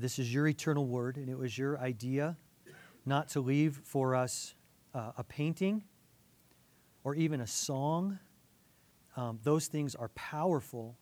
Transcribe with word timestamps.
This 0.00 0.20
is 0.20 0.32
your 0.32 0.46
eternal 0.46 0.86
word, 0.86 1.16
and 1.16 1.28
it 1.28 1.36
was 1.36 1.58
your 1.58 1.76
idea 1.80 2.36
not 3.04 3.26
to 3.30 3.40
leave 3.40 3.80
for 3.82 4.14
us 4.14 4.54
uh, 4.94 5.10
a 5.18 5.24
painting 5.24 5.82
or 7.02 7.16
even 7.16 7.40
a 7.40 7.46
song. 7.48 8.20
Um, 9.16 9.40
those 9.42 9.66
things 9.66 9.96
are 9.96 10.10
powerful, 10.10 10.96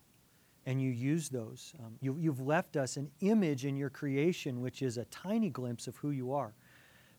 and 0.65 0.81
you 0.81 0.91
use 0.91 1.29
those. 1.29 1.75
Um, 1.79 1.99
you, 2.01 2.17
you've 2.19 2.41
left 2.41 2.79
us 2.79 2.97
an 2.97 3.11
image 3.21 3.67
in 3.67 3.77
your 3.77 3.91
creation, 3.91 4.63
which 4.63 4.81
is 4.81 4.97
a 4.97 5.05
tiny 5.07 5.51
glimpse 5.51 5.87
of 5.87 5.97
who 5.97 6.11
you 6.11 6.33
are. 6.33 6.55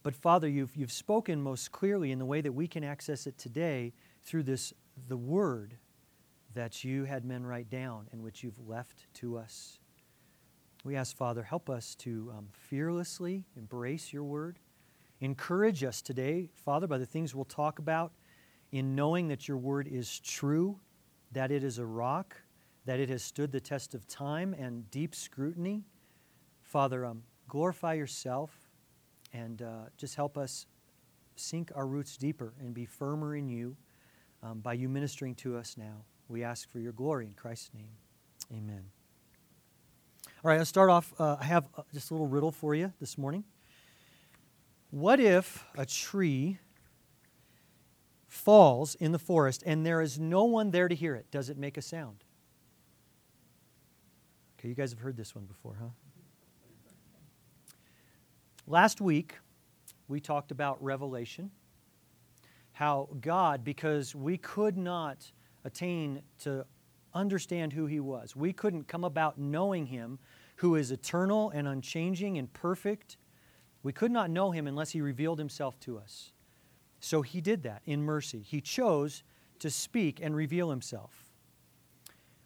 But 0.01 0.15
Father, 0.15 0.47
you've, 0.47 0.75
you've 0.75 0.91
spoken 0.91 1.39
most 1.39 1.71
clearly 1.71 2.11
in 2.11 2.17
the 2.17 2.25
way 2.25 2.41
that 2.41 2.53
we 2.53 2.67
can 2.67 2.83
access 2.83 3.27
it 3.27 3.37
today 3.37 3.93
through 4.23 4.43
this, 4.43 4.73
the 5.07 5.17
word 5.17 5.77
that 6.55 6.83
you 6.83 7.03
had 7.03 7.23
men 7.23 7.45
write 7.45 7.69
down 7.69 8.07
and 8.11 8.23
which 8.23 8.41
you've 8.41 8.67
left 8.67 9.05
to 9.13 9.37
us. 9.37 9.77
We 10.87 10.95
ask, 10.95 11.17
Father, 11.17 11.43
help 11.43 11.69
us 11.69 11.95
to 11.95 12.31
um, 12.37 12.47
fearlessly 12.53 13.43
embrace 13.57 14.13
your 14.13 14.23
word. 14.23 14.57
Encourage 15.19 15.83
us 15.83 16.01
today, 16.01 16.49
Father, 16.53 16.87
by 16.87 16.97
the 16.97 17.05
things 17.05 17.35
we'll 17.35 17.43
talk 17.43 17.79
about, 17.79 18.13
in 18.71 18.95
knowing 18.95 19.27
that 19.27 19.49
your 19.49 19.57
word 19.57 19.89
is 19.91 20.21
true, 20.21 20.79
that 21.33 21.51
it 21.51 21.61
is 21.61 21.77
a 21.77 21.85
rock, 21.85 22.37
that 22.85 23.01
it 23.01 23.09
has 23.09 23.21
stood 23.21 23.51
the 23.51 23.59
test 23.59 23.95
of 23.95 24.07
time 24.07 24.53
and 24.53 24.89
deep 24.89 25.13
scrutiny. 25.13 25.83
Father, 26.61 27.05
um, 27.05 27.23
glorify 27.49 27.93
yourself 27.93 28.69
and 29.33 29.63
uh, 29.63 29.89
just 29.97 30.15
help 30.15 30.37
us 30.37 30.67
sink 31.35 31.69
our 31.75 31.85
roots 31.85 32.15
deeper 32.15 32.53
and 32.61 32.73
be 32.73 32.85
firmer 32.85 33.35
in 33.35 33.49
you 33.49 33.75
um, 34.41 34.61
by 34.61 34.71
you 34.71 34.87
ministering 34.87 35.35
to 35.35 35.57
us 35.57 35.75
now. 35.77 36.05
We 36.29 36.45
ask 36.45 36.71
for 36.71 36.79
your 36.79 36.93
glory 36.93 37.25
in 37.25 37.33
Christ's 37.33 37.71
name. 37.73 37.91
Amen. 38.53 38.85
All 40.47 40.51
right, 40.51 40.59
let's 40.59 40.69
start 40.69 40.89
off. 40.89 41.13
Uh, 41.19 41.35
I 41.41 41.43
have 41.43 41.67
uh, 41.77 41.81
just 41.93 42.09
a 42.09 42.13
little 42.13 42.25
riddle 42.25 42.53
for 42.53 42.73
you 42.73 42.93
this 43.01 43.17
morning. 43.17 43.43
What 44.91 45.19
if 45.19 45.65
a 45.77 45.85
tree 45.85 46.57
falls 48.29 48.95
in 48.95 49.11
the 49.11 49.19
forest 49.19 49.61
and 49.65 49.85
there 49.85 49.99
is 49.99 50.17
no 50.17 50.45
one 50.45 50.71
there 50.71 50.87
to 50.87 50.95
hear 50.95 51.15
it? 51.15 51.29
Does 51.31 51.49
it 51.49 51.57
make 51.57 51.75
a 51.75 51.81
sound? 51.81 52.23
Okay, 54.57 54.69
you 54.69 54.73
guys 54.73 54.91
have 54.91 54.99
heard 54.99 55.17
this 55.17 55.35
one 55.35 55.43
before, 55.43 55.75
huh? 55.81 55.89
Last 58.67 59.01
week, 59.01 59.35
we 60.07 60.21
talked 60.21 60.51
about 60.51 60.81
Revelation. 60.81 61.51
How 62.71 63.09
God, 63.19 63.65
because 63.65 64.15
we 64.15 64.37
could 64.37 64.77
not 64.77 65.29
attain 65.65 66.21
to 66.43 66.65
understand 67.13 67.73
who 67.73 67.85
He 67.85 67.99
was, 67.99 68.33
we 68.33 68.53
couldn't 68.53 68.87
come 68.87 69.03
about 69.03 69.37
knowing 69.37 69.87
Him 69.87 70.19
who 70.57 70.75
is 70.75 70.91
eternal 70.91 71.49
and 71.51 71.67
unchanging 71.67 72.37
and 72.37 72.51
perfect. 72.53 73.17
We 73.83 73.93
could 73.93 74.11
not 74.11 74.29
know 74.29 74.51
him 74.51 74.67
unless 74.67 74.91
he 74.91 75.01
revealed 75.01 75.39
himself 75.39 75.79
to 75.81 75.97
us. 75.97 76.31
So 76.99 77.21
he 77.21 77.41
did 77.41 77.63
that 77.63 77.81
in 77.85 78.01
mercy. 78.01 78.41
He 78.41 78.61
chose 78.61 79.23
to 79.59 79.69
speak 79.69 80.19
and 80.21 80.35
reveal 80.35 80.69
himself. 80.69 81.23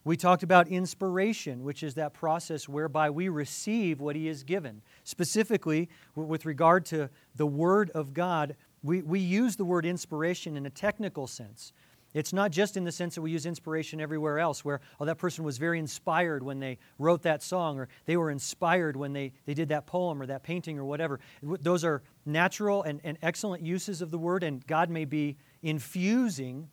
We 0.03 0.17
talked 0.17 0.41
about 0.43 0.67
inspiration, 0.67 1.63
which 1.63 1.83
is 1.83 1.93
that 1.93 2.13
process 2.13 2.67
whereby 2.67 3.11
we 3.11 3.29
receive 3.29 4.01
what 4.01 4.15
he 4.15 4.27
has 4.27 4.43
given. 4.43 4.81
Specifically, 5.03 5.89
with 6.15 6.45
regard 6.45 6.85
to 6.87 7.09
the 7.35 7.45
Word 7.45 7.91
of 7.91 8.13
God, 8.13 8.55
we, 8.83 9.03
we 9.03 9.19
use 9.19 9.55
the 9.55 9.65
word 9.65 9.85
inspiration 9.85 10.57
in 10.57 10.65
a 10.65 10.69
technical 10.69 11.27
sense. 11.27 11.71
It's 12.13 12.33
not 12.33 12.51
just 12.51 12.75
in 12.75 12.83
the 12.83 12.91
sense 12.91 13.15
that 13.15 13.21
we 13.21 13.31
use 13.31 13.45
inspiration 13.45 14.01
everywhere 14.01 14.39
else, 14.39 14.65
where, 14.65 14.81
oh, 14.99 15.05
that 15.05 15.17
person 15.17 15.45
was 15.45 15.57
very 15.57 15.79
inspired 15.79 16.43
when 16.43 16.59
they 16.59 16.77
wrote 16.99 17.21
that 17.21 17.41
song, 17.41 17.79
or 17.79 17.87
they 18.05 18.17
were 18.17 18.29
inspired 18.29 18.97
when 18.97 19.13
they, 19.13 19.31
they 19.45 19.53
did 19.53 19.69
that 19.69 19.85
poem 19.85 20.21
or 20.21 20.25
that 20.25 20.43
painting 20.43 20.77
or 20.77 20.83
whatever. 20.83 21.19
Those 21.41 21.85
are 21.85 22.01
natural 22.25 22.83
and, 22.83 22.99
and 23.03 23.17
excellent 23.21 23.63
uses 23.63 24.01
of 24.01 24.11
the 24.11 24.17
word, 24.17 24.43
and 24.43 24.65
God 24.67 24.89
may 24.89 25.05
be 25.05 25.37
infusing 25.61 26.69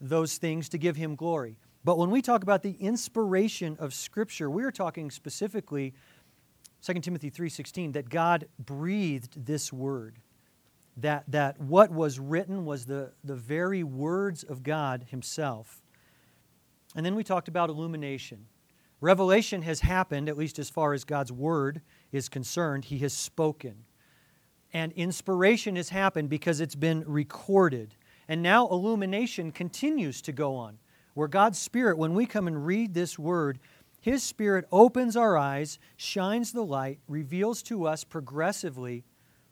those 0.00 0.36
things 0.36 0.68
to 0.70 0.78
give 0.78 0.96
Him 0.96 1.14
glory. 1.14 1.58
But 1.84 1.98
when 1.98 2.10
we 2.10 2.20
talk 2.20 2.42
about 2.42 2.62
the 2.62 2.72
inspiration 2.72 3.76
of 3.78 3.94
Scripture, 3.94 4.50
we 4.50 4.64
are 4.64 4.72
talking 4.72 5.12
specifically, 5.12 5.94
2 6.82 6.94
Timothy 6.94 7.30
3.16, 7.30 7.92
that 7.92 8.08
God 8.08 8.48
breathed 8.58 9.46
this 9.46 9.72
word 9.72 10.18
that, 10.96 11.24
that 11.28 11.60
what 11.60 11.90
was 11.90 12.18
written 12.18 12.64
was 12.64 12.86
the, 12.86 13.12
the 13.22 13.34
very 13.34 13.82
words 13.82 14.42
of 14.42 14.62
God 14.62 15.06
Himself. 15.10 15.82
And 16.94 17.04
then 17.04 17.14
we 17.14 17.24
talked 17.24 17.48
about 17.48 17.68
illumination. 17.68 18.46
Revelation 19.00 19.62
has 19.62 19.80
happened, 19.80 20.28
at 20.28 20.38
least 20.38 20.58
as 20.58 20.70
far 20.70 20.94
as 20.94 21.04
God's 21.04 21.32
Word 21.32 21.82
is 22.12 22.28
concerned. 22.28 22.86
He 22.86 22.98
has 22.98 23.12
spoken. 23.12 23.84
And 24.72 24.92
inspiration 24.92 25.76
has 25.76 25.90
happened 25.90 26.30
because 26.30 26.60
it's 26.60 26.74
been 26.74 27.04
recorded. 27.06 27.94
And 28.26 28.42
now 28.42 28.66
illumination 28.68 29.52
continues 29.52 30.22
to 30.22 30.32
go 30.32 30.56
on, 30.56 30.78
where 31.12 31.28
God's 31.28 31.58
Spirit, 31.58 31.98
when 31.98 32.14
we 32.14 32.24
come 32.24 32.46
and 32.46 32.64
read 32.64 32.94
this 32.94 33.18
Word, 33.18 33.58
His 34.00 34.22
Spirit 34.22 34.64
opens 34.72 35.14
our 35.14 35.36
eyes, 35.36 35.78
shines 35.96 36.52
the 36.52 36.64
light, 36.64 36.98
reveals 37.06 37.62
to 37.64 37.86
us 37.86 38.02
progressively 38.02 39.04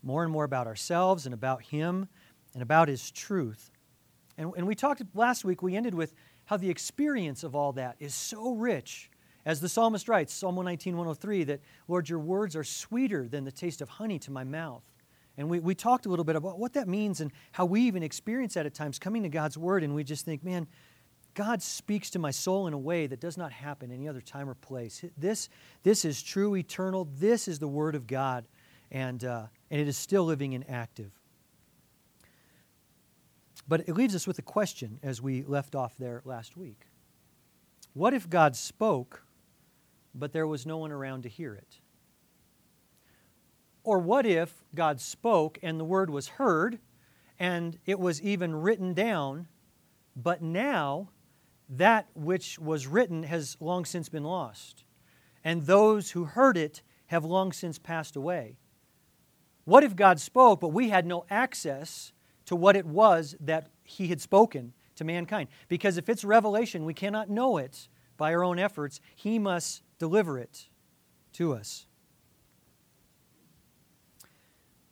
more 0.05 0.23
and 0.23 0.33
more 0.33 0.45
about 0.45 0.67
ourselves 0.67 1.27
and 1.27 1.35
about 1.35 1.63
Him 1.63 2.09
and 2.53 2.63
about 2.63 2.89
His 2.89 3.11
truth. 3.11 3.71
And, 4.37 4.53
and 4.57 4.67
we 4.67 4.75
talked 4.75 5.03
last 5.15 5.45
week, 5.45 5.63
we 5.63 5.77
ended 5.77 5.95
with 5.95 6.15
how 6.47 6.57
the 6.57 6.71
experience 6.71 7.43
of 7.43 7.55
all 7.55 7.73
that 7.73 7.97
is 7.99 8.15
so 8.15 8.55
rich. 8.55 9.11
As 9.47 9.61
the 9.61 9.69
psalmist 9.69 10.09
writes, 10.09 10.33
Psalm 10.33 10.57
119, 10.57 10.97
103, 10.97 11.45
that, 11.45 11.61
Lord, 11.89 12.09
your 12.09 12.19
words 12.19 12.57
are 12.57 12.65
sweeter 12.65 13.29
than 13.29 13.45
the 13.45 13.53
taste 13.53 13.81
of 13.83 13.89
honey 13.89 14.19
to 14.21 14.31
my 14.31 14.45
mouth. 14.45 14.83
And 15.37 15.51
we, 15.51 15.59
we 15.59 15.75
talked 15.75 16.07
a 16.07 16.09
little 16.09 16.25
bit 16.25 16.37
about 16.37 16.59
what 16.59 16.75
that 16.75 16.89
means 16.89 17.21
and 17.21 17.31
how 17.53 17.65
we 17.65 17.83
even 17.83 18.03
experience 18.03 18.55
that 18.55 18.67
at 18.67 18.75
times, 18.75 18.99
coming 18.99 19.23
to 19.25 19.29
God's 19.29 19.59
Word, 19.59 19.83
and 19.83 19.95
we 19.95 20.05
just 20.05 20.25
think, 20.25 20.45
man, 20.45 20.67
God 21.35 21.61
speaks 21.63 22.11
to 22.11 22.19
my 22.19 22.31
soul 22.31 22.69
in 22.69 22.73
a 22.73 22.79
way 22.79 23.07
that 23.07 23.21
does 23.21 23.37
not 23.37 23.53
happen 23.53 23.91
any 23.91 24.09
other 24.09 24.21
time 24.21 24.49
or 24.49 24.55
place. 24.55 25.05
This, 25.19 25.49
this 25.83 26.05
is 26.05 26.23
true, 26.23 26.55
eternal. 26.55 27.09
This 27.19 27.49
is 27.49 27.59
the 27.59 27.69
Word 27.69 27.97
of 27.97 28.07
God. 28.07 28.47
And, 28.91 29.25
uh, 29.25 29.47
and 29.71 29.81
it 29.81 29.89
is 29.89 29.97
still 29.97 30.25
living 30.25 30.55
and 30.55 30.69
active. 30.69 31.13
But 33.67 33.89
it 33.89 33.95
leaves 33.95 34.15
us 34.15 34.27
with 34.27 34.39
a 34.39 34.43
question 34.43 34.99
as 35.03 35.23
we 35.23 35.43
left 35.43 35.75
off 35.75 35.97
there 35.97 36.23
last 36.25 36.57
week. 36.57 36.87
What 37.95 38.13
if 38.13 38.29
God 38.29 38.57
spoke, 38.57 39.25
but 40.15 40.33
there 40.33 40.47
was 40.47 40.67
no 40.67 40.79
one 40.79 40.93
around 40.93 41.23
to 41.23 41.29
hear 41.29 41.55
it? 41.55 41.81
Or 43.83 43.99
what 43.99 44.27
if 44.27 44.63
God 44.75 45.01
spoke 45.01 45.59
and 45.63 45.79
the 45.79 45.85
word 45.85 46.11
was 46.11 46.29
heard 46.29 46.79
and 47.39 47.79
it 47.87 47.99
was 47.99 48.21
even 48.23 48.55
written 48.55 48.95
down, 48.95 49.47
but 50.17 50.43
now 50.43 51.11
that 51.69 52.09
which 52.15 52.59
was 52.59 52.87
written 52.87 53.23
has 53.25 53.57
long 53.61 53.85
since 53.85 54.09
been 54.09 54.25
lost, 54.25 54.85
and 55.43 55.63
those 55.63 56.13
who 56.13 56.25
heard 56.25 56.57
it 56.57 56.83
have 57.07 57.25
long 57.25 57.53
since 57.53 57.79
passed 57.79 58.17
away? 58.17 58.59
What 59.65 59.85
if 59.85 59.97
God 59.97 60.21
spoke, 60.21 60.61
but 60.61 60.69
we 60.69 60.91
had 60.91 61.07
no 61.07 61.25
access 61.31 62.13
to 62.47 62.57
what 62.57 62.77
it 62.77 62.87
was 62.87 63.35
that 63.41 63.69
He 63.83 64.09
had 64.09 64.21
spoken 64.21 64.73
to 64.97 65.05
mankind? 65.05 65.49
Because 65.69 65.97
if 65.97 66.09
it's 66.09 66.25
revelation, 66.25 66.85
we 66.85 66.95
cannot 66.95 67.31
know 67.31 67.57
it 67.57 67.89
by 68.17 68.35
our 68.35 68.45
own 68.45 68.59
efforts. 68.59 69.01
He 69.15 69.39
must 69.39 69.83
deliver 69.99 70.39
it 70.39 70.69
to 71.35 71.55
us. 71.55 71.87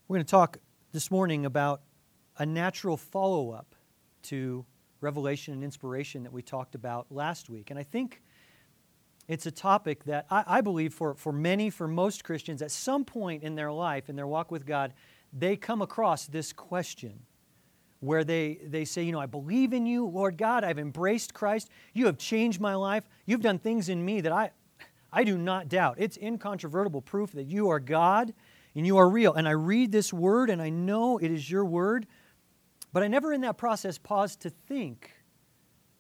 We're 0.09 0.17
going 0.17 0.27
to 0.27 0.31
talk 0.31 0.59
this 0.93 1.11
morning 1.11 1.47
about 1.47 1.83
a 2.39 2.47
natural 2.47 2.97
follow 2.97 3.51
up 3.51 3.75
to 4.25 4.65
revelation 5.01 5.55
and 5.55 5.65
inspiration 5.65 6.23
that 6.23 6.33
we 6.33 6.43
talked 6.43 6.75
about 6.75 7.07
last 7.11 7.49
week. 7.49 7.71
And 7.71 7.79
I 7.79 7.83
think 7.83 8.23
it's 9.29 9.47
a 9.47 9.51
topic 9.51 10.05
that 10.05 10.27
I, 10.31 10.45
I, 10.47 10.61
believe 10.61 10.93
for, 10.93 11.15
for 11.15 11.33
many, 11.33 11.71
for 11.71 11.87
most 11.87 12.25
Christians, 12.25 12.61
at 12.61 12.71
some 12.71 13.05
point 13.05 13.43
in 13.43 13.55
their 13.55 13.73
life, 13.73 14.09
in 14.09 14.17
their 14.17 14.27
walk 14.27 14.51
with 14.51 14.67
God, 14.67 14.93
they 15.33 15.57
come 15.57 15.81
across 15.81 16.27
this 16.27 16.53
question 16.53 17.21
where 18.01 18.25
they, 18.25 18.59
they 18.65 18.85
say, 18.85 19.05
You 19.05 19.13
know, 19.13 19.21
I 19.21 19.27
believe 19.27 19.73
in 19.73 19.87
you, 19.87 20.07
Lord 20.07 20.37
God. 20.37 20.65
I've 20.65 20.79
embraced 20.79 21.35
Christ. 21.35 21.71
You 21.95 22.07
have 22.07 22.19
changed 22.19 22.61
my 22.61 22.75
life. 22.75 23.09
You've 23.27 23.43
done 23.43 23.59
things 23.59 23.89
in 23.89 24.05
me 24.05 24.21
that 24.23 24.33
I, 24.33 24.51
I 25.13 25.25
do 25.25 25.39
not 25.39 25.69
doubt. 25.69 25.97
It's 25.99 26.17
incontrovertible 26.17 27.03
proof 27.03 27.33
that 27.33 27.45
you 27.45 27.69
are 27.69 27.79
God 27.79 28.35
and 28.75 28.87
you 28.87 28.97
are 28.97 29.09
real. 29.09 29.35
And 29.35 29.47
I 29.47 29.53
read 29.53 29.93
this 29.93 30.13
word 30.13 30.51
and 30.51 30.61
I 30.61 30.69
know 30.69 31.19
it 31.19 31.31
is 31.31 31.49
your 31.49 31.65
word, 31.65 32.07
but 32.93 33.05
I 33.05 33.09
never 33.09 33.33
in 33.33 33.43
that 33.43 33.57
process 33.57 33.99
pause 33.99 34.35
to 34.37 34.51
think, 34.51 35.13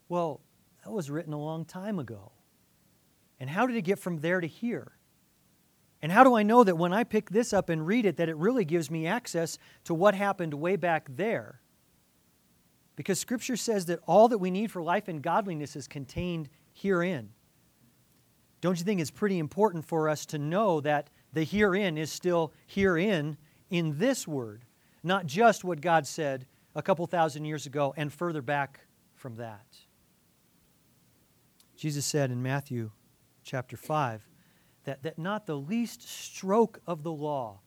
Well, 0.09 0.41
that 0.85 0.91
was 0.91 1.09
written 1.09 1.33
a 1.33 1.41
long 1.41 1.65
time 1.65 2.01
ago. 2.01 2.33
And 3.43 3.51
how 3.51 3.67
did 3.67 3.75
it 3.75 3.83
get 3.83 3.99
from 3.99 4.19
there 4.19 4.41
to 4.41 4.47
here? 4.47 4.93
And 6.01 6.13
how 6.13 6.23
do 6.23 6.37
I 6.37 6.45
know 6.45 6.63
that 6.63 6.79
when 6.79 6.93
I 6.93 7.03
pick 7.03 7.29
this 7.29 7.53
up 7.53 7.71
and 7.71 7.85
read 7.85 8.07
it, 8.07 8.17
that 8.19 8.29
it 8.29 8.37
really 8.37 8.65
gives 8.65 8.89
me 8.89 9.05
access 9.05 9.59
to 9.83 9.95
what 9.95 10.15
happened 10.15 10.55
way 10.55 10.77
back 10.77 11.09
there? 11.11 11.61
Because 12.95 13.19
Scripture 13.19 13.57
says 13.57 13.87
that 13.87 13.99
all 14.07 14.29
that 14.29 14.39
we 14.39 14.53
need 14.53 14.71
for 14.71 14.81
life 14.81 15.09
and 15.09 15.21
godliness 15.21 15.75
is 15.75 15.89
contained 15.89 16.51
herein. 16.73 17.31
Don't 18.61 18.79
you 18.79 18.85
think 18.85 19.01
it's 19.01 19.11
pretty 19.11 19.41
important 19.41 19.85
for 19.85 20.09
us 20.09 20.25
to 20.27 20.39
know 20.39 20.81
that 20.81 21.11
the 21.33 21.43
herein 21.43 21.99
is 21.99 22.13
still 22.13 22.53
herein 22.69 23.37
in 23.71 23.99
this 23.99 24.29
word, 24.29 24.65
not 25.03 25.27
just 25.27 25.65
what 25.65 25.81
God 25.81 26.07
said 26.07 26.47
a 26.77 26.83
couple 26.83 27.05
thousand 27.09 27.45
years 27.45 27.67
ago 27.67 27.93
and 27.97 28.13
further 28.13 28.41
back 28.41 28.87
from 29.17 29.35
that. 29.35 29.67
Jesus 31.77 32.07
said 32.07 32.31
in 32.31 32.41
Matthew 32.41 32.93
chapter 33.43 33.77
5 33.77 34.29
that, 34.85 35.03
that 35.03 35.19
not 35.19 35.47
the 35.47 35.57
least 35.57 36.09
stroke 36.09 36.81
of 36.87 37.03
the 37.03 37.13
law 37.13 37.61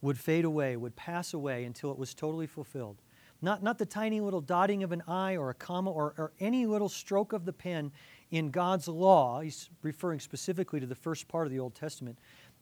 would 0.00 0.18
fade 0.18 0.44
away, 0.44 0.76
would 0.76 0.96
pass 0.96 1.34
away 1.34 1.64
until 1.64 1.92
it 1.92 1.98
was 1.98 2.14
totally 2.14 2.46
fulfilled. 2.46 3.02
Not, 3.42 3.62
not 3.62 3.78
the 3.78 3.86
tiny 3.86 4.20
little 4.20 4.40
dotting 4.40 4.82
of 4.82 4.92
an 4.92 5.02
I 5.08 5.36
or 5.36 5.50
a 5.50 5.54
comma 5.54 5.90
or, 5.90 6.14
or 6.18 6.32
any 6.40 6.66
little 6.66 6.88
stroke 6.88 7.32
of 7.32 7.44
the 7.44 7.52
pen 7.52 7.92
in 8.30 8.50
God's 8.50 8.86
law. 8.86 9.40
He's 9.40 9.70
referring 9.82 10.20
specifically 10.20 10.80
to 10.80 10.86
the 10.86 10.94
first 10.94 11.26
part 11.26 11.46
of 11.46 11.52
the 11.52 11.58
Old 11.58 11.74
Testament. 11.74 12.18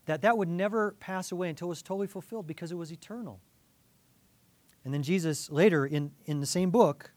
That 0.07 0.23
that 0.23 0.39
would 0.39 0.49
never 0.49 0.93
pass 1.01 1.33
away 1.33 1.51
until 1.51 1.69
it 1.69 1.71
was 1.71 1.83
totally 1.83 2.07
fulfilled 2.07 2.47
because 2.47 2.71
it 2.71 2.77
was 2.77 2.93
eternal. 2.93 3.41
And 4.85 4.95
then 4.95 5.03
Jesus, 5.03 5.51
later 5.51 5.85
in, 5.85 6.13
in 6.27 6.41
the 6.41 6.47
same 6.47 6.71
book, 6.71 7.13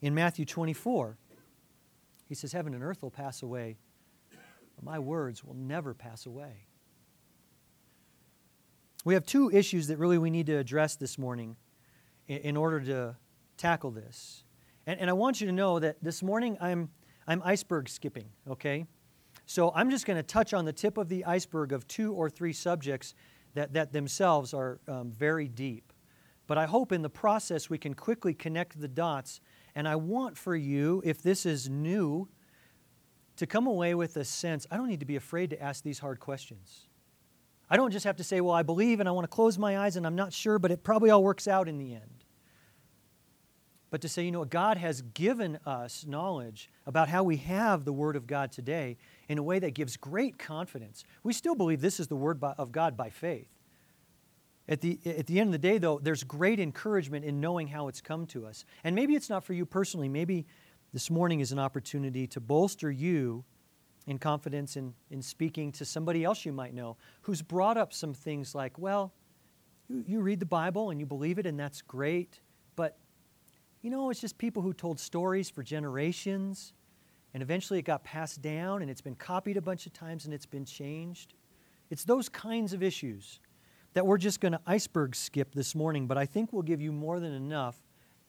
in 0.00 0.14
Matthew 0.14 0.44
24, 0.44 1.16
he 2.28 2.34
says, 2.34 2.52
Heaven 2.52 2.74
and 2.74 2.82
earth 2.82 3.02
will 3.02 3.10
pass 3.10 3.42
away, 3.42 3.76
my 4.82 4.98
words 4.98 5.44
will 5.44 5.54
never 5.54 5.94
pass 5.94 6.26
away. 6.26 6.66
We 9.04 9.14
have 9.14 9.24
two 9.24 9.50
issues 9.50 9.88
that 9.88 9.98
really 9.98 10.18
we 10.18 10.30
need 10.30 10.46
to 10.46 10.56
address 10.56 10.96
this 10.96 11.18
morning 11.18 11.56
in, 12.28 12.56
order 12.56 12.80
to 12.80 13.16
tackle 13.56 13.90
this. 13.90 14.44
And, 14.86 15.00
and 15.00 15.10
I 15.10 15.12
want 15.12 15.40
you 15.40 15.46
to 15.46 15.52
know 15.52 15.78
that 15.78 16.02
this 16.02 16.22
morning 16.22 16.56
I'm, 16.60 16.88
I'm 17.26 17.42
iceberg 17.44 17.88
skipping, 17.88 18.28
okay? 18.48 18.86
So 19.46 19.72
I'm 19.74 19.90
just 19.90 20.06
going 20.06 20.16
to 20.16 20.22
touch 20.22 20.54
on 20.54 20.64
the 20.64 20.72
tip 20.72 20.98
of 20.98 21.08
the 21.08 21.24
iceberg 21.24 21.72
of 21.72 21.86
two 21.88 22.12
or 22.12 22.30
three 22.30 22.52
subjects 22.52 23.14
that, 23.54 23.72
that 23.72 23.92
themselves 23.92 24.54
are 24.54 24.80
um, 24.86 25.10
very 25.10 25.48
deep. 25.48 25.92
But 26.46 26.58
I 26.58 26.66
hope 26.66 26.92
in 26.92 27.02
the 27.02 27.10
process 27.10 27.68
we 27.68 27.78
can 27.78 27.94
quickly 27.94 28.34
connect 28.34 28.80
the 28.80 28.88
dots. 28.88 29.40
And 29.74 29.88
I 29.88 29.96
want 29.96 30.36
for 30.36 30.54
you, 30.54 31.02
if 31.04 31.22
this 31.22 31.44
is 31.44 31.68
new, 31.68 32.28
to 33.36 33.46
come 33.46 33.66
away 33.66 33.94
with 33.94 34.16
a 34.16 34.24
sense 34.24 34.66
I 34.70 34.76
don't 34.76 34.88
need 34.88 35.00
to 35.00 35.06
be 35.06 35.16
afraid 35.16 35.50
to 35.50 35.62
ask 35.62 35.82
these 35.82 35.98
hard 35.98 36.20
questions. 36.20 36.86
I 37.70 37.76
don't 37.76 37.90
just 37.90 38.04
have 38.04 38.16
to 38.16 38.24
say, 38.24 38.40
well, 38.40 38.54
I 38.54 38.62
believe 38.62 39.00
and 39.00 39.08
I 39.08 39.12
want 39.12 39.24
to 39.24 39.34
close 39.34 39.56
my 39.58 39.78
eyes 39.78 39.96
and 39.96 40.06
I'm 40.06 40.14
not 40.14 40.32
sure, 40.32 40.58
but 40.58 40.70
it 40.70 40.84
probably 40.84 41.10
all 41.10 41.22
works 41.22 41.48
out 41.48 41.68
in 41.68 41.78
the 41.78 41.94
end. 41.94 42.24
But 43.92 44.00
to 44.02 44.08
say, 44.08 44.24
you 44.24 44.30
know, 44.30 44.44
God 44.46 44.78
has 44.78 45.02
given 45.02 45.58
us 45.66 46.06
knowledge 46.06 46.70
about 46.86 47.10
how 47.10 47.22
we 47.22 47.36
have 47.38 47.84
the 47.84 47.92
Word 47.92 48.16
of 48.16 48.26
God 48.26 48.50
today 48.50 48.96
in 49.28 49.36
a 49.36 49.42
way 49.42 49.58
that 49.58 49.74
gives 49.74 49.98
great 49.98 50.38
confidence. 50.38 51.04
We 51.22 51.34
still 51.34 51.54
believe 51.54 51.82
this 51.82 52.00
is 52.00 52.08
the 52.08 52.16
Word 52.16 52.42
of 52.42 52.72
God 52.72 52.96
by 52.96 53.10
faith. 53.10 53.48
At 54.66 54.80
the, 54.80 54.98
at 55.04 55.26
the 55.26 55.40
end 55.40 55.48
of 55.48 55.52
the 55.52 55.58
day, 55.58 55.76
though, 55.76 55.98
there's 55.98 56.24
great 56.24 56.58
encouragement 56.58 57.24
in 57.26 57.40
knowing 57.40 57.68
how 57.68 57.88
it's 57.88 58.00
come 58.00 58.26
to 58.28 58.46
us. 58.46 58.64
And 58.84 58.94
maybe 58.94 59.14
it's 59.14 59.28
not 59.28 59.44
for 59.44 59.52
you 59.52 59.66
personally. 59.66 60.08
Maybe 60.08 60.46
this 60.92 61.10
morning 61.10 61.40
is 61.40 61.52
an 61.52 61.58
opportunity 61.58 62.26
to 62.26 62.40
bolster 62.40 62.90
you 62.90 63.44
in 64.06 64.18
confidence 64.18 64.76
in, 64.76 64.92
in 65.10 65.22
speaking 65.22 65.72
to 65.72 65.84
somebody 65.84 66.24
else 66.24 66.44
you 66.44 66.52
might 66.52 66.74
know 66.74 66.96
who's 67.22 67.40
brought 67.40 67.76
up 67.76 67.92
some 67.92 68.12
things 68.12 68.54
like, 68.54 68.78
well, 68.78 69.12
you, 69.88 70.04
you 70.06 70.20
read 70.20 70.40
the 70.40 70.46
Bible 70.46 70.90
and 70.90 71.00
you 71.00 71.06
believe 71.06 71.38
it, 71.38 71.46
and 71.46 71.58
that's 71.58 71.82
great, 71.82 72.40
but 72.76 72.98
you 73.80 73.90
know, 73.90 74.10
it's 74.10 74.20
just 74.20 74.38
people 74.38 74.62
who 74.62 74.72
told 74.72 75.00
stories 75.00 75.50
for 75.50 75.62
generations, 75.62 76.72
and 77.34 77.42
eventually 77.42 77.78
it 77.78 77.82
got 77.82 78.04
passed 78.04 78.42
down 78.42 78.82
and 78.82 78.90
it's 78.90 79.00
been 79.00 79.14
copied 79.14 79.56
a 79.56 79.62
bunch 79.62 79.86
of 79.86 79.92
times 79.92 80.24
and 80.26 80.34
it's 80.34 80.46
been 80.46 80.64
changed. 80.64 81.34
It's 81.90 82.04
those 82.04 82.28
kinds 82.28 82.72
of 82.72 82.82
issues 82.82 83.40
that 83.94 84.06
we're 84.06 84.18
just 84.18 84.40
going 84.40 84.52
to 84.52 84.60
iceberg 84.66 85.14
skip 85.14 85.54
this 85.54 85.74
morning, 85.74 86.06
but 86.06 86.18
I 86.18 86.26
think 86.26 86.52
we'll 86.52 86.62
give 86.62 86.80
you 86.80 86.92
more 86.92 87.20
than 87.20 87.32
enough 87.32 87.76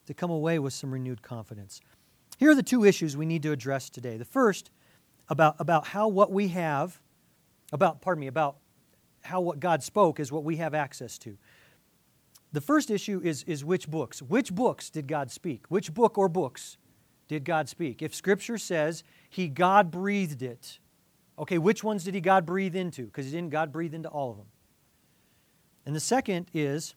to 0.06 0.14
come 0.14 0.30
away 0.30 0.58
with 0.58 0.72
some 0.72 0.92
renewed 0.92 1.22
confidence. 1.22 1.80
Here 2.38 2.50
are 2.50 2.54
the 2.54 2.62
two 2.62 2.84
issues 2.84 3.16
we 3.16 3.26
need 3.26 3.42
to 3.42 3.52
address 3.52 3.88
today. 3.90 4.16
The 4.16 4.24
first 4.24 4.70
about, 5.28 5.56
about 5.58 5.86
how 5.88 6.08
what 6.08 6.32
we 6.32 6.48
have, 6.48 7.00
about, 7.72 8.02
pardon 8.02 8.20
me, 8.20 8.26
about 8.26 8.56
how 9.22 9.40
what 9.40 9.60
God 9.60 9.82
spoke 9.82 10.20
is 10.20 10.30
what 10.30 10.44
we 10.44 10.56
have 10.56 10.74
access 10.74 11.18
to. 11.18 11.38
The 12.52 12.60
first 12.60 12.90
issue 12.90 13.20
is, 13.24 13.42
is 13.44 13.64
which 13.64 13.88
books. 13.90 14.22
Which 14.22 14.54
books 14.54 14.90
did 14.90 15.08
God 15.08 15.30
speak? 15.30 15.64
Which 15.68 15.92
book 15.92 16.18
or 16.18 16.28
books 16.28 16.76
did 17.26 17.44
God 17.44 17.68
speak? 17.68 18.02
If 18.02 18.14
Scripture 18.14 18.58
says 18.58 19.02
He 19.28 19.48
God 19.48 19.90
breathed 19.90 20.42
it, 20.42 20.78
okay, 21.38 21.58
which 21.58 21.82
ones 21.82 22.04
did 22.04 22.14
He 22.14 22.20
God 22.20 22.46
breathe 22.46 22.76
into? 22.76 23.06
Because 23.06 23.26
He 23.26 23.32
didn't 23.32 23.50
God 23.50 23.72
breathe 23.72 23.94
into 23.94 24.08
all 24.08 24.30
of 24.30 24.36
them. 24.36 24.46
And 25.86 25.96
the 25.96 26.00
second 26.00 26.46
is 26.54 26.94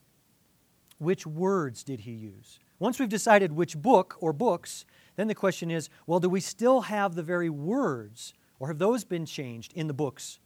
which 0.98 1.26
words 1.26 1.82
did 1.82 2.00
He 2.00 2.12
use? 2.12 2.58
Once 2.78 3.00
we've 3.00 3.08
decided 3.08 3.52
which 3.52 3.76
book 3.76 4.16
or 4.20 4.32
books, 4.32 4.84
then 5.18 5.26
the 5.26 5.34
question 5.34 5.68
is 5.68 5.90
well, 6.06 6.20
do 6.20 6.28
we 6.28 6.38
still 6.38 6.82
have 6.82 7.16
the 7.16 7.24
very 7.24 7.50
words, 7.50 8.34
or 8.60 8.68
have 8.68 8.78
those 8.78 9.02
been 9.02 9.26
changed 9.26 9.72
in 9.74 9.88
the 9.88 9.92
books 9.92 10.38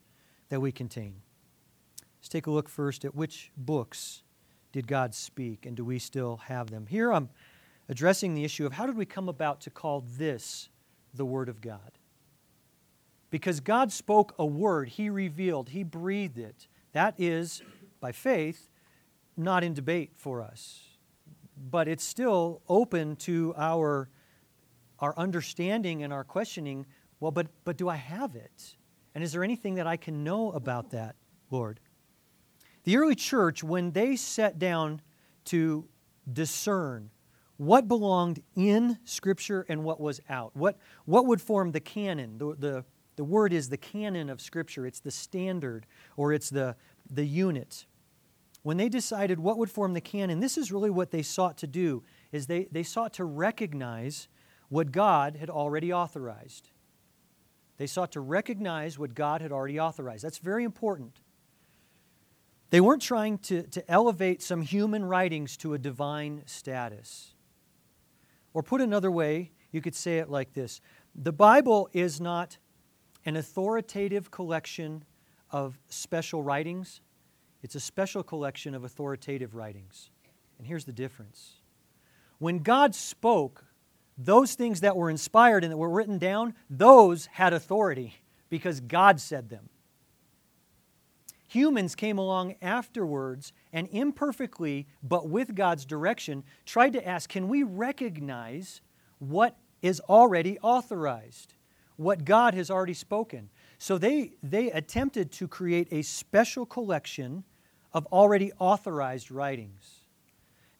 that 0.49 0.61
we 0.61 0.73
contain? 0.73 1.17
Let's 2.19 2.31
take 2.31 2.47
a 2.47 2.51
look 2.51 2.71
first 2.71 3.05
at 3.05 3.15
which 3.15 3.53
books 3.55 4.23
did 4.73 4.87
God 4.87 5.15
speak, 5.15 5.67
and 5.67 5.77
do 5.77 5.85
we 5.85 5.99
still 5.99 6.39
have 6.39 6.71
them? 6.71 6.87
Here 6.87 7.13
I'm 7.13 7.29
addressing 7.91 8.35
the 8.35 8.45
issue 8.45 8.65
of 8.65 8.73
how 8.73 8.87
did 8.87 8.97
we 8.97 9.05
come 9.05 9.29
about 9.29 9.61
to 9.61 9.71
call 9.71 10.07
this 10.17 10.71
the 11.13 11.27
Word 11.27 11.51
of 11.51 11.61
God? 11.61 11.99
Because 13.29 13.61
God 13.61 13.93
spoke 13.93 14.35
a 14.39 14.47
word, 14.47 14.89
He 14.89 15.11
revealed, 15.11 15.69
He 15.69 15.83
breathed 15.83 16.39
it. 16.39 16.67
That 16.93 17.15
is, 17.19 17.63
by 18.01 18.13
faith, 18.13 18.71
not 19.37 19.65
in 19.65 19.75
debate 19.75 20.13
for 20.17 20.41
us. 20.41 20.97
But 21.71 21.89
it's 21.89 22.05
still 22.05 22.63
open 22.71 23.17
to 23.17 23.53
our 23.59 24.09
our 25.03 25.13
understanding 25.19 26.03
and 26.03 26.13
our 26.13 26.25
questioning 26.25 26.87
well, 27.23 27.31
but, 27.31 27.47
but 27.65 27.77
do 27.77 27.89
I 27.89 27.95
have 27.95 28.35
it? 28.35 28.75
And 29.15 29.23
is 29.23 29.31
there 29.31 29.45
anything 29.45 29.77
that 29.77 29.87
I 29.87 29.97
can 29.97 30.25
know 30.25 30.51
about 30.51 30.91
that, 30.91 31.15
Lord? 31.53 31.79
The 32.83 32.97
early 32.97 33.15
church, 33.15 33.63
when 33.63 33.93
they 33.93 34.17
sat 34.17 34.59
down 34.59 35.01
to 35.45 35.87
discern 36.33 37.11
what 37.59 37.87
belonged 37.87 38.43
in 38.57 38.99
Scripture 39.05 39.65
and 39.69 39.85
what 39.85 40.01
was 40.01 40.21
out, 40.29 40.51
what, 40.57 40.79
what 41.05 41.27
would 41.27 41.41
form 41.41 41.71
the 41.71 41.79
canon, 41.79 42.39
the, 42.39 42.57
the, 42.59 42.85
the 43.15 43.23
word 43.23 43.53
is 43.53 43.69
the 43.69 43.77
canon 43.77 44.29
of 44.29 44.41
Scripture, 44.41 44.85
it's 44.85 44.99
the 44.99 45.13
standard 45.13 45.87
or 46.17 46.33
it's 46.33 46.51
the, 46.51 46.75
the 47.09 47.25
unit. 47.25 47.87
When 48.65 48.79
they 48.79 48.89
decided 48.89 49.39
what 49.39 49.59
would 49.59 49.71
form 49.71 49.93
the 49.93 50.01
canon, 50.01 50.41
this 50.41 50.59
is 50.59 50.73
really 50.73 50.91
what 50.91 51.13
they 51.13 51.23
sought 51.23 51.57
to 51.59 51.69
do, 51.69 52.03
is 52.33 52.49
they, 52.49 52.67
they 52.73 52.83
sought 52.83 53.13
to 53.15 53.25
recognize 53.25 54.27
what 54.73 54.91
God 54.91 55.37
had 55.37 55.51
already 55.51 55.93
authorized. 55.93 56.71
They 57.77 57.87
sought 57.87 58.13
to 58.13 58.21
recognize 58.21 58.99
what 58.99 59.15
God 59.15 59.43
had 59.43 59.53
already 59.53 59.79
authorized. 59.79 60.25
That's 60.25 60.39
very 60.39 60.65
important. 60.65 61.21
They 62.71 62.81
weren't 62.81 63.03
trying 63.03 63.37
to, 63.41 63.65
to 63.65 63.91
elevate 63.91 64.41
some 64.41 64.63
human 64.63 65.05
writings 65.05 65.59
to 65.59 65.75
a 65.75 65.79
divine 65.79 66.45
status. 66.47 67.35
Or 68.55 68.63
put 68.63 68.81
another 68.81 69.11
way, 69.11 69.53
you 69.73 69.83
could 69.83 69.95
say 69.95 70.17
it 70.21 70.31
like 70.31 70.55
this 70.55 70.81
The 71.15 71.35
Bible 71.35 71.91
is 71.93 72.19
not 72.19 72.57
an 73.27 73.37
authoritative 73.37 74.31
collection 74.31 75.05
of 75.51 75.79
special 75.91 76.43
writings, 76.43 77.03
it's 77.63 77.75
a 77.75 77.81
special 77.81 78.23
collection 78.23 78.75
of 78.75 78.85
authoritative 78.85 79.55
writings. 79.55 80.09
And 80.57 80.67
here's 80.67 80.87
the 80.87 80.95
difference. 80.95 81.57
When 82.39 82.61
God 82.61 82.95
spoke, 82.95 83.67
those 84.25 84.55
things 84.55 84.81
that 84.81 84.97
were 84.97 85.11
inspired 85.11 85.65
and 85.65 85.73
that 85.73 85.77
were 85.77 85.89
written 85.89 86.19
down, 86.19 86.55
those 86.69 87.27
had 87.27 87.53
authority 87.53 88.17
because 88.49 88.81
God 88.81 89.21
said 89.21 89.49
them. 89.49 89.69
Humans 91.49 91.95
came 91.95 92.17
along 92.17 92.55
afterwards 92.63 93.53
and 93.73 93.87
imperfectly, 93.91 94.87
but 95.03 95.29
with 95.29 95.55
God's 95.55 95.85
direction, 95.85 96.45
tried 96.65 96.95
to 96.95 97.07
ask 97.07 97.29
can 97.29 97.49
we 97.49 97.63
recognize 97.63 98.81
what 99.19 99.57
is 99.83 100.01
already 100.09 100.59
authorized, 100.61 101.55
what 101.97 102.25
God 102.25 102.55
has 102.55 102.71
already 102.71 102.95
spoken? 102.95 103.51
So 103.79 103.99
they, 103.99 104.33
they 104.43 104.71
attempted 104.71 105.31
to 105.33 105.47
create 105.49 105.89
a 105.91 106.03
special 106.03 106.65
collection 106.65 107.45
of 107.93 108.07
already 108.07 108.53
authorized 108.59 109.31
writings. 109.31 110.01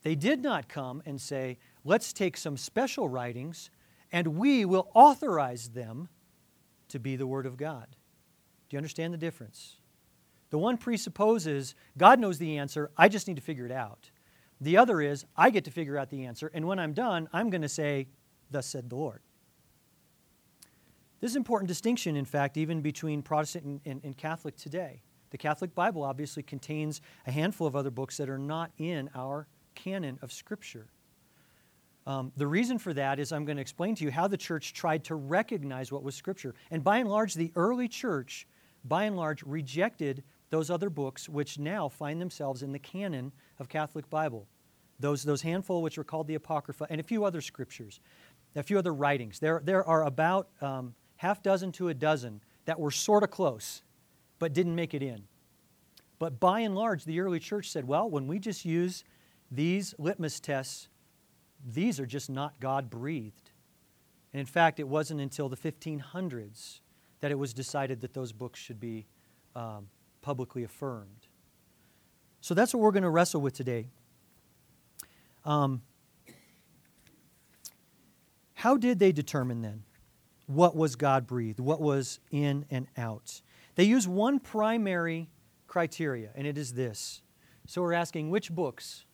They 0.01 0.15
did 0.15 0.41
not 0.41 0.67
come 0.67 1.03
and 1.05 1.19
say, 1.19 1.57
let's 1.83 2.13
take 2.13 2.37
some 2.37 2.57
special 2.57 3.09
writings 3.09 3.69
and 4.11 4.27
we 4.27 4.65
will 4.65 4.89
authorize 4.93 5.69
them 5.69 6.09
to 6.89 6.99
be 6.99 7.15
the 7.15 7.27
Word 7.27 7.45
of 7.45 7.57
God. 7.57 7.87
Do 8.69 8.75
you 8.75 8.77
understand 8.77 9.13
the 9.13 9.17
difference? 9.17 9.77
The 10.51 10.59
one 10.59 10.77
presupposes 10.77 11.73
God 11.97 12.19
knows 12.19 12.37
the 12.37 12.57
answer, 12.57 12.91
I 12.95 13.09
just 13.09 13.27
need 13.27 13.37
to 13.37 13.41
figure 13.41 13.65
it 13.65 13.71
out. 13.71 14.11
The 14.61 14.77
other 14.77 15.01
is, 15.01 15.25
I 15.35 15.49
get 15.49 15.65
to 15.65 15.71
figure 15.71 15.97
out 15.97 16.09
the 16.09 16.25
answer, 16.25 16.49
and 16.53 16.67
when 16.67 16.79
I'm 16.79 16.93
done, 16.93 17.27
I'm 17.33 17.49
going 17.49 17.63
to 17.63 17.69
say, 17.69 18.07
Thus 18.51 18.67
said 18.67 18.89
the 18.89 18.95
Lord. 18.95 19.21
This 21.19 21.31
is 21.31 21.35
an 21.35 21.39
important 21.39 21.67
distinction, 21.69 22.15
in 22.15 22.25
fact, 22.25 22.55
even 22.55 22.81
between 22.81 23.23
Protestant 23.23 23.65
and, 23.65 23.81
and, 23.85 24.01
and 24.03 24.17
Catholic 24.17 24.55
today. 24.55 25.01
The 25.31 25.37
Catholic 25.37 25.73
Bible 25.73 26.03
obviously 26.03 26.43
contains 26.43 27.01
a 27.25 27.31
handful 27.31 27.65
of 27.65 27.75
other 27.75 27.89
books 27.89 28.17
that 28.17 28.29
are 28.29 28.37
not 28.37 28.71
in 28.77 29.09
our 29.15 29.47
canon 29.73 30.19
of 30.21 30.31
Scripture. 30.31 30.87
Um, 32.05 32.31
the 32.35 32.47
reason 32.47 32.77
for 32.77 32.93
that 32.93 33.19
is 33.19 33.31
I'm 33.31 33.45
going 33.45 33.55
to 33.55 33.61
explain 33.61 33.95
to 33.95 34.03
you 34.03 34.11
how 34.11 34.27
the 34.27 34.37
church 34.37 34.73
tried 34.73 35.05
to 35.05 35.15
recognize 35.15 35.91
what 35.91 36.03
was 36.03 36.15
Scripture. 36.15 36.53
And 36.69 36.83
by 36.83 36.97
and 36.97 37.09
large, 37.09 37.33
the 37.33 37.51
early 37.55 37.87
church, 37.87 38.45
by 38.83 39.05
and 39.05 39.15
large, 39.15 39.41
rejected 39.43 40.23
those 40.49 40.69
other 40.69 40.89
books 40.89 41.29
which 41.29 41.57
now 41.57 41.87
find 41.87 42.21
themselves 42.21 42.61
in 42.61 42.71
the 42.71 42.79
canon 42.79 43.31
of 43.59 43.69
Catholic 43.69 44.09
Bible. 44.09 44.47
Those, 44.99 45.23
those 45.23 45.41
handful 45.41 45.81
which 45.81 45.97
are 45.97 46.03
called 46.03 46.27
the 46.27 46.35
Apocrypha, 46.35 46.87
and 46.89 46.99
a 46.99 47.03
few 47.03 47.25
other 47.25 47.41
scriptures, 47.41 47.99
a 48.55 48.63
few 48.63 48.77
other 48.77 48.93
writings. 48.93 49.39
There, 49.39 49.61
there 49.63 49.87
are 49.87 50.05
about 50.05 50.49
um, 50.61 50.93
half 51.15 51.41
dozen 51.41 51.71
to 51.73 51.87
a 51.87 51.93
dozen 51.93 52.41
that 52.65 52.79
were 52.79 52.91
sort 52.91 53.23
of 53.23 53.31
close, 53.31 53.81
but 54.39 54.53
didn't 54.53 54.75
make 54.75 54.93
it 54.93 55.01
in. 55.01 55.23
But 56.19 56.39
by 56.39 56.59
and 56.59 56.75
large, 56.75 57.05
the 57.05 57.19
early 57.19 57.39
church 57.39 57.71
said, 57.71 57.87
well, 57.87 58.09
when 58.09 58.27
we 58.27 58.39
just 58.39 58.63
use 58.63 59.03
these 59.49 59.95
litmus 59.97 60.39
tests, 60.39 60.87
these 61.65 61.99
are 61.99 62.05
just 62.05 62.29
not 62.29 62.59
God 62.59 62.89
breathed. 62.89 63.51
And 64.33 64.39
in 64.39 64.45
fact, 64.45 64.79
it 64.79 64.87
wasn't 64.87 65.21
until 65.21 65.49
the 65.49 65.57
1500s 65.57 66.79
that 67.21 67.31
it 67.31 67.39
was 67.39 67.53
decided 67.53 68.01
that 68.01 68.13
those 68.13 68.31
books 68.31 68.59
should 68.59 68.79
be 68.79 69.05
um, 69.55 69.87
publicly 70.21 70.63
affirmed. 70.63 71.27
So 72.41 72.53
that's 72.53 72.73
what 72.73 72.81
we're 72.81 72.91
going 72.91 73.03
to 73.03 73.09
wrestle 73.09 73.39
with 73.39 73.53
today. 73.53 73.87
Um, 75.45 75.81
how 78.55 78.77
did 78.77 78.99
they 78.99 79.11
determine 79.11 79.61
then 79.61 79.83
what 80.47 80.75
was 80.75 80.95
God 80.95 81.27
breathed, 81.27 81.59
what 81.59 81.79
was 81.79 82.19
in 82.31 82.65
and 82.69 82.87
out? 82.97 83.41
They 83.75 83.85
use 83.85 84.07
one 84.07 84.39
primary 84.39 85.29
criteria, 85.67 86.29
and 86.35 86.45
it 86.45 86.57
is 86.57 86.73
this. 86.73 87.21
So 87.67 87.81
we're 87.81 87.93
asking 87.93 88.29
which 88.29 88.51
books, 88.51 89.05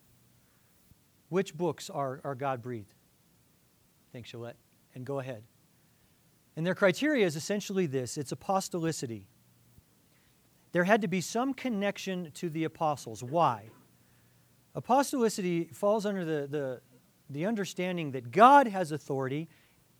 which 1.30 1.56
books 1.56 1.88
are, 1.88 2.20
are 2.22 2.34
God 2.34 2.60
breathed? 2.60 2.92
Thanks, 4.12 4.30
Gillette. 4.30 4.56
And 4.94 5.06
go 5.06 5.18
ahead. 5.18 5.42
And 6.56 6.66
their 6.66 6.74
criteria 6.74 7.24
is 7.24 7.36
essentially 7.36 7.86
this 7.86 8.18
it's 8.18 8.32
apostolicity 8.32 9.24
there 10.72 10.84
had 10.84 11.02
to 11.02 11.08
be 11.08 11.20
some 11.20 11.54
connection 11.54 12.30
to 12.34 12.48
the 12.48 12.64
apostles. 12.64 13.22
Why? 13.22 13.70
Apostolicity 14.76 15.74
falls 15.74 16.06
under 16.06 16.24
the, 16.24 16.46
the, 16.46 16.80
the 17.28 17.46
understanding 17.46 18.12
that 18.12 18.30
God 18.30 18.68
has 18.68 18.92
authority. 18.92 19.48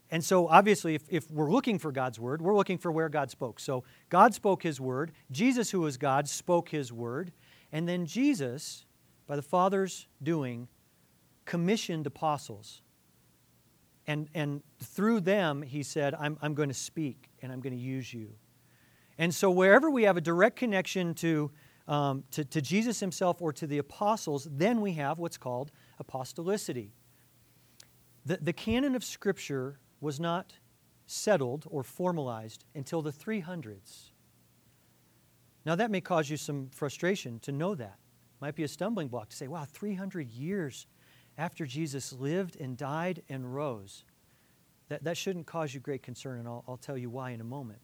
And 0.09 0.23
so, 0.23 0.47
obviously, 0.47 0.95
if, 0.95 1.03
if 1.09 1.29
we're 1.29 1.51
looking 1.51 1.77
for 1.77 1.91
God's 1.91 2.19
word, 2.19 2.41
we're 2.41 2.55
looking 2.55 2.77
for 2.77 2.91
where 2.91 3.09
God 3.09 3.29
spoke. 3.29 3.59
So, 3.59 3.83
God 4.09 4.33
spoke 4.33 4.63
his 4.63 4.79
word. 4.79 5.11
Jesus, 5.29 5.71
who 5.71 5.81
was 5.81 5.97
God, 5.97 6.27
spoke 6.27 6.69
his 6.69 6.91
word. 6.91 7.31
And 7.71 7.87
then 7.87 8.05
Jesus, 8.05 8.85
by 9.27 9.35
the 9.35 9.41
Father's 9.41 10.07
doing, 10.23 10.67
commissioned 11.51 12.07
apostles. 12.07 12.81
And, 14.07 14.29
and 14.33 14.63
through 14.81 15.19
them, 15.19 15.61
he 15.61 15.83
said, 15.83 16.15
I'm, 16.17 16.37
I'm 16.41 16.53
going 16.53 16.69
to 16.69 16.73
speak 16.73 17.29
and 17.41 17.51
I'm 17.51 17.59
going 17.59 17.75
to 17.75 17.83
use 17.97 18.13
you. 18.13 18.29
And 19.17 19.35
so, 19.35 19.51
wherever 19.51 19.89
we 19.91 20.03
have 20.03 20.15
a 20.15 20.21
direct 20.21 20.55
connection 20.55 21.13
to, 21.15 21.51
um, 21.89 22.23
to, 22.31 22.45
to, 22.45 22.61
Jesus 22.61 23.01
himself 23.01 23.41
or 23.41 23.51
to 23.51 23.67
the 23.67 23.79
apostles, 23.79 24.47
then 24.49 24.79
we 24.79 24.93
have 24.93 25.19
what's 25.19 25.35
called 25.35 25.71
apostolicity. 26.01 26.91
The, 28.25 28.37
the 28.37 28.53
canon 28.53 28.95
of 28.95 29.03
Scripture 29.03 29.77
was 29.99 30.21
not 30.21 30.53
settled 31.05 31.65
or 31.69 31.83
formalized 31.83 32.63
until 32.75 33.01
the 33.01 33.11
300s. 33.11 34.11
Now, 35.65 35.75
that 35.75 35.91
may 35.91 35.99
cause 35.99 36.29
you 36.29 36.37
some 36.37 36.69
frustration 36.71 37.39
to 37.39 37.51
know 37.51 37.75
that. 37.75 37.97
Might 38.39 38.55
be 38.55 38.63
a 38.63 38.69
stumbling 38.69 39.09
block 39.09 39.27
to 39.31 39.35
say, 39.35 39.49
wow, 39.49 39.65
300 39.69 40.29
years 40.29 40.87
after 41.37 41.65
Jesus 41.65 42.13
lived 42.13 42.59
and 42.59 42.77
died 42.77 43.23
and 43.29 43.53
rose. 43.53 44.03
That, 44.89 45.03
that 45.05 45.17
shouldn't 45.17 45.47
cause 45.47 45.73
you 45.73 45.79
great 45.79 46.03
concern, 46.03 46.39
and 46.39 46.47
I'll, 46.47 46.63
I'll 46.67 46.77
tell 46.77 46.97
you 46.97 47.09
why 47.09 47.31
in 47.31 47.41
a 47.41 47.45
moment. 47.45 47.81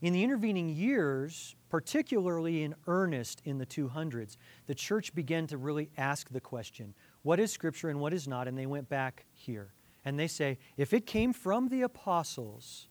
In 0.00 0.12
the 0.12 0.22
intervening 0.22 0.68
years, 0.68 1.56
particularly 1.70 2.62
in 2.62 2.74
earnest 2.86 3.42
in 3.44 3.58
the 3.58 3.66
200s, 3.66 4.36
the 4.66 4.74
church 4.74 5.14
began 5.14 5.46
to 5.48 5.56
really 5.56 5.90
ask 5.96 6.28
the 6.30 6.40
question 6.40 6.94
what 7.22 7.40
is 7.40 7.50
Scripture 7.50 7.88
and 7.88 7.98
what 7.98 8.14
is 8.14 8.28
not? 8.28 8.46
And 8.46 8.56
they 8.56 8.66
went 8.66 8.88
back 8.88 9.26
here. 9.32 9.72
And 10.04 10.18
they 10.18 10.28
say, 10.28 10.58
if 10.76 10.92
it 10.92 11.04
came 11.04 11.32
from 11.32 11.68
the 11.68 11.82
apostles, 11.82 12.86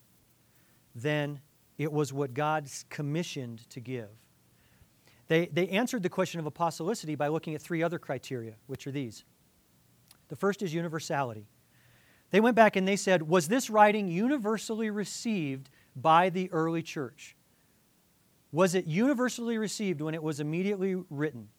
then 0.94 1.40
it 1.78 1.92
was 1.92 2.12
what 2.12 2.34
God's 2.34 2.86
commissioned 2.90 3.70
to 3.70 3.80
give. 3.80 4.10
They, 5.28 5.48
they 5.48 5.68
answered 5.70 6.04
the 6.04 6.10
question 6.10 6.40
of 6.40 6.52
apostolicity 6.52 7.18
by 7.18 7.28
looking 7.28 7.56
at 7.56 7.62
three 7.62 7.84
other 7.84 8.00
criteria, 8.00 8.56
which 8.68 8.86
are 8.88 8.92
these. 8.92 9.24
The 10.30 10.36
first 10.36 10.62
is 10.62 10.74
universality. 10.74 11.48
They 12.32 12.40
went 12.40 12.56
back 12.56 12.76
and 12.76 12.88
they 12.88 12.96
said, 12.96 13.24
Was 13.24 13.48
this 13.48 13.70
writing 13.70 14.08
universally 14.08 14.90
received 14.90 15.70
by 15.96 16.30
the 16.30 16.52
early 16.52 16.84
church? 16.84 17.36
Was 18.52 18.76
it 18.76 18.86
universally 18.86 19.58
received 19.58 20.02
when 20.02 20.14
it 20.14 20.24
was 20.24 20.40
immediately 20.40 20.96
written? 21.10 21.50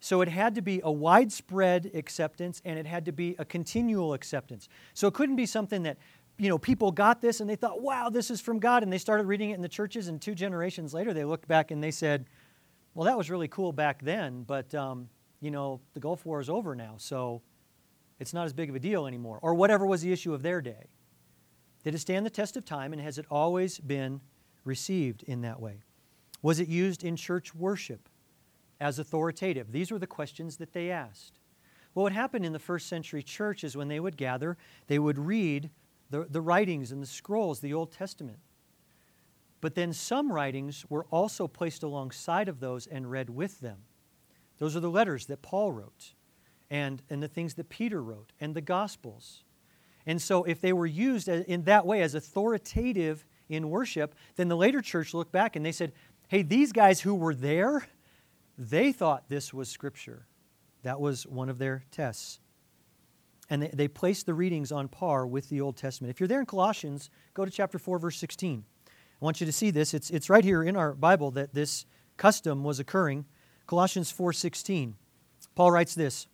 So 0.00 0.20
it 0.20 0.28
had 0.28 0.54
to 0.56 0.62
be 0.62 0.80
a 0.84 0.92
widespread 0.92 1.90
acceptance 1.94 2.60
and 2.64 2.78
it 2.78 2.86
had 2.86 3.06
to 3.06 3.12
be 3.12 3.36
a 3.38 3.44
continual 3.44 4.12
acceptance. 4.12 4.68
So 4.92 5.08
it 5.08 5.14
couldn't 5.14 5.36
be 5.36 5.46
something 5.46 5.82
that, 5.84 5.96
you 6.36 6.48
know, 6.48 6.58
people 6.58 6.92
got 6.92 7.22
this 7.22 7.40
and 7.40 7.48
they 7.48 7.56
thought, 7.56 7.80
wow, 7.80 8.10
this 8.10 8.30
is 8.30 8.40
from 8.40 8.58
God, 8.58 8.82
and 8.82 8.92
they 8.92 8.98
started 8.98 9.24
reading 9.26 9.50
it 9.50 9.54
in 9.54 9.62
the 9.62 9.68
churches, 9.68 10.08
and 10.08 10.20
two 10.20 10.34
generations 10.34 10.92
later 10.92 11.14
they 11.14 11.24
looked 11.24 11.48
back 11.48 11.70
and 11.70 11.82
they 11.82 11.90
said, 11.90 12.26
well, 12.94 13.06
that 13.06 13.16
was 13.16 13.30
really 13.30 13.48
cool 13.48 13.72
back 13.72 14.02
then, 14.02 14.42
but, 14.42 14.74
um, 14.74 15.08
you 15.40 15.50
know, 15.50 15.80
the 15.94 16.00
Gulf 16.00 16.26
War 16.26 16.38
is 16.38 16.50
over 16.50 16.74
now, 16.74 16.94
so 16.98 17.40
it's 18.18 18.32
not 18.32 18.46
as 18.46 18.52
big 18.52 18.70
of 18.70 18.76
a 18.76 18.80
deal 18.80 19.06
anymore, 19.06 19.38
or 19.42 19.54
whatever 19.54 19.86
was 19.86 20.02
the 20.02 20.12
issue 20.12 20.34
of 20.34 20.42
their 20.42 20.60
day. 20.60 20.86
Did 21.82 21.94
it 21.94 21.98
stand 21.98 22.24
the 22.24 22.30
test 22.30 22.56
of 22.56 22.64
time, 22.64 22.92
and 22.92 23.02
has 23.02 23.18
it 23.18 23.26
always 23.30 23.78
been 23.78 24.20
received 24.64 25.22
in 25.24 25.42
that 25.42 25.60
way? 25.60 25.82
Was 26.42 26.60
it 26.60 26.68
used 26.68 27.04
in 27.04 27.16
church 27.16 27.54
worship 27.54 28.08
as 28.80 28.98
authoritative? 28.98 29.72
These 29.72 29.90
were 29.90 29.98
the 29.98 30.06
questions 30.06 30.56
that 30.58 30.72
they 30.72 30.90
asked. 30.90 31.38
What 31.92 32.12
happened 32.12 32.44
in 32.44 32.52
the 32.52 32.58
first 32.58 32.88
century 32.88 33.22
church 33.22 33.64
is 33.64 33.76
when 33.76 33.88
they 33.88 34.00
would 34.00 34.16
gather, 34.16 34.56
they 34.88 34.98
would 34.98 35.18
read 35.18 35.70
the, 36.10 36.26
the 36.28 36.40
writings 36.40 36.92
and 36.92 37.02
the 37.02 37.06
scrolls, 37.06 37.60
the 37.60 37.74
Old 37.74 37.92
Testament. 37.92 38.38
But 39.60 39.74
then 39.74 39.92
some 39.92 40.30
writings 40.30 40.84
were 40.88 41.06
also 41.10 41.48
placed 41.48 41.82
alongside 41.82 42.48
of 42.48 42.60
those 42.60 42.86
and 42.86 43.10
read 43.10 43.30
with 43.30 43.60
them. 43.60 43.78
Those 44.58 44.76
are 44.76 44.80
the 44.80 44.90
letters 44.90 45.26
that 45.26 45.40
Paul 45.40 45.72
wrote, 45.72 46.14
and, 46.74 47.02
and 47.08 47.22
the 47.22 47.28
things 47.28 47.54
that 47.54 47.68
Peter 47.68 48.02
wrote, 48.02 48.32
and 48.40 48.52
the 48.52 48.60
Gospels. 48.60 49.44
And 50.06 50.20
so, 50.20 50.42
if 50.42 50.60
they 50.60 50.72
were 50.72 50.86
used 50.86 51.28
in 51.28 51.62
that 51.64 51.86
way 51.86 52.02
as 52.02 52.16
authoritative 52.16 53.24
in 53.48 53.70
worship, 53.70 54.16
then 54.34 54.48
the 54.48 54.56
later 54.56 54.82
church 54.82 55.14
looked 55.14 55.30
back 55.30 55.54
and 55.54 55.64
they 55.64 55.70
said, 55.70 55.92
hey, 56.26 56.42
these 56.42 56.72
guys 56.72 57.00
who 57.00 57.14
were 57.14 57.34
there, 57.34 57.86
they 58.58 58.90
thought 58.90 59.28
this 59.28 59.54
was 59.54 59.68
Scripture. 59.68 60.26
That 60.82 61.00
was 61.00 61.28
one 61.28 61.48
of 61.48 61.58
their 61.58 61.84
tests. 61.92 62.40
And 63.48 63.62
they, 63.62 63.68
they 63.68 63.86
placed 63.86 64.26
the 64.26 64.34
readings 64.34 64.72
on 64.72 64.88
par 64.88 65.28
with 65.28 65.48
the 65.50 65.60
Old 65.60 65.76
Testament. 65.76 66.10
If 66.10 66.18
you're 66.18 66.28
there 66.28 66.40
in 66.40 66.46
Colossians, 66.46 67.08
go 67.34 67.44
to 67.44 67.52
chapter 67.52 67.78
4, 67.78 68.00
verse 68.00 68.16
16. 68.16 68.64
I 68.88 69.24
want 69.24 69.40
you 69.40 69.46
to 69.46 69.52
see 69.52 69.70
this. 69.70 69.94
It's, 69.94 70.10
it's 70.10 70.28
right 70.28 70.44
here 70.44 70.64
in 70.64 70.74
our 70.74 70.92
Bible 70.92 71.30
that 71.32 71.54
this 71.54 71.86
custom 72.16 72.64
was 72.64 72.80
occurring. 72.80 73.26
Colossians 73.68 74.12
4:16. 74.12 74.94
Paul 75.54 75.70
writes 75.70 75.94
this. 75.94 76.26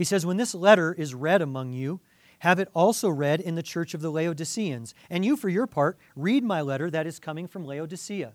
He 0.00 0.04
says, 0.04 0.24
"When 0.24 0.38
this 0.38 0.54
letter 0.54 0.94
is 0.94 1.14
read 1.14 1.42
among 1.42 1.74
you, 1.74 2.00
have 2.38 2.58
it 2.58 2.70
also 2.74 3.10
read 3.10 3.38
in 3.38 3.54
the 3.54 3.62
church 3.62 3.92
of 3.92 4.00
the 4.00 4.10
Laodiceans. 4.10 4.94
And 5.10 5.26
you, 5.26 5.36
for 5.36 5.50
your 5.50 5.66
part, 5.66 5.98
read 6.16 6.42
my 6.42 6.62
letter 6.62 6.90
that 6.90 7.06
is 7.06 7.18
coming 7.18 7.46
from 7.46 7.66
Laodicea. 7.66 8.32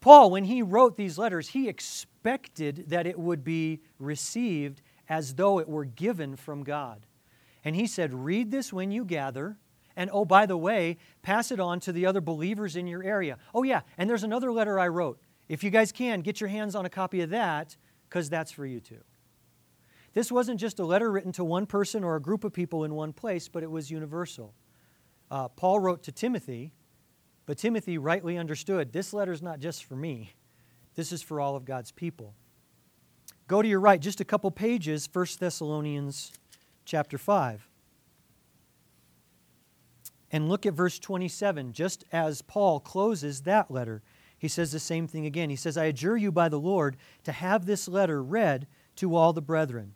Paul, 0.00 0.30
when 0.30 0.44
he 0.44 0.62
wrote 0.62 0.96
these 0.96 1.18
letters, 1.18 1.48
he 1.48 1.68
expected 1.68 2.86
that 2.88 3.06
it 3.06 3.18
would 3.18 3.44
be 3.44 3.82
received 3.98 4.80
as 5.10 5.34
though 5.34 5.58
it 5.58 5.68
were 5.68 5.84
given 5.84 6.36
from 6.36 6.64
God. 6.64 7.04
And 7.62 7.76
he 7.76 7.86
said, 7.86 8.14
Read 8.14 8.50
this 8.50 8.72
when 8.72 8.90
you 8.90 9.04
gather. 9.04 9.58
And 9.94 10.08
oh, 10.10 10.24
by 10.24 10.46
the 10.46 10.56
way, 10.56 10.96
pass 11.20 11.52
it 11.52 11.60
on 11.60 11.80
to 11.80 11.92
the 11.92 12.06
other 12.06 12.22
believers 12.22 12.76
in 12.76 12.86
your 12.86 13.04
area. 13.04 13.36
Oh, 13.54 13.62
yeah, 13.62 13.82
and 13.98 14.08
there's 14.08 14.24
another 14.24 14.50
letter 14.50 14.78
I 14.78 14.88
wrote. 14.88 15.20
If 15.50 15.62
you 15.62 15.68
guys 15.68 15.92
can, 15.92 16.22
get 16.22 16.40
your 16.40 16.48
hands 16.48 16.74
on 16.74 16.86
a 16.86 16.90
copy 16.90 17.20
of 17.20 17.28
that, 17.28 17.76
because 18.08 18.30
that's 18.30 18.52
for 18.52 18.64
you 18.64 18.80
too. 18.80 19.02
This 20.16 20.32
wasn't 20.32 20.58
just 20.58 20.78
a 20.78 20.84
letter 20.86 21.12
written 21.12 21.30
to 21.32 21.44
one 21.44 21.66
person 21.66 22.02
or 22.02 22.16
a 22.16 22.22
group 22.22 22.42
of 22.42 22.54
people 22.54 22.84
in 22.84 22.94
one 22.94 23.12
place, 23.12 23.48
but 23.48 23.62
it 23.62 23.70
was 23.70 23.90
universal. 23.90 24.54
Uh, 25.30 25.48
Paul 25.48 25.78
wrote 25.78 26.02
to 26.04 26.10
Timothy, 26.10 26.72
but 27.44 27.58
Timothy 27.58 27.98
rightly 27.98 28.38
understood 28.38 28.94
this 28.94 29.12
letter 29.12 29.32
is 29.32 29.42
not 29.42 29.60
just 29.60 29.84
for 29.84 29.94
me, 29.94 30.32
this 30.94 31.12
is 31.12 31.20
for 31.20 31.38
all 31.38 31.54
of 31.54 31.66
God's 31.66 31.92
people. 31.92 32.32
Go 33.46 33.60
to 33.60 33.68
your 33.68 33.78
right, 33.78 34.00
just 34.00 34.22
a 34.22 34.24
couple 34.24 34.50
pages, 34.50 35.06
1 35.12 35.26
Thessalonians 35.38 36.32
chapter 36.86 37.18
5. 37.18 37.68
And 40.32 40.48
look 40.48 40.64
at 40.64 40.72
verse 40.72 40.98
27, 40.98 41.74
just 41.74 42.04
as 42.10 42.40
Paul 42.40 42.80
closes 42.80 43.42
that 43.42 43.70
letter. 43.70 44.02
he 44.38 44.48
says 44.48 44.72
the 44.72 44.80
same 44.80 45.06
thing 45.06 45.26
again. 45.26 45.50
He 45.50 45.56
says, 45.56 45.76
I 45.76 45.84
adjure 45.84 46.16
you 46.16 46.32
by 46.32 46.48
the 46.48 46.58
Lord 46.58 46.96
to 47.24 47.32
have 47.32 47.66
this 47.66 47.86
letter 47.86 48.22
read 48.22 48.66
to 48.94 49.14
all 49.14 49.34
the 49.34 49.42
brethren. 49.42 49.92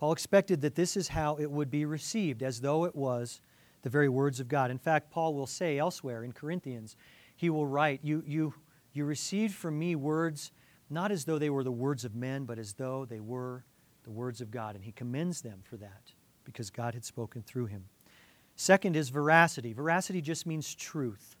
Paul 0.00 0.12
expected 0.12 0.62
that 0.62 0.76
this 0.76 0.96
is 0.96 1.08
how 1.08 1.36
it 1.36 1.50
would 1.50 1.70
be 1.70 1.84
received, 1.84 2.42
as 2.42 2.62
though 2.62 2.86
it 2.86 2.96
was 2.96 3.42
the 3.82 3.90
very 3.90 4.08
words 4.08 4.40
of 4.40 4.48
God. 4.48 4.70
In 4.70 4.78
fact, 4.78 5.10
Paul 5.10 5.34
will 5.34 5.46
say 5.46 5.76
elsewhere 5.76 6.24
in 6.24 6.32
Corinthians, 6.32 6.96
he 7.36 7.50
will 7.50 7.66
write, 7.66 8.00
You, 8.02 8.24
you, 8.26 8.54
you 8.94 9.04
received 9.04 9.54
from 9.54 9.78
me 9.78 9.94
words 9.94 10.52
not 10.88 11.12
as 11.12 11.26
though 11.26 11.38
they 11.38 11.50
were 11.50 11.62
the 11.62 11.70
words 11.70 12.06
of 12.06 12.14
men, 12.14 12.46
but 12.46 12.58
as 12.58 12.72
though 12.72 13.04
they 13.04 13.20
were 13.20 13.62
the 14.04 14.10
words 14.10 14.40
of 14.40 14.50
God. 14.50 14.74
And 14.74 14.82
he 14.82 14.92
commends 14.92 15.42
them 15.42 15.60
for 15.62 15.76
that 15.76 16.12
because 16.44 16.70
God 16.70 16.94
had 16.94 17.04
spoken 17.04 17.42
through 17.42 17.66
him. 17.66 17.84
Second 18.56 18.96
is 18.96 19.10
veracity. 19.10 19.74
Veracity 19.74 20.22
just 20.22 20.46
means 20.46 20.74
truth. 20.74 21.36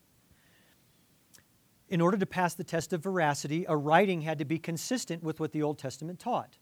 In 1.88 2.02
order 2.02 2.18
to 2.18 2.26
pass 2.26 2.52
the 2.52 2.62
test 2.62 2.92
of 2.92 3.02
veracity, 3.02 3.64
a 3.66 3.74
writing 3.74 4.20
had 4.20 4.38
to 4.38 4.44
be 4.44 4.58
consistent 4.58 5.22
with 5.22 5.40
what 5.40 5.52
the 5.52 5.62
Old 5.62 5.78
Testament 5.78 6.18
taught. 6.18 6.58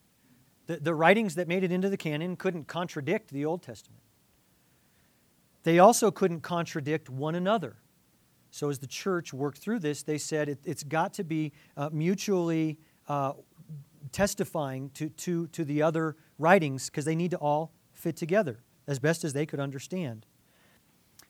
The, 0.69 0.77
the 0.77 0.95
writings 0.95 1.35
that 1.35 1.49
made 1.49 1.65
it 1.65 1.73
into 1.73 1.89
the 1.89 1.97
canon 1.97 2.37
couldn't 2.37 2.69
contradict 2.69 3.31
the 3.31 3.45
Old 3.45 3.63
Testament. 3.63 4.03
They 5.65 5.79
also 5.79 6.11
couldn't 6.11 6.43
contradict 6.43 7.11
one 7.11 7.35
another. 7.35 7.77
So, 8.51 8.71
as 8.71 8.79
the 8.79 8.87
church 8.87 9.35
worked 9.35 9.59
through 9.59 9.81
this, 9.81 10.03
they 10.03 10.19
said 10.19 10.49
it, 10.49 10.59
has 10.67 10.83
got 10.83 11.15
to 11.15 11.25
be 11.25 11.53
uh, 11.77 11.91
mutually 11.93 12.79
uh, 13.09 13.33
testifying 14.13 14.91
to, 14.91 15.09
to, 15.11 15.47
to 15.49 15.65
the 15.65 15.83
other 15.83 16.17
writings 16.39 16.89
because 16.89 17.05
they 17.05 17.17
need 17.17 17.31
to 17.33 17.37
all 17.39 17.73
fit 17.93 18.17
together 18.17 18.61
as 18.87 18.99
best 18.99 19.25
as 19.25 19.33
they 19.33 19.45
could 19.45 19.61
understand. 19.61 20.27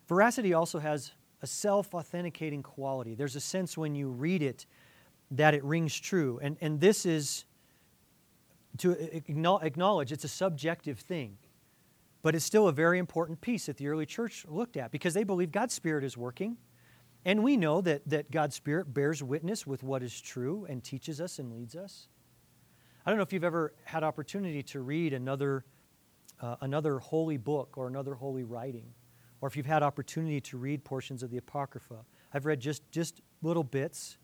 Veracity 0.09 0.53
also 0.53 0.79
has 0.79 1.13
a 1.43 1.47
self 1.47 1.95
authenticating 1.95 2.63
quality. 2.63 3.15
There's 3.15 3.37
a 3.37 3.41
sense 3.41 3.77
when 3.77 3.95
you 3.95 4.09
read 4.09 4.43
it 4.43 4.67
that 5.31 5.55
it 5.55 5.63
rings 5.63 5.99
true. 5.99 6.41
And, 6.43 6.57
and 6.61 6.81
this 6.81 7.07
is 7.07 7.45
to 8.79 8.93
acknowledge 9.63 10.13
it's 10.13 10.25
a 10.25 10.29
subjective 10.29 10.99
thing. 10.99 11.39
But 12.23 12.35
it's 12.35 12.45
still 12.45 12.69
a 12.69 12.73
very 12.73 12.99
important 12.99 13.41
piece 13.41 13.67
that 13.67 13.77
the 13.77 13.89
early 13.89 14.07
church 14.07 14.45
looked 14.49 14.77
at 14.77 14.91
because 14.91 15.15
they 15.15 15.25
believe 15.25 15.53
God's 15.53 15.75
Spirit 15.75 16.05
is 16.05 16.17
working. 16.17 16.57
And 17.25 17.43
we 17.43 17.57
know 17.57 17.81
that, 17.83 18.09
that 18.09 18.31
God's 18.31 18.57
Spirit 18.57 18.93
bears 18.93 19.23
witness 19.23 19.67
with 19.67 19.83
what 19.83 20.03
is 20.03 20.21
true 20.21 20.67
and 20.69 20.83
teaches 20.83 21.21
us 21.21 21.39
and 21.39 21.53
leads 21.53 21.77
us. 21.77 22.09
I 23.05 23.11
don't 23.11 23.19
know 23.19 23.23
if 23.23 23.33
you've 23.33 23.45
ever 23.45 23.73
had 23.85 24.03
opportunity 24.03 24.63
to 24.65 24.81
read 24.81 25.13
another, 25.13 25.65
uh, 26.41 26.57
another 26.61 26.99
holy 26.99 27.37
book 27.37 27.79
or 27.79 27.87
another 27.87 28.15
holy 28.15 28.45
writing, 28.45 28.87
or 29.41 29.49
if 29.49 29.57
you've 29.57 29.67
had 29.67 29.83
opportunity 29.83 30.41
to 30.43 30.59
read 30.59 30.85
portions 30.85 31.23
of 31.23 31.31
the 31.31 31.39
Apocrypha. 31.39 32.05
I've 32.35 32.45
read 32.45 32.61
just, 32.61 32.83
just 32.91 33.21
little 33.43 33.65
bits. 33.65 34.19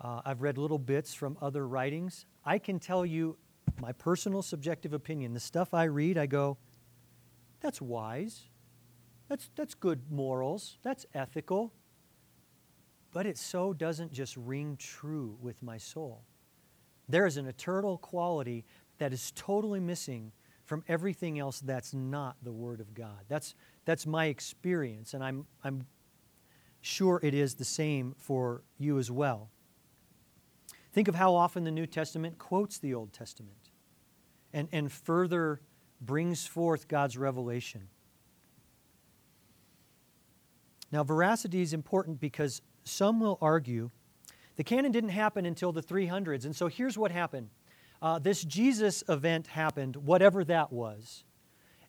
Uh, 0.00 0.20
I've 0.24 0.42
read 0.42 0.58
little 0.58 0.78
bits 0.78 1.14
from 1.14 1.38
other 1.40 1.66
writings. 1.66 2.26
I 2.44 2.58
can 2.58 2.78
tell 2.78 3.06
you 3.06 3.36
my 3.80 3.92
personal 3.92 4.42
subjective 4.42 4.92
opinion. 4.92 5.34
The 5.34 5.40
stuff 5.40 5.74
I 5.74 5.84
read, 5.84 6.16
I 6.18 6.26
go, 6.26 6.58
that's 7.60 7.80
wise. 7.80 8.42
That's, 9.28 9.50
that's 9.56 9.74
good 9.74 10.10
morals. 10.10 10.78
That's 10.82 11.06
ethical 11.14 11.72
but 13.14 13.26
it 13.26 13.38
so 13.38 13.72
doesn't 13.72 14.12
just 14.12 14.36
ring 14.36 14.76
true 14.76 15.38
with 15.40 15.62
my 15.62 15.78
soul. 15.78 16.24
There 17.08 17.26
is 17.26 17.36
an 17.36 17.46
eternal 17.46 17.96
quality 17.96 18.64
that 18.98 19.12
is 19.12 19.32
totally 19.36 19.78
missing 19.78 20.32
from 20.64 20.82
everything 20.88 21.38
else 21.38 21.60
that's 21.60 21.94
not 21.94 22.36
the 22.42 22.52
Word 22.52 22.80
of 22.80 22.92
God. 22.92 23.20
That's, 23.28 23.54
that's 23.84 24.04
my 24.04 24.26
experience, 24.26 25.14
and 25.14 25.22
I'm, 25.22 25.46
I'm 25.62 25.86
sure 26.80 27.20
it 27.22 27.34
is 27.34 27.54
the 27.54 27.64
same 27.64 28.16
for 28.18 28.64
you 28.78 28.98
as 28.98 29.10
well. 29.12 29.48
Think 30.92 31.06
of 31.06 31.14
how 31.14 31.34
often 31.34 31.62
the 31.62 31.70
New 31.70 31.86
Testament 31.86 32.38
quotes 32.38 32.78
the 32.78 32.94
Old 32.94 33.12
Testament 33.12 33.63
and, 34.54 34.68
and 34.72 34.90
further 34.90 35.60
brings 36.00 36.46
forth 36.46 36.88
God's 36.88 37.18
revelation. 37.18 37.88
Now, 40.90 41.02
veracity 41.02 41.60
is 41.60 41.74
important 41.74 42.20
because 42.20 42.62
some 42.84 43.20
will 43.20 43.36
argue 43.42 43.90
the 44.56 44.64
canon 44.64 44.92
didn't 44.92 45.10
happen 45.10 45.44
until 45.44 45.72
the 45.72 45.82
300s. 45.82 46.44
And 46.44 46.54
so 46.54 46.68
here's 46.68 46.96
what 46.96 47.10
happened 47.10 47.50
uh, 48.00 48.18
this 48.18 48.44
Jesus 48.44 49.02
event 49.08 49.48
happened, 49.48 49.96
whatever 49.96 50.44
that 50.44 50.72
was. 50.72 51.24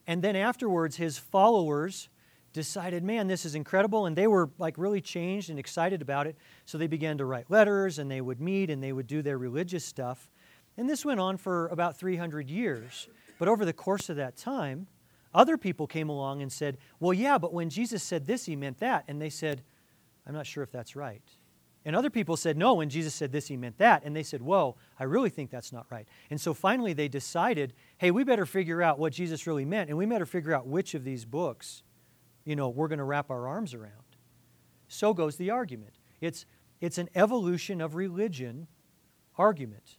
And 0.07 0.21
then 0.21 0.35
afterwards, 0.35 0.95
his 0.95 1.17
followers 1.17 2.09
decided, 2.53 3.03
man, 3.03 3.27
this 3.27 3.45
is 3.45 3.53
incredible. 3.53 4.05
And 4.05 4.15
they 4.15 4.27
were 4.27 4.49
like 4.57 4.77
really 4.77 5.01
changed 5.01 5.49
and 5.49 5.59
excited 5.59 6.01
about 6.01 6.25
it. 6.25 6.37
So 6.63 6.77
they 6.77 6.87
began 6.87 7.17
to 7.17 7.25
write 7.25 7.51
letters 7.51 7.99
and 7.99 8.09
they 8.09 8.21
would 8.21 8.39
meet 8.39 8.69
and 8.69 8.81
they 8.81 8.93
would 8.93 9.07
do 9.07 9.21
their 9.21 9.37
religious 9.37 9.83
stuff. 9.83 10.29
And 10.77 10.89
this 10.89 11.05
went 11.05 11.19
on 11.19 11.37
for 11.37 11.67
about 11.67 11.97
300 11.97 12.49
years. 12.49 13.07
But 13.39 13.47
over 13.47 13.65
the 13.65 13.73
course 13.73 14.09
of 14.09 14.17
that 14.17 14.37
time, 14.37 14.87
other 15.33 15.57
people 15.57 15.87
came 15.87 16.09
along 16.09 16.41
and 16.41 16.51
said, 16.51 16.77
well, 16.99 17.13
yeah, 17.13 17.37
but 17.37 17.53
when 17.53 17.69
Jesus 17.69 18.03
said 18.03 18.25
this, 18.25 18.45
he 18.45 18.55
meant 18.55 18.79
that. 18.79 19.03
And 19.07 19.21
they 19.21 19.29
said, 19.29 19.63
I'm 20.25 20.33
not 20.33 20.47
sure 20.47 20.63
if 20.63 20.71
that's 20.71 20.95
right. 20.95 21.21
And 21.85 21.95
other 21.95 22.09
people 22.09 22.35
said, 22.35 22.57
no, 22.57 22.73
when 22.73 22.89
Jesus 22.89 23.13
said 23.13 23.31
this, 23.31 23.47
he 23.47 23.57
meant 23.57 23.77
that. 23.77 24.03
And 24.03 24.15
they 24.15 24.23
said, 24.23 24.41
whoa, 24.41 24.75
I 24.99 25.03
really 25.03 25.29
think 25.29 25.51
that's 25.51 25.71
not 25.71 25.85
right. 25.91 26.07
And 26.31 26.41
so 26.41 26.53
finally 26.53 26.93
they 26.93 27.07
decided, 27.07 27.73
hey, 27.99 28.09
we 28.09 28.23
better 28.23 28.47
figure 28.47 28.81
out 28.81 28.97
what 28.97 29.13
Jesus 29.13 29.45
really 29.45 29.65
meant, 29.65 29.89
and 29.89 29.97
we 29.97 30.07
better 30.07 30.25
figure 30.25 30.53
out 30.53 30.65
which 30.65 30.95
of 30.95 31.03
these 31.03 31.25
books, 31.25 31.83
you 32.43 32.55
know, 32.55 32.69
we're 32.69 32.87
going 32.87 32.99
to 32.99 33.05
wrap 33.05 33.29
our 33.29 33.47
arms 33.47 33.75
around. 33.75 33.91
So 34.87 35.13
goes 35.13 35.35
the 35.35 35.51
argument. 35.51 35.93
It's, 36.21 36.47
it's 36.81 36.97
an 36.97 37.09
evolution 37.13 37.81
of 37.81 37.93
religion 37.93 38.67
argument, 39.37 39.97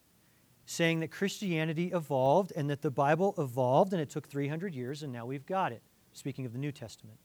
saying 0.67 1.01
that 1.01 1.11
Christianity 1.11 1.93
evolved 1.93 2.53
and 2.57 2.69
that 2.69 2.83
the 2.83 2.91
Bible 2.91 3.35
evolved, 3.39 3.93
and 3.93 4.03
it 4.03 4.11
took 4.11 4.29
300 4.29 4.75
years, 4.75 5.03
and 5.03 5.13
now 5.13 5.25
we've 5.25 5.47
got 5.47 5.73
it, 5.73 5.81
speaking 6.13 6.45
of 6.45 6.53
the 6.53 6.59
New 6.59 6.73
Testament. 6.73 7.19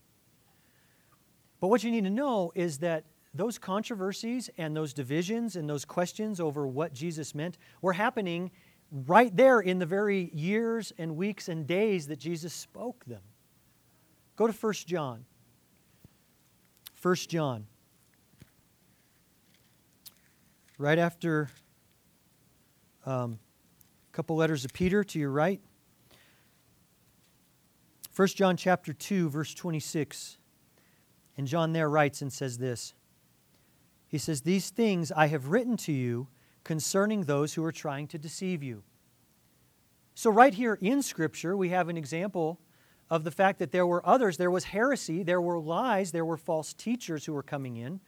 But 1.59 1.67
what 1.67 1.83
you 1.83 1.91
need 1.91 2.03
to 2.03 2.09
know 2.09 2.51
is 2.55 2.77
that 2.79 3.05
those 3.33 3.57
controversies 3.57 4.49
and 4.57 4.75
those 4.75 4.93
divisions 4.93 5.55
and 5.55 5.69
those 5.69 5.85
questions 5.85 6.39
over 6.39 6.67
what 6.67 6.93
Jesus 6.93 7.33
meant 7.33 7.57
were 7.81 7.93
happening 7.93 8.51
right 8.91 9.35
there 9.35 9.59
in 9.59 9.79
the 9.79 9.85
very 9.85 10.29
years 10.33 10.91
and 10.97 11.15
weeks 11.15 11.47
and 11.47 11.65
days 11.65 12.07
that 12.07 12.19
Jesus 12.19 12.53
spoke 12.53 13.05
them. 13.05 13.21
Go 14.35 14.47
to 14.47 14.53
1 14.53 14.73
John. 14.85 15.25
1 17.01 17.15
John. 17.15 17.65
Right 20.77 20.99
after 20.99 21.49
um, 23.05 23.39
a 24.11 24.15
couple 24.15 24.35
letters 24.35 24.65
of 24.65 24.73
Peter 24.73 25.03
to 25.03 25.19
your 25.19 25.31
right. 25.31 25.61
1 28.15 28.27
John 28.29 28.57
chapter 28.57 28.93
2 28.93 29.29
verse 29.29 29.53
26. 29.53 30.37
And 31.37 31.47
John 31.47 31.73
there 31.73 31.89
writes 31.89 32.21
and 32.21 32.31
says 32.31 32.57
this 32.57 32.93
He 34.07 34.17
says, 34.17 34.41
These 34.41 34.69
things 34.69 35.11
I 35.11 35.27
have 35.27 35.47
written 35.47 35.77
to 35.77 35.91
you 35.91 36.27
concerning 36.63 37.23
those 37.23 37.53
who 37.53 37.63
are 37.63 37.71
trying 37.71 38.07
to 38.07 38.17
deceive 38.17 38.61
you. 38.61 38.83
So, 40.13 40.29
right 40.29 40.53
here 40.53 40.77
in 40.81 41.01
Scripture, 41.01 41.55
we 41.55 41.69
have 41.69 41.89
an 41.89 41.97
example 41.97 42.59
of 43.09 43.23
the 43.23 43.31
fact 43.31 43.59
that 43.59 43.71
there 43.71 43.87
were 43.87 44.05
others. 44.07 44.37
There 44.37 44.51
was 44.51 44.65
heresy, 44.65 45.23
there 45.23 45.41
were 45.41 45.59
lies, 45.59 46.11
there 46.11 46.25
were 46.25 46.37
false 46.37 46.73
teachers 46.73 47.25
who 47.25 47.33
were 47.33 47.43
coming 47.43 47.77
in. 47.77 48.01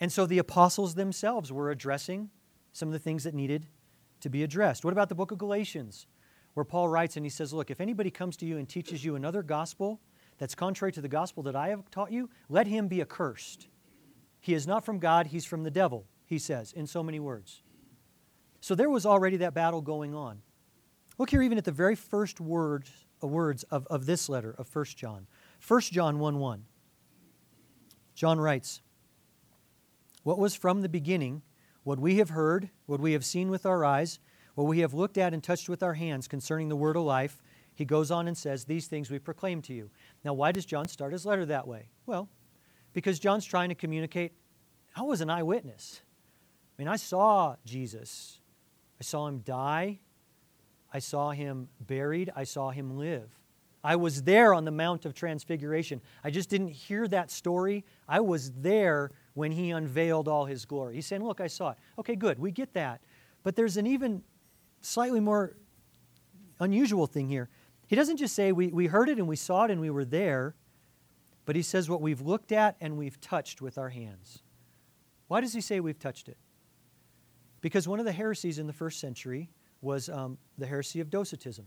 And 0.00 0.12
so 0.12 0.26
the 0.26 0.38
apostles 0.38 0.94
themselves 0.94 1.52
were 1.52 1.70
addressing 1.70 2.30
some 2.72 2.88
of 2.88 2.92
the 2.92 2.98
things 2.98 3.24
that 3.24 3.34
needed 3.34 3.66
to 4.26 4.30
be 4.30 4.42
addressed. 4.42 4.84
What 4.84 4.92
about 4.92 5.08
the 5.08 5.14
book 5.14 5.30
of 5.30 5.38
Galatians, 5.38 6.08
where 6.54 6.64
Paul 6.64 6.88
writes 6.88 7.16
and 7.16 7.24
he 7.24 7.30
says, 7.30 7.52
Look, 7.52 7.70
if 7.70 7.80
anybody 7.80 8.10
comes 8.10 8.36
to 8.38 8.46
you 8.46 8.58
and 8.58 8.68
teaches 8.68 9.04
you 9.04 9.14
another 9.14 9.40
gospel 9.40 10.00
that's 10.38 10.54
contrary 10.54 10.90
to 10.92 11.00
the 11.00 11.08
gospel 11.08 11.44
that 11.44 11.54
I 11.54 11.68
have 11.68 11.88
taught 11.92 12.10
you, 12.10 12.28
let 12.48 12.66
him 12.66 12.88
be 12.88 13.00
accursed. 13.00 13.68
He 14.40 14.52
is 14.52 14.66
not 14.66 14.84
from 14.84 14.98
God, 14.98 15.28
he's 15.28 15.44
from 15.44 15.62
the 15.62 15.70
devil, 15.70 16.06
he 16.24 16.38
says 16.40 16.72
in 16.72 16.88
so 16.88 17.04
many 17.04 17.20
words. 17.20 17.62
So 18.60 18.74
there 18.74 18.90
was 18.90 19.06
already 19.06 19.36
that 19.38 19.54
battle 19.54 19.80
going 19.80 20.12
on. 20.12 20.42
Look 21.18 21.30
here, 21.30 21.42
even 21.42 21.56
at 21.56 21.64
the 21.64 21.70
very 21.70 21.94
first 21.94 22.40
words, 22.40 22.90
uh, 23.22 23.28
words 23.28 23.62
of, 23.64 23.86
of 23.86 24.06
this 24.06 24.28
letter 24.28 24.56
of 24.58 24.74
1 24.74 24.84
John. 24.96 25.28
1 25.66 25.80
John 25.82 26.18
1 26.18 26.38
1. 26.40 26.64
John 28.16 28.40
writes, 28.40 28.82
What 30.24 30.38
was 30.40 30.56
from 30.56 30.82
the 30.82 30.88
beginning, 30.88 31.42
what 31.86 32.00
we 32.00 32.16
have 32.16 32.30
heard, 32.30 32.68
what 32.86 32.98
we 32.98 33.12
have 33.12 33.24
seen 33.24 33.48
with 33.48 33.64
our 33.64 33.84
eyes, 33.84 34.18
what 34.56 34.64
we 34.64 34.80
have 34.80 34.92
looked 34.92 35.16
at 35.16 35.32
and 35.32 35.40
touched 35.40 35.68
with 35.68 35.84
our 35.84 35.94
hands 35.94 36.26
concerning 36.26 36.68
the 36.68 36.74
word 36.74 36.96
of 36.96 37.04
life, 37.04 37.40
he 37.76 37.84
goes 37.84 38.10
on 38.10 38.26
and 38.26 38.36
says, 38.36 38.64
These 38.64 38.88
things 38.88 39.08
we 39.08 39.20
proclaim 39.20 39.62
to 39.62 39.72
you. 39.72 39.88
Now, 40.24 40.34
why 40.34 40.50
does 40.50 40.66
John 40.66 40.88
start 40.88 41.12
his 41.12 41.24
letter 41.24 41.46
that 41.46 41.68
way? 41.68 41.90
Well, 42.04 42.28
because 42.92 43.20
John's 43.20 43.44
trying 43.44 43.68
to 43.68 43.76
communicate, 43.76 44.32
I 44.96 45.02
was 45.02 45.20
an 45.20 45.30
eyewitness. 45.30 46.00
I 46.76 46.82
mean, 46.82 46.88
I 46.88 46.96
saw 46.96 47.54
Jesus. 47.64 48.40
I 49.00 49.04
saw 49.04 49.28
him 49.28 49.38
die. 49.38 50.00
I 50.92 50.98
saw 50.98 51.30
him 51.30 51.68
buried. 51.78 52.32
I 52.34 52.42
saw 52.42 52.70
him 52.70 52.98
live. 52.98 53.30
I 53.84 53.94
was 53.94 54.24
there 54.24 54.54
on 54.54 54.64
the 54.64 54.72
Mount 54.72 55.06
of 55.06 55.14
Transfiguration. 55.14 56.00
I 56.24 56.30
just 56.30 56.50
didn't 56.50 56.70
hear 56.70 57.06
that 57.06 57.30
story. 57.30 57.84
I 58.08 58.18
was 58.18 58.50
there 58.50 59.12
when 59.36 59.52
he 59.52 59.70
unveiled 59.70 60.28
all 60.28 60.46
his 60.46 60.64
glory. 60.64 60.94
He's 60.94 61.06
saying, 61.06 61.22
Look, 61.22 61.42
I 61.42 61.46
saw 61.46 61.72
it. 61.72 61.78
Okay, 61.98 62.16
good. 62.16 62.38
We 62.38 62.50
get 62.50 62.72
that. 62.72 63.02
But 63.42 63.54
there's 63.54 63.76
an 63.76 63.86
even 63.86 64.22
slightly 64.80 65.20
more 65.20 65.56
unusual 66.58 67.06
thing 67.06 67.28
here. 67.28 67.50
He 67.86 67.94
doesn't 67.94 68.16
just 68.16 68.34
say, 68.34 68.50
we, 68.50 68.68
we 68.68 68.86
heard 68.86 69.10
it 69.10 69.18
and 69.18 69.28
we 69.28 69.36
saw 69.36 69.64
it 69.64 69.70
and 69.70 69.78
we 69.78 69.90
were 69.90 70.06
there, 70.06 70.54
but 71.44 71.54
he 71.54 71.60
says 71.60 71.90
what 71.90 72.00
we've 72.00 72.22
looked 72.22 72.50
at 72.50 72.76
and 72.80 72.96
we've 72.96 73.20
touched 73.20 73.60
with 73.60 73.76
our 73.76 73.90
hands. 73.90 74.42
Why 75.28 75.42
does 75.42 75.52
he 75.52 75.60
say 75.60 75.80
we've 75.80 75.98
touched 75.98 76.28
it? 76.30 76.38
Because 77.60 77.86
one 77.86 77.98
of 77.98 78.06
the 78.06 78.12
heresies 78.12 78.58
in 78.58 78.66
the 78.66 78.72
first 78.72 79.00
century 79.00 79.50
was 79.82 80.08
um, 80.08 80.38
the 80.56 80.66
heresy 80.66 81.00
of 81.00 81.10
Docetism. 81.10 81.66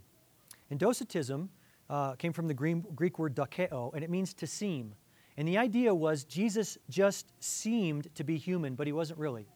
And 0.71 0.79
Docetism 0.79 1.49
uh, 1.87 2.15
came 2.15 2.33
from 2.33 2.47
the 2.47 2.53
Greek 2.53 3.19
word 3.19 3.35
dokeo, 3.35 3.93
and 3.93 4.03
it 4.03 4.09
means 4.09 4.33
to 4.33 4.47
seem. 4.47 4.95
And 5.39 5.47
the 5.47 5.57
idea 5.57 5.95
was 5.95 6.25
Jesus 6.25 6.77
just 6.89 7.31
seemed 7.39 8.13
to 8.15 8.25
be 8.25 8.35
human, 8.35 8.75
but 8.75 8.87
he 8.87 8.91
wasn't 8.91 9.19
really. 9.19 9.47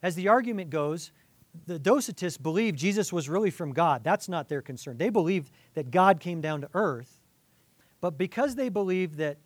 As 0.00 0.14
the 0.14 0.28
argument 0.28 0.70
goes, 0.70 1.10
the 1.66 1.80
Docetists 1.80 2.40
believed 2.40 2.78
Jesus 2.78 3.12
was 3.12 3.28
really 3.28 3.50
from 3.50 3.72
God. 3.72 4.04
That's 4.04 4.28
not 4.28 4.48
their 4.48 4.62
concern. 4.62 4.98
They 4.98 5.10
believed 5.10 5.50
that 5.74 5.90
God 5.90 6.20
came 6.20 6.40
down 6.40 6.60
to 6.60 6.68
earth. 6.72 7.18
But 8.00 8.16
because 8.16 8.54
they 8.54 8.68
believed 8.68 9.16
that 9.16 9.38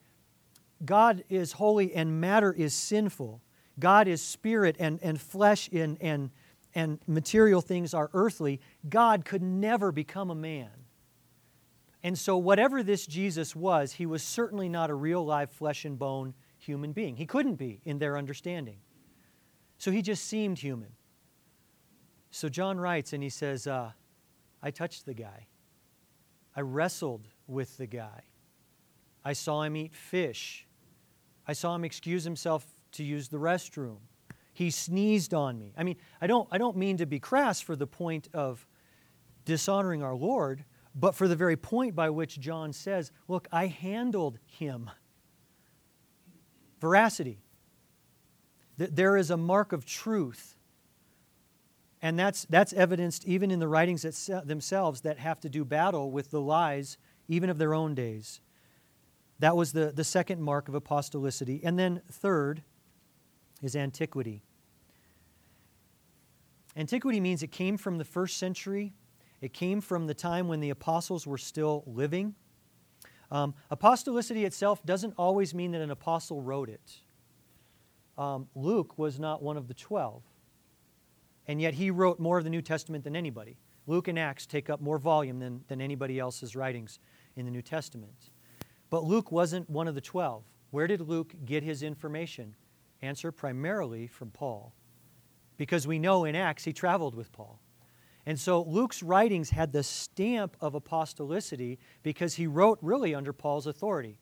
God 0.84 1.24
is 1.30 1.52
holy 1.52 1.94
and 1.94 2.20
matter 2.20 2.52
is 2.52 2.74
sinful, 2.74 3.40
God 3.78 4.08
is 4.08 4.20
spirit 4.20 4.76
and, 4.78 5.00
and 5.02 5.18
flesh 5.18 5.70
and, 5.72 5.96
and, 6.02 6.28
and 6.74 6.98
material 7.06 7.62
things 7.62 7.94
are 7.94 8.10
earthly, 8.12 8.60
God 8.90 9.24
could 9.24 9.42
never 9.42 9.90
become 9.90 10.30
a 10.30 10.34
man. 10.34 10.68
And 12.06 12.16
so, 12.16 12.36
whatever 12.36 12.84
this 12.84 13.04
Jesus 13.04 13.56
was, 13.56 13.94
he 13.94 14.06
was 14.06 14.22
certainly 14.22 14.68
not 14.68 14.90
a 14.90 14.94
real, 14.94 15.26
live, 15.26 15.50
flesh 15.50 15.84
and 15.84 15.98
bone 15.98 16.34
human 16.56 16.92
being. 16.92 17.16
He 17.16 17.26
couldn't 17.26 17.56
be 17.56 17.80
in 17.84 17.98
their 17.98 18.16
understanding. 18.16 18.76
So, 19.78 19.90
he 19.90 20.02
just 20.02 20.22
seemed 20.22 20.60
human. 20.60 20.90
So, 22.30 22.48
John 22.48 22.78
writes 22.78 23.12
and 23.12 23.24
he 23.24 23.28
says, 23.28 23.66
uh, 23.66 23.90
I 24.62 24.70
touched 24.70 25.04
the 25.04 25.14
guy. 25.14 25.48
I 26.54 26.60
wrestled 26.60 27.26
with 27.48 27.76
the 27.76 27.88
guy. 27.88 28.22
I 29.24 29.32
saw 29.32 29.62
him 29.62 29.74
eat 29.74 29.96
fish. 29.96 30.64
I 31.48 31.54
saw 31.54 31.74
him 31.74 31.84
excuse 31.84 32.22
himself 32.22 32.64
to 32.92 33.02
use 33.02 33.30
the 33.30 33.38
restroom. 33.38 33.98
He 34.52 34.70
sneezed 34.70 35.34
on 35.34 35.58
me. 35.58 35.72
I 35.76 35.82
mean, 35.82 35.96
I 36.20 36.28
don't, 36.28 36.46
I 36.52 36.58
don't 36.58 36.76
mean 36.76 36.98
to 36.98 37.06
be 37.06 37.18
crass 37.18 37.60
for 37.60 37.74
the 37.74 37.88
point 37.88 38.28
of 38.32 38.64
dishonoring 39.44 40.04
our 40.04 40.14
Lord, 40.14 40.64
but 40.98 41.14
for 41.14 41.28
the 41.28 41.36
very 41.36 41.56
point 41.56 41.94
by 41.94 42.08
which 42.08 42.40
John 42.40 42.72
says, 42.72 43.12
Look, 43.28 43.46
I 43.52 43.66
handled 43.66 44.38
him. 44.46 44.90
Veracity. 46.80 47.42
There 48.78 49.16
is 49.16 49.30
a 49.30 49.36
mark 49.36 49.72
of 49.72 49.84
truth. 49.84 50.56
And 52.02 52.18
that's, 52.18 52.46
that's 52.46 52.72
evidenced 52.72 53.24
even 53.26 53.50
in 53.50 53.58
the 53.58 53.68
writings 53.68 54.02
themselves 54.44 55.02
that 55.02 55.18
have 55.18 55.40
to 55.40 55.48
do 55.48 55.64
battle 55.64 56.10
with 56.10 56.30
the 56.30 56.40
lies, 56.40 56.98
even 57.28 57.50
of 57.50 57.58
their 57.58 57.74
own 57.74 57.94
days. 57.94 58.40
That 59.38 59.56
was 59.56 59.72
the, 59.72 59.92
the 59.94 60.04
second 60.04 60.42
mark 60.42 60.68
of 60.68 60.74
apostolicity. 60.74 61.60
And 61.62 61.78
then, 61.78 62.02
third, 62.10 62.62
is 63.62 63.74
antiquity. 63.74 64.42
Antiquity 66.76 67.20
means 67.20 67.42
it 67.42 67.50
came 67.50 67.76
from 67.76 67.98
the 67.98 68.04
first 68.04 68.36
century 68.36 68.92
it 69.40 69.52
came 69.52 69.80
from 69.80 70.06
the 70.06 70.14
time 70.14 70.48
when 70.48 70.60
the 70.60 70.70
apostles 70.70 71.26
were 71.26 71.38
still 71.38 71.84
living. 71.86 72.34
Um, 73.30 73.54
apostolicity 73.70 74.44
itself 74.44 74.84
doesn't 74.84 75.14
always 75.18 75.54
mean 75.54 75.72
that 75.72 75.80
an 75.80 75.90
apostle 75.90 76.40
wrote 76.40 76.68
it. 76.68 77.00
Um, 78.16 78.48
Luke 78.54 78.96
was 78.96 79.18
not 79.18 79.42
one 79.42 79.56
of 79.56 79.68
the 79.68 79.74
twelve, 79.74 80.22
and 81.46 81.60
yet 81.60 81.74
he 81.74 81.90
wrote 81.90 82.18
more 82.18 82.38
of 82.38 82.44
the 82.44 82.50
New 82.50 82.62
Testament 82.62 83.04
than 83.04 83.16
anybody. 83.16 83.58
Luke 83.86 84.08
and 84.08 84.18
Acts 84.18 84.46
take 84.46 84.70
up 84.70 84.80
more 84.80 84.98
volume 84.98 85.38
than, 85.38 85.64
than 85.68 85.80
anybody 85.80 86.18
else's 86.18 86.56
writings 86.56 86.98
in 87.36 87.44
the 87.44 87.50
New 87.50 87.62
Testament. 87.62 88.30
But 88.90 89.04
Luke 89.04 89.30
wasn't 89.30 89.68
one 89.68 89.86
of 89.86 89.94
the 89.94 90.00
twelve. 90.00 90.44
Where 90.70 90.86
did 90.86 91.00
Luke 91.00 91.34
get 91.44 91.62
his 91.62 91.82
information? 91.82 92.54
Answer 93.02 93.30
primarily 93.30 94.06
from 94.06 94.30
Paul. 94.30 94.72
Because 95.56 95.86
we 95.86 95.98
know 95.98 96.24
in 96.24 96.34
Acts 96.34 96.64
he 96.64 96.72
traveled 96.72 97.14
with 97.14 97.32
Paul. 97.32 97.60
And 98.26 98.38
so 98.38 98.62
Luke's 98.62 99.04
writings 99.04 99.50
had 99.50 99.72
the 99.72 99.84
stamp 99.84 100.56
of 100.60 100.74
apostolicity 100.74 101.78
because 102.02 102.34
he 102.34 102.48
wrote 102.48 102.78
really 102.82 103.14
under 103.14 103.32
Paul's 103.32 103.68
authority. 103.68 104.18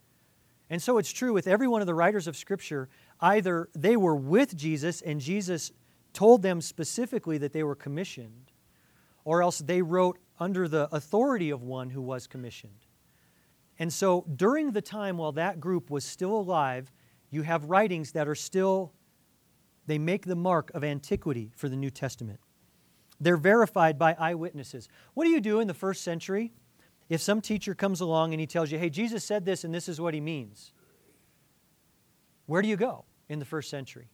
And 0.69 0.83
so 0.83 0.99
it's 0.99 1.12
true 1.12 1.33
with 1.33 1.47
every 1.47 1.67
one 1.67 1.81
of 1.81 1.87
the 1.87 1.95
writers 1.95 2.27
of 2.27 2.37
Scripture, 2.37 2.88
either 3.21 3.71
they 3.75 3.97
were 3.97 4.17
with 4.17 4.57
Jesus 4.57 5.01
and 5.01 5.21
Jesus 5.21 5.73
told 6.12 6.43
them 6.43 6.61
specifically 6.61 7.38
that 7.38 7.53
they 7.53 7.62
were 7.62 7.75
commissioned, 7.75 8.53
or 9.25 9.43
else 9.43 9.59
they 9.59 9.83
wrote 9.83 10.19
under 10.38 10.69
the 10.69 10.88
authority 10.95 11.51
of 11.51 11.62
one 11.62 11.90
who 11.90 12.03
was 12.03 12.27
commissioned. 12.27 12.87
And 13.79 13.93
so 13.93 14.25
during 14.37 14.73
the 14.73 14.83
time 14.83 15.17
while 15.17 15.33
that 15.33 15.61
group 15.61 15.90
was 15.90 16.05
still 16.05 16.37
alive, 16.37 16.93
you 17.31 17.43
have 17.43 17.64
writings 17.64 18.12
that 18.12 18.29
are 18.29 18.35
still, 18.35 18.93
they 19.87 19.99
make 19.99 20.27
the 20.27 20.37
mark 20.37 20.71
of 20.75 20.85
antiquity 20.85 21.53
for 21.57 21.69
the 21.69 21.77
New 21.77 21.90
Testament. 21.90 22.38
They're 23.25 23.39
verified 23.39 23.99
by 23.99 24.15
eyewitnesses. 24.19 24.87
What 25.15 25.25
do 25.25 25.31
you 25.31 25.41
do 25.41 25.59
in 25.61 25.67
the 25.67 25.73
first 25.73 26.03
century 26.03 26.53
if 27.09 27.23
some 27.23 27.41
teacher 27.41 27.75
comes 27.75 28.03
along 28.03 28.35
and 28.35 28.41
he 28.41 28.47
tells 28.47 28.71
you, 28.71 28.79
hey, 28.79 28.91
Jesus 28.91 29.25
said 29.25 29.47
this 29.47 29.65
and 29.65 29.75
this 29.75 29.89
is 29.89 29.99
what 29.99 30.13
he 30.13 30.21
means? 30.21 30.73
Where 32.45 32.61
do 32.61 32.69
you 32.69 32.77
go 32.77 33.07
in 33.31 33.39
the 33.39 33.47
first 33.47 33.71
century? 33.71 34.11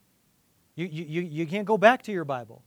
You, 0.75 0.85
you, 0.85 1.21
you 1.21 1.45
can't 1.45 1.65
go 1.65 1.77
back 1.77 2.03
to 2.03 2.13
your 2.13 2.23
Bible. 2.23 2.63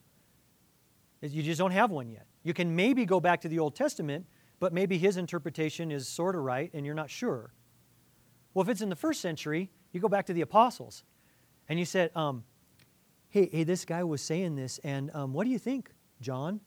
You 1.22 1.42
just 1.42 1.58
don't 1.58 1.70
have 1.70 1.90
one 1.90 2.10
yet. 2.10 2.26
You 2.42 2.52
can 2.52 2.76
maybe 2.76 3.06
go 3.06 3.20
back 3.20 3.40
to 3.40 3.48
the 3.48 3.58
Old 3.58 3.74
Testament, 3.74 4.26
but 4.60 4.74
maybe 4.74 4.98
his 4.98 5.16
interpretation 5.16 5.90
is 5.90 6.06
sort 6.06 6.36
of 6.36 6.42
right 6.42 6.70
and 6.74 6.84
you're 6.84 6.94
not 6.94 7.08
sure. 7.08 7.54
Well, 8.52 8.62
if 8.64 8.68
it's 8.68 8.82
in 8.82 8.90
the 8.90 8.96
first 8.96 9.22
century, 9.22 9.70
you 9.92 10.00
go 10.00 10.08
back 10.08 10.26
to 10.26 10.34
the 10.34 10.42
apostles 10.42 11.04
and 11.70 11.78
you 11.78 11.86
said, 11.86 12.10
um, 12.14 12.44
hey, 13.30 13.48
hey, 13.50 13.64
this 13.64 13.86
guy 13.86 14.04
was 14.04 14.20
saying 14.20 14.56
this, 14.56 14.78
and 14.84 15.10
um, 15.14 15.32
what 15.32 15.44
do 15.44 15.50
you 15.50 15.58
think? 15.58 15.90
John? 16.24 16.60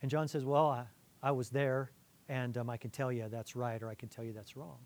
And 0.00 0.10
John 0.10 0.26
says, 0.26 0.44
Well, 0.44 0.66
I, 0.66 0.84
I 1.22 1.30
was 1.30 1.50
there, 1.50 1.92
and 2.28 2.56
um, 2.58 2.68
I 2.68 2.76
can 2.76 2.90
tell 2.90 3.12
you 3.12 3.28
that's 3.30 3.54
right, 3.54 3.80
or 3.82 3.88
I 3.88 3.94
can 3.94 4.08
tell 4.08 4.24
you 4.24 4.32
that's 4.32 4.56
wrong. 4.56 4.78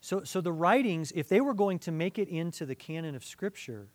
So, 0.00 0.24
so 0.24 0.40
the 0.40 0.52
writings, 0.52 1.12
if 1.14 1.28
they 1.28 1.40
were 1.40 1.54
going 1.54 1.78
to 1.80 1.92
make 1.92 2.18
it 2.18 2.28
into 2.28 2.66
the 2.66 2.74
canon 2.74 3.14
of 3.14 3.24
Scripture, 3.24 3.88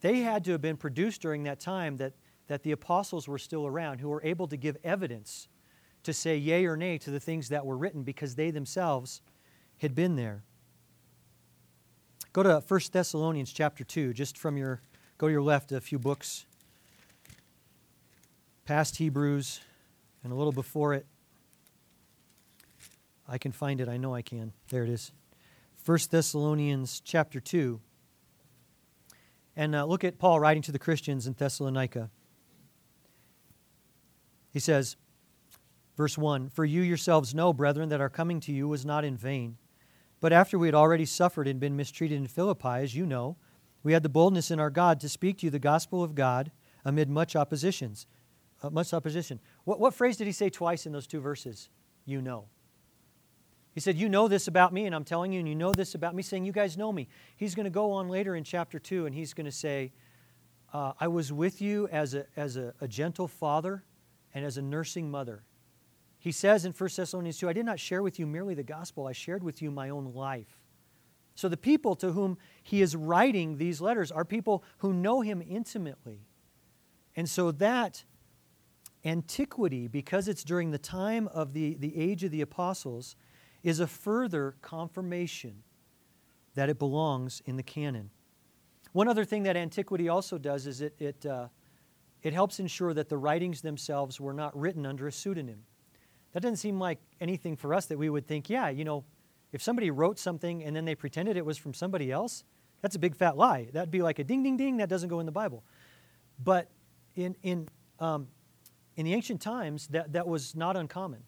they 0.00 0.20
had 0.20 0.44
to 0.44 0.52
have 0.52 0.60
been 0.60 0.76
produced 0.76 1.22
during 1.22 1.44
that 1.44 1.58
time 1.58 1.96
that, 1.96 2.12
that 2.46 2.62
the 2.62 2.72
apostles 2.72 3.26
were 3.26 3.38
still 3.38 3.66
around, 3.66 3.98
who 3.98 4.08
were 4.08 4.22
able 4.22 4.46
to 4.46 4.56
give 4.56 4.76
evidence 4.84 5.48
to 6.04 6.12
say 6.12 6.36
yea 6.36 6.64
or 6.66 6.76
nay 6.76 6.98
to 6.98 7.10
the 7.10 7.18
things 7.18 7.48
that 7.48 7.66
were 7.66 7.76
written 7.76 8.04
because 8.04 8.36
they 8.36 8.50
themselves 8.52 9.20
had 9.78 9.94
been 9.94 10.14
there. 10.14 10.44
Go 12.32 12.42
to 12.42 12.62
1 12.66 12.80
Thessalonians 12.92 13.52
chapter 13.52 13.82
2, 13.82 14.12
just 14.12 14.38
from 14.38 14.56
your, 14.56 14.80
go 15.18 15.26
to 15.26 15.32
your 15.32 15.42
left 15.42 15.72
a 15.72 15.80
few 15.80 15.98
books 15.98 16.46
past 18.66 18.96
Hebrews 18.96 19.60
and 20.24 20.32
a 20.32 20.36
little 20.36 20.52
before 20.52 20.92
it. 20.92 21.06
I 23.28 23.38
can 23.38 23.52
find 23.52 23.80
it. 23.80 23.88
I 23.88 23.96
know 23.96 24.12
I 24.12 24.22
can. 24.22 24.52
There 24.70 24.82
it 24.82 24.90
is. 24.90 25.12
1 25.84 25.98
Thessalonians 26.10 27.00
chapter 27.04 27.38
2. 27.38 27.80
And 29.54 29.74
uh, 29.74 29.84
look 29.84 30.02
at 30.02 30.18
Paul 30.18 30.40
writing 30.40 30.62
to 30.64 30.72
the 30.72 30.80
Christians 30.80 31.28
in 31.28 31.34
Thessalonica. 31.34 32.10
He 34.52 34.58
says, 34.58 34.96
verse 35.96 36.18
1 36.18 36.48
For 36.50 36.64
you 36.64 36.82
yourselves 36.82 37.34
know, 37.34 37.52
brethren, 37.52 37.88
that 37.90 38.00
our 38.00 38.10
coming 38.10 38.40
to 38.40 38.52
you 38.52 38.66
was 38.66 38.84
not 38.84 39.04
in 39.04 39.16
vain. 39.16 39.58
But 40.20 40.32
after 40.32 40.58
we 40.58 40.66
had 40.66 40.74
already 40.74 41.04
suffered 41.04 41.46
and 41.46 41.60
been 41.60 41.76
mistreated 41.76 42.18
in 42.18 42.26
Philippi, 42.26 42.68
as 42.68 42.96
you 42.96 43.06
know, 43.06 43.36
we 43.84 43.92
had 43.92 44.02
the 44.02 44.08
boldness 44.08 44.50
in 44.50 44.58
our 44.58 44.70
God 44.70 44.98
to 45.00 45.08
speak 45.08 45.38
to 45.38 45.46
you 45.46 45.50
the 45.50 45.60
gospel 45.60 46.02
of 46.02 46.16
God 46.16 46.50
amid 46.84 47.08
much 47.08 47.36
oppositions 47.36 48.06
uh, 48.62 48.70
much 48.70 48.92
opposition. 48.92 49.40
What, 49.64 49.80
what 49.80 49.94
phrase 49.94 50.16
did 50.16 50.26
he 50.26 50.32
say 50.32 50.50
twice 50.50 50.86
in 50.86 50.92
those 50.92 51.06
two 51.06 51.20
verses? 51.20 51.68
You 52.04 52.22
know. 52.22 52.46
He 53.74 53.80
said, 53.80 53.96
You 53.96 54.08
know 54.08 54.28
this 54.28 54.48
about 54.48 54.72
me, 54.72 54.86
and 54.86 54.94
I'm 54.94 55.04
telling 55.04 55.32
you, 55.32 55.38
and 55.38 55.48
you 55.48 55.54
know 55.54 55.72
this 55.72 55.94
about 55.94 56.14
me, 56.14 56.22
saying, 56.22 56.44
You 56.44 56.52
guys 56.52 56.76
know 56.76 56.92
me. 56.92 57.08
He's 57.36 57.54
going 57.54 57.64
to 57.64 57.70
go 57.70 57.92
on 57.92 58.08
later 58.08 58.34
in 58.34 58.44
chapter 58.44 58.78
2, 58.78 59.06
and 59.06 59.14
he's 59.14 59.34
going 59.34 59.44
to 59.44 59.52
say, 59.52 59.92
uh, 60.72 60.92
I 60.98 61.08
was 61.08 61.32
with 61.32 61.60
you 61.62 61.88
as, 61.88 62.14
a, 62.14 62.26
as 62.36 62.56
a, 62.56 62.74
a 62.80 62.88
gentle 62.88 63.28
father 63.28 63.84
and 64.34 64.44
as 64.44 64.56
a 64.56 64.62
nursing 64.62 65.10
mother. 65.10 65.44
He 66.18 66.32
says 66.32 66.64
in 66.64 66.72
1 66.72 66.90
Thessalonians 66.96 67.38
2, 67.38 67.48
I 67.48 67.52
did 67.52 67.64
not 67.64 67.78
share 67.78 68.02
with 68.02 68.18
you 68.18 68.26
merely 68.26 68.54
the 68.54 68.62
gospel, 68.62 69.06
I 69.06 69.12
shared 69.12 69.44
with 69.44 69.62
you 69.62 69.70
my 69.70 69.90
own 69.90 70.12
life. 70.12 70.60
So 71.34 71.48
the 71.48 71.56
people 71.56 71.94
to 71.96 72.12
whom 72.12 72.38
he 72.62 72.80
is 72.80 72.96
writing 72.96 73.58
these 73.58 73.80
letters 73.80 74.10
are 74.10 74.24
people 74.24 74.64
who 74.78 74.92
know 74.92 75.20
him 75.20 75.42
intimately. 75.46 76.26
And 77.14 77.28
so 77.28 77.52
that 77.52 78.04
antiquity, 79.06 79.86
because 79.86 80.28
it's 80.28 80.44
during 80.44 80.70
the 80.70 80.78
time 80.78 81.28
of 81.28 81.52
the, 81.52 81.76
the 81.76 81.96
age 81.96 82.24
of 82.24 82.30
the 82.30 82.40
apostles, 82.40 83.16
is 83.62 83.80
a 83.80 83.86
further 83.86 84.56
confirmation 84.62 85.62
that 86.54 86.68
it 86.68 86.78
belongs 86.78 87.42
in 87.46 87.56
the 87.56 87.62
canon. 87.62 88.10
One 88.92 89.08
other 89.08 89.24
thing 89.24 89.42
that 89.44 89.56
antiquity 89.56 90.08
also 90.08 90.38
does 90.38 90.66
is 90.66 90.80
it, 90.80 90.94
it, 90.98 91.26
uh, 91.26 91.48
it 92.22 92.32
helps 92.32 92.60
ensure 92.60 92.94
that 92.94 93.08
the 93.08 93.18
writings 93.18 93.60
themselves 93.60 94.20
were 94.20 94.32
not 94.32 94.58
written 94.58 94.86
under 94.86 95.06
a 95.06 95.12
pseudonym. 95.12 95.64
That 96.32 96.40
doesn't 96.40 96.56
seem 96.56 96.78
like 96.78 96.98
anything 97.20 97.56
for 97.56 97.74
us 97.74 97.86
that 97.86 97.98
we 97.98 98.10
would 98.10 98.26
think, 98.26 98.50
yeah, 98.50 98.68
you 98.68 98.84
know, 98.84 99.04
if 99.52 99.62
somebody 99.62 99.90
wrote 99.90 100.18
something 100.18 100.64
and 100.64 100.74
then 100.74 100.84
they 100.84 100.94
pretended 100.94 101.36
it 101.36 101.44
was 101.44 101.58
from 101.58 101.74
somebody 101.74 102.10
else, 102.10 102.44
that's 102.82 102.96
a 102.96 102.98
big 102.98 103.16
fat 103.16 103.36
lie. 103.36 103.68
That'd 103.72 103.90
be 103.90 104.02
like 104.02 104.18
a 104.18 104.24
ding, 104.24 104.42
ding, 104.42 104.56
ding, 104.56 104.78
that 104.78 104.88
doesn't 104.88 105.08
go 105.08 105.20
in 105.20 105.26
the 105.26 105.32
Bible. 105.32 105.64
But 106.42 106.70
in, 107.14 107.36
in, 107.42 107.68
um, 107.98 108.28
in 108.96 109.04
the 109.04 109.14
ancient 109.14 109.40
times, 109.40 109.86
that, 109.88 110.12
that 110.12 110.26
was 110.26 110.54
not 110.54 110.76
uncommon. 110.76 111.22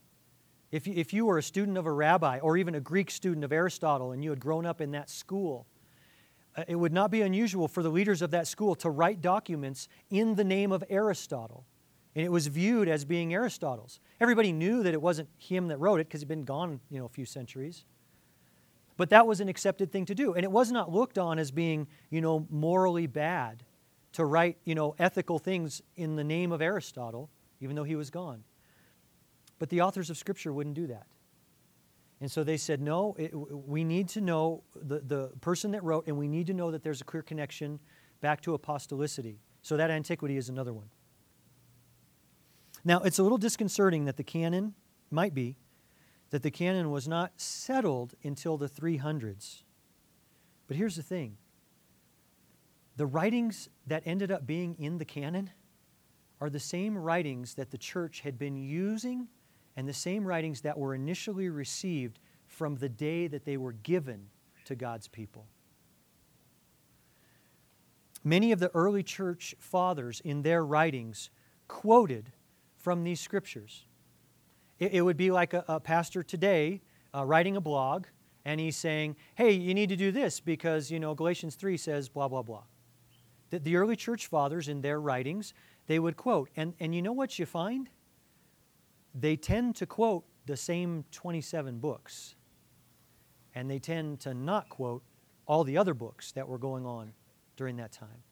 If 0.70 0.86
you, 0.86 0.94
if 0.96 1.12
you 1.12 1.26
were 1.26 1.38
a 1.38 1.42
student 1.42 1.78
of 1.78 1.86
a 1.86 1.92
rabbi 1.92 2.38
or 2.40 2.56
even 2.56 2.74
a 2.74 2.80
Greek 2.80 3.10
student 3.10 3.44
of 3.44 3.52
Aristotle 3.52 4.12
and 4.12 4.22
you 4.22 4.30
had 4.30 4.40
grown 4.40 4.66
up 4.66 4.80
in 4.80 4.90
that 4.92 5.08
school, 5.08 5.66
uh, 6.56 6.64
it 6.66 6.76
would 6.76 6.92
not 6.92 7.10
be 7.10 7.22
unusual 7.22 7.68
for 7.68 7.82
the 7.82 7.88
leaders 7.88 8.20
of 8.20 8.30
that 8.32 8.46
school 8.46 8.74
to 8.74 8.90
write 8.90 9.20
documents 9.20 9.88
in 10.10 10.34
the 10.34 10.44
name 10.44 10.72
of 10.72 10.82
Aristotle. 10.90 11.64
And 12.14 12.24
it 12.24 12.30
was 12.30 12.48
viewed 12.48 12.88
as 12.88 13.04
being 13.04 13.32
Aristotle's. 13.32 14.00
Everybody 14.20 14.52
knew 14.52 14.82
that 14.82 14.92
it 14.92 15.00
wasn't 15.00 15.28
him 15.38 15.68
that 15.68 15.78
wrote 15.78 16.00
it 16.00 16.08
because 16.08 16.20
he'd 16.20 16.28
been 16.28 16.44
gone 16.44 16.80
you 16.90 16.98
know, 16.98 17.06
a 17.06 17.10
few 17.10 17.24
centuries. 17.24 17.84
But 18.96 19.10
that 19.10 19.26
was 19.26 19.40
an 19.40 19.48
accepted 19.48 19.92
thing 19.92 20.04
to 20.06 20.14
do. 20.14 20.34
And 20.34 20.42
it 20.42 20.50
was 20.50 20.72
not 20.72 20.90
looked 20.90 21.18
on 21.18 21.38
as 21.38 21.50
being, 21.50 21.86
you 22.10 22.20
know, 22.20 22.46
morally 22.50 23.06
bad 23.06 23.62
to 24.14 24.24
write, 24.24 24.58
you 24.64 24.74
know, 24.74 24.96
ethical 24.98 25.38
things 25.38 25.80
in 25.96 26.16
the 26.16 26.24
name 26.24 26.50
of 26.50 26.60
Aristotle, 26.60 27.30
even 27.60 27.76
though 27.76 27.84
he 27.84 27.96
was 27.96 28.10
gone. 28.10 28.44
But 29.58 29.70
the 29.70 29.80
authors 29.80 30.10
of 30.10 30.16
Scripture 30.16 30.52
wouldn't 30.52 30.76
do 30.76 30.86
that. 30.88 31.06
And 32.20 32.30
so 32.30 32.42
they 32.42 32.56
said, 32.56 32.80
no, 32.80 33.14
it, 33.18 33.32
we 33.34 33.84
need 33.84 34.08
to 34.10 34.20
know 34.20 34.64
the, 34.74 35.00
the 35.00 35.30
person 35.40 35.70
that 35.72 35.84
wrote, 35.84 36.06
and 36.08 36.16
we 36.16 36.26
need 36.26 36.48
to 36.48 36.54
know 36.54 36.70
that 36.70 36.82
there's 36.82 37.00
a 37.00 37.04
clear 37.04 37.22
connection 37.22 37.78
back 38.20 38.40
to 38.42 38.58
apostolicity. 38.58 39.36
So 39.62 39.76
that 39.76 39.90
antiquity 39.90 40.36
is 40.36 40.48
another 40.48 40.72
one. 40.72 40.88
Now, 42.84 43.00
it's 43.00 43.18
a 43.18 43.22
little 43.22 43.38
disconcerting 43.38 44.04
that 44.06 44.16
the 44.16 44.24
canon, 44.24 44.74
might 45.10 45.34
be, 45.34 45.56
that 46.30 46.42
the 46.42 46.50
canon 46.50 46.90
was 46.90 47.06
not 47.06 47.32
settled 47.36 48.14
until 48.22 48.56
the 48.56 48.68
300s. 48.68 49.62
But 50.66 50.76
here's 50.76 50.96
the 50.96 51.02
thing 51.02 51.36
the 52.96 53.06
writings 53.06 53.68
that 53.86 54.02
ended 54.04 54.32
up 54.32 54.44
being 54.44 54.74
in 54.78 54.98
the 54.98 55.04
canon 55.04 55.50
are 56.40 56.50
the 56.50 56.60
same 56.60 56.96
writings 56.96 57.54
that 57.54 57.70
the 57.70 57.78
church 57.78 58.20
had 58.20 58.38
been 58.38 58.56
using 58.56 59.28
and 59.76 59.88
the 59.88 59.92
same 59.92 60.24
writings 60.24 60.60
that 60.62 60.78
were 60.78 60.94
initially 60.94 61.48
received 61.48 62.18
from 62.46 62.76
the 62.76 62.88
day 62.88 63.26
that 63.26 63.44
they 63.44 63.56
were 63.56 63.72
given 63.72 64.26
to 64.64 64.74
God's 64.74 65.08
people. 65.08 65.46
Many 68.24 68.52
of 68.52 68.58
the 68.58 68.70
early 68.74 69.02
church 69.02 69.54
fathers 69.58 70.20
in 70.24 70.42
their 70.42 70.64
writings 70.64 71.30
quoted 71.68 72.32
from 72.76 73.04
these 73.04 73.20
scriptures. 73.20 73.84
It, 74.78 74.94
it 74.94 75.02
would 75.02 75.16
be 75.16 75.30
like 75.30 75.54
a, 75.54 75.64
a 75.68 75.80
pastor 75.80 76.22
today 76.22 76.80
uh, 77.14 77.24
writing 77.24 77.56
a 77.56 77.60
blog 77.60 78.06
and 78.44 78.60
he's 78.60 78.76
saying, 78.76 79.16
hey, 79.34 79.52
you 79.52 79.74
need 79.74 79.90
to 79.90 79.96
do 79.96 80.10
this 80.10 80.40
because, 80.40 80.90
you 80.90 80.98
know, 80.98 81.14
Galatians 81.14 81.54
3 81.54 81.76
says 81.76 82.08
blah, 82.08 82.28
blah, 82.28 82.42
blah. 82.42 82.62
The, 83.50 83.58
the 83.58 83.76
early 83.76 83.96
church 83.96 84.26
fathers 84.26 84.68
in 84.68 84.80
their 84.80 85.00
writings, 85.00 85.54
they 85.88 85.98
would 85.98 86.16
quote. 86.16 86.48
And, 86.56 86.74
and 86.78 86.94
you 86.94 87.02
know 87.02 87.12
what 87.12 87.38
you 87.38 87.46
find? 87.46 87.90
they 89.14 89.36
tend 89.36 89.76
to 89.76 89.86
quote 89.86 90.24
the 90.46 90.56
same 90.56 91.04
27 91.10 91.78
books, 91.78 92.34
and 93.54 93.70
they 93.70 93.78
tend 93.78 94.20
to 94.20 94.34
not 94.34 94.68
quote 94.68 95.02
all 95.46 95.64
the 95.64 95.76
other 95.76 95.94
books 95.94 96.32
that 96.32 96.46
were 96.46 96.58
going 96.58 96.86
on 96.86 97.12
during 97.56 97.76
that 97.76 97.92
time. 97.92 98.22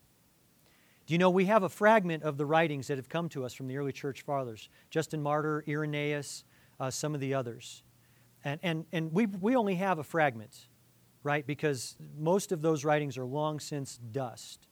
Do 1.07 1.14
you 1.14 1.19
know 1.19 1.31
we 1.31 1.47
have 1.47 1.62
a 1.62 1.69
fragment 1.69 2.23
of 2.25 2.37
the 2.37 2.47
writings 2.47 2.88
that 2.88 2.99
have 2.99 3.09
come 3.09 3.29
to 3.31 3.45
us 3.45 3.53
from 3.55 3.69
the 3.69 3.77
early 3.77 3.92
church 3.92 4.23
fathers 4.23 4.69
Justin 4.90 5.23
Martyr, 5.23 5.64
Irenaeus, 5.69 6.45
uh, 6.79 6.90
some 6.90 7.14
of 7.14 7.21
the 7.21 7.35
others. 7.35 7.83
And, 8.45 8.61
and, 8.62 8.85
and 8.92 9.12
we, 9.12 9.27
we 9.27 9.57
only 9.57 9.77
have 9.77 9.99
a 9.99 10.05
fragment, 10.05 10.69
right? 11.23 11.47
Because 11.47 11.97
most 12.19 12.53
of 12.53 12.61
those 12.61 12.85
writings 12.85 13.19
are 13.19 13.25
long 13.25 13.61
since 13.61 13.97
dust. 13.97 14.69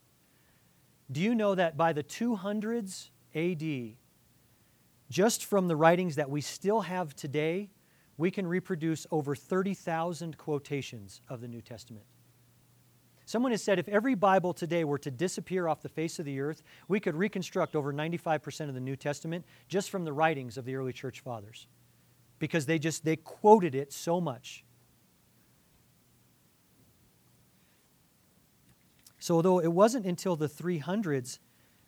Do 1.11 1.21
you 1.21 1.35
know 1.35 1.55
that 1.55 1.77
by 1.77 1.93
the 1.93 2.03
200s 2.03 3.11
AD, 3.35 3.97
just 5.11 5.45
from 5.45 5.69
the 5.69 5.77
writings 5.77 6.17
that 6.17 6.31
we 6.31 6.40
still 6.40 6.83
have 6.83 7.14
today, 7.14 7.71
we 8.17 8.31
can 8.31 8.47
reproduce 8.47 9.07
over 9.11 9.35
30,000 9.35 10.38
quotations 10.38 11.21
of 11.29 11.40
the 11.40 11.49
New 11.49 11.61
Testament. 11.61 12.07
Someone 13.27 13.53
has 13.53 13.62
said 13.62 13.79
if 13.79 13.88
every 13.88 14.14
Bible 14.14 14.53
today 14.53 14.85
were 14.85 14.99
to 14.99 15.11
disappear 15.11 15.67
off 15.67 15.81
the 15.81 15.88
face 15.88 16.19
of 16.19 16.25
the 16.25 16.40
earth, 16.40 16.62
we 16.88 17.01
could 17.01 17.14
reconstruct 17.14 17.75
over 17.75 17.93
95% 17.93 18.69
of 18.69 18.75
the 18.75 18.81
New 18.81 18.97
Testament 18.97 19.45
just 19.67 19.90
from 19.90 20.05
the 20.05 20.12
writings 20.12 20.59
of 20.59 20.64
the 20.64 20.77
early 20.77 20.93
church 20.93 21.21
fathers 21.21 21.67
because 22.38 22.67
they 22.67 22.79
just 22.79 23.05
they 23.05 23.17
quoted 23.17 23.75
it 23.75 23.93
so 23.93 24.21
much. 24.21 24.64
So 29.25 29.37
although 29.37 29.59
it 29.59 29.73
wasn't 29.73 30.05
until 30.05 30.37
the 30.37 30.51
300s 30.51 31.39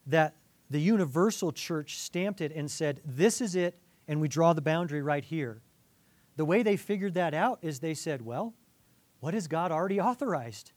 that 0.07 0.37
the 0.71 0.81
universal 0.81 1.53
church 1.53 1.99
stamped 1.99 2.41
it 2.41 2.51
and 2.51 2.71
said, 2.71 3.03
This 3.05 3.43
is 3.43 3.55
it, 3.55 3.79
and 4.09 4.23
we 4.23 4.27
draw 4.27 4.55
the 4.55 4.63
boundary 4.63 5.03
right 5.03 5.23
here. 5.23 5.61
The 6.37 6.47
way 6.47 6.63
they 6.63 6.79
figured 6.79 7.13
that 7.13 7.35
out 7.35 7.59
is 7.61 7.81
they 7.81 7.93
said, 7.93 8.23
Well, 8.23 8.55
what 9.21 9.35
has 9.35 9.49
God 9.49 9.71
already 9.71 10.01
authorized? 10.01 10.73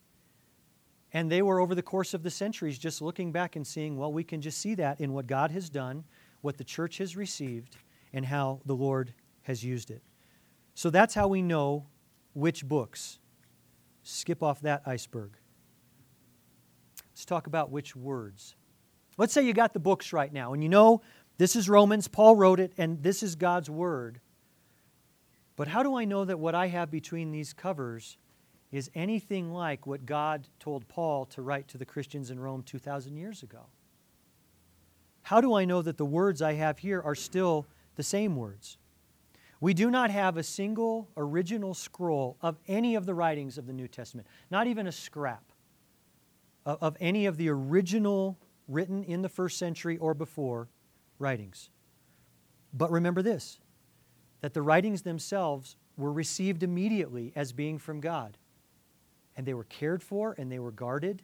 And 1.14 1.32
they 1.32 1.42
were 1.42 1.62
over 1.62 1.74
the 1.74 1.82
course 1.82 2.14
of 2.14 2.24
the 2.24 2.30
centuries 2.30 2.78
just 2.78 3.02
looking 3.02 3.32
back 3.32 3.56
and 3.56 3.66
seeing, 3.66 3.96
well, 3.96 4.12
we 4.12 4.26
can 4.26 4.42
just 4.42 4.58
see 4.58 4.76
that 4.76 5.00
in 5.00 5.14
what 5.14 5.28
God 5.28 5.52
has 5.52 5.70
done, 5.70 6.04
what 6.42 6.58
the 6.58 6.66
church 6.66 6.98
has 6.98 7.16
received, 7.16 7.78
and 8.12 8.26
how 8.26 8.60
the 8.66 8.76
Lord 8.76 9.14
has 9.44 9.64
used 9.64 9.92
it. 9.92 10.04
So 10.76 10.90
that's 10.90 11.14
how 11.14 11.30
we 11.30 11.42
know 11.42 11.86
which 12.34 12.68
books. 12.68 13.20
Skip 14.04 14.44
off 14.44 14.60
that 14.60 14.82
iceberg. 14.86 15.39
Let's 17.20 17.26
talk 17.26 17.48
about 17.48 17.70
which 17.70 17.98
words. 17.98 18.56
Let's 19.18 19.34
say 19.34 19.46
you 19.46 19.52
got 19.52 19.74
the 19.74 19.80
books 19.82 20.14
right 20.14 20.32
now, 20.32 20.54
and 20.54 20.64
you 20.64 20.70
know 20.70 21.02
this 21.38 21.58
is 21.58 21.68
Romans, 21.68 22.08
Paul 22.08 22.38
wrote 22.38 22.62
it, 22.62 22.72
and 22.78 23.04
this 23.04 23.24
is 23.24 23.36
God's 23.36 23.70
Word. 23.70 24.22
But 25.58 25.68
how 25.68 25.84
do 25.84 25.98
I 25.98 26.06
know 26.06 26.24
that 26.24 26.40
what 26.40 26.56
I 26.56 26.68
have 26.68 26.90
between 26.90 27.32
these 27.32 27.52
covers 27.52 28.18
is 28.72 28.90
anything 28.96 29.52
like 29.52 29.86
what 29.86 30.06
God 30.06 30.48
told 30.62 30.88
Paul 30.88 31.26
to 31.26 31.42
write 31.42 31.68
to 31.68 31.78
the 31.78 31.84
Christians 31.84 32.32
in 32.32 32.40
Rome 32.40 32.64
2,000 32.64 33.18
years 33.18 33.44
ago? 33.44 33.66
How 35.24 35.42
do 35.42 35.56
I 35.56 35.66
know 35.66 35.82
that 35.82 35.98
the 35.98 36.06
words 36.06 36.42
I 36.42 36.54
have 36.54 36.80
here 36.80 37.02
are 37.02 37.16
still 37.16 37.68
the 37.98 38.04
same 38.04 38.38
words? 38.38 38.78
We 39.60 39.74
do 39.74 39.92
not 39.92 40.10
have 40.10 40.38
a 40.38 40.44
single 40.44 41.10
original 41.18 41.74
scroll 41.74 42.38
of 42.42 42.56
any 42.70 42.96
of 42.96 43.06
the 43.06 43.14
writings 43.14 43.58
of 43.58 43.68
the 43.68 43.74
New 43.74 43.90
Testament, 43.90 44.26
not 44.50 44.68
even 44.68 44.88
a 44.88 44.92
scrap 44.94 45.44
of, 46.66 46.98
any 47.00 47.26
of 47.26 47.38
the 47.38 47.50
original 47.50 48.38
written 48.68 49.04
in 49.04 49.22
the 49.22 49.30
first 49.30 49.58
century 49.58 49.98
or 49.98 50.14
before 50.14 50.70
writings. 51.18 51.70
But 52.74 52.92
remember 52.92 53.22
this 53.22 53.60
that 54.42 54.54
the 54.54 54.62
writings 54.62 55.02
themselves 55.02 55.76
were 55.98 56.14
received 56.14 56.64
immediately 56.64 57.34
as 57.36 57.52
being 57.52 57.78
from 57.78 58.00
God. 58.00 58.38
And 59.36 59.46
they 59.46 59.54
were 59.54 59.66
cared 59.66 60.02
for, 60.02 60.34
and 60.38 60.50
they 60.50 60.60
were 60.60 60.72
guarded, 60.72 61.24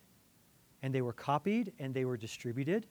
and 0.82 0.93
they 0.93 1.02
were 1.02 1.13
copied, 1.13 1.71
and 1.80 1.93
they 1.93 2.04
were 2.04 2.17
distributed. 2.17 2.86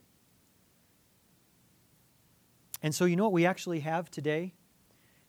And 2.82 2.94
so, 2.94 3.04
you 3.04 3.16
know 3.16 3.24
what 3.24 3.32
we 3.32 3.46
actually 3.46 3.80
have 3.80 4.10
today? 4.10 4.54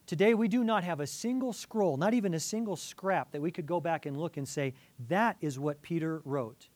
Today, 0.05 0.33
we 0.33 0.47
do 0.47 0.63
not 0.63 0.83
have 0.83 0.99
a 0.99 1.07
single 1.07 1.51
scroll, 1.51 1.97
not 1.97 2.13
even 2.13 2.33
a 2.33 2.39
single 2.39 2.75
scrap 2.75 3.31
that 3.31 3.41
we 3.41 3.51
could 3.51 3.65
go 3.65 3.79
back 3.79 4.05
and 4.05 4.15
look 4.17 4.37
and 4.37 4.47
say, 4.47 4.73
that 5.07 5.37
is 5.41 5.57
what 5.57 5.81
Peter 5.81 6.21
wrote. 6.25 6.67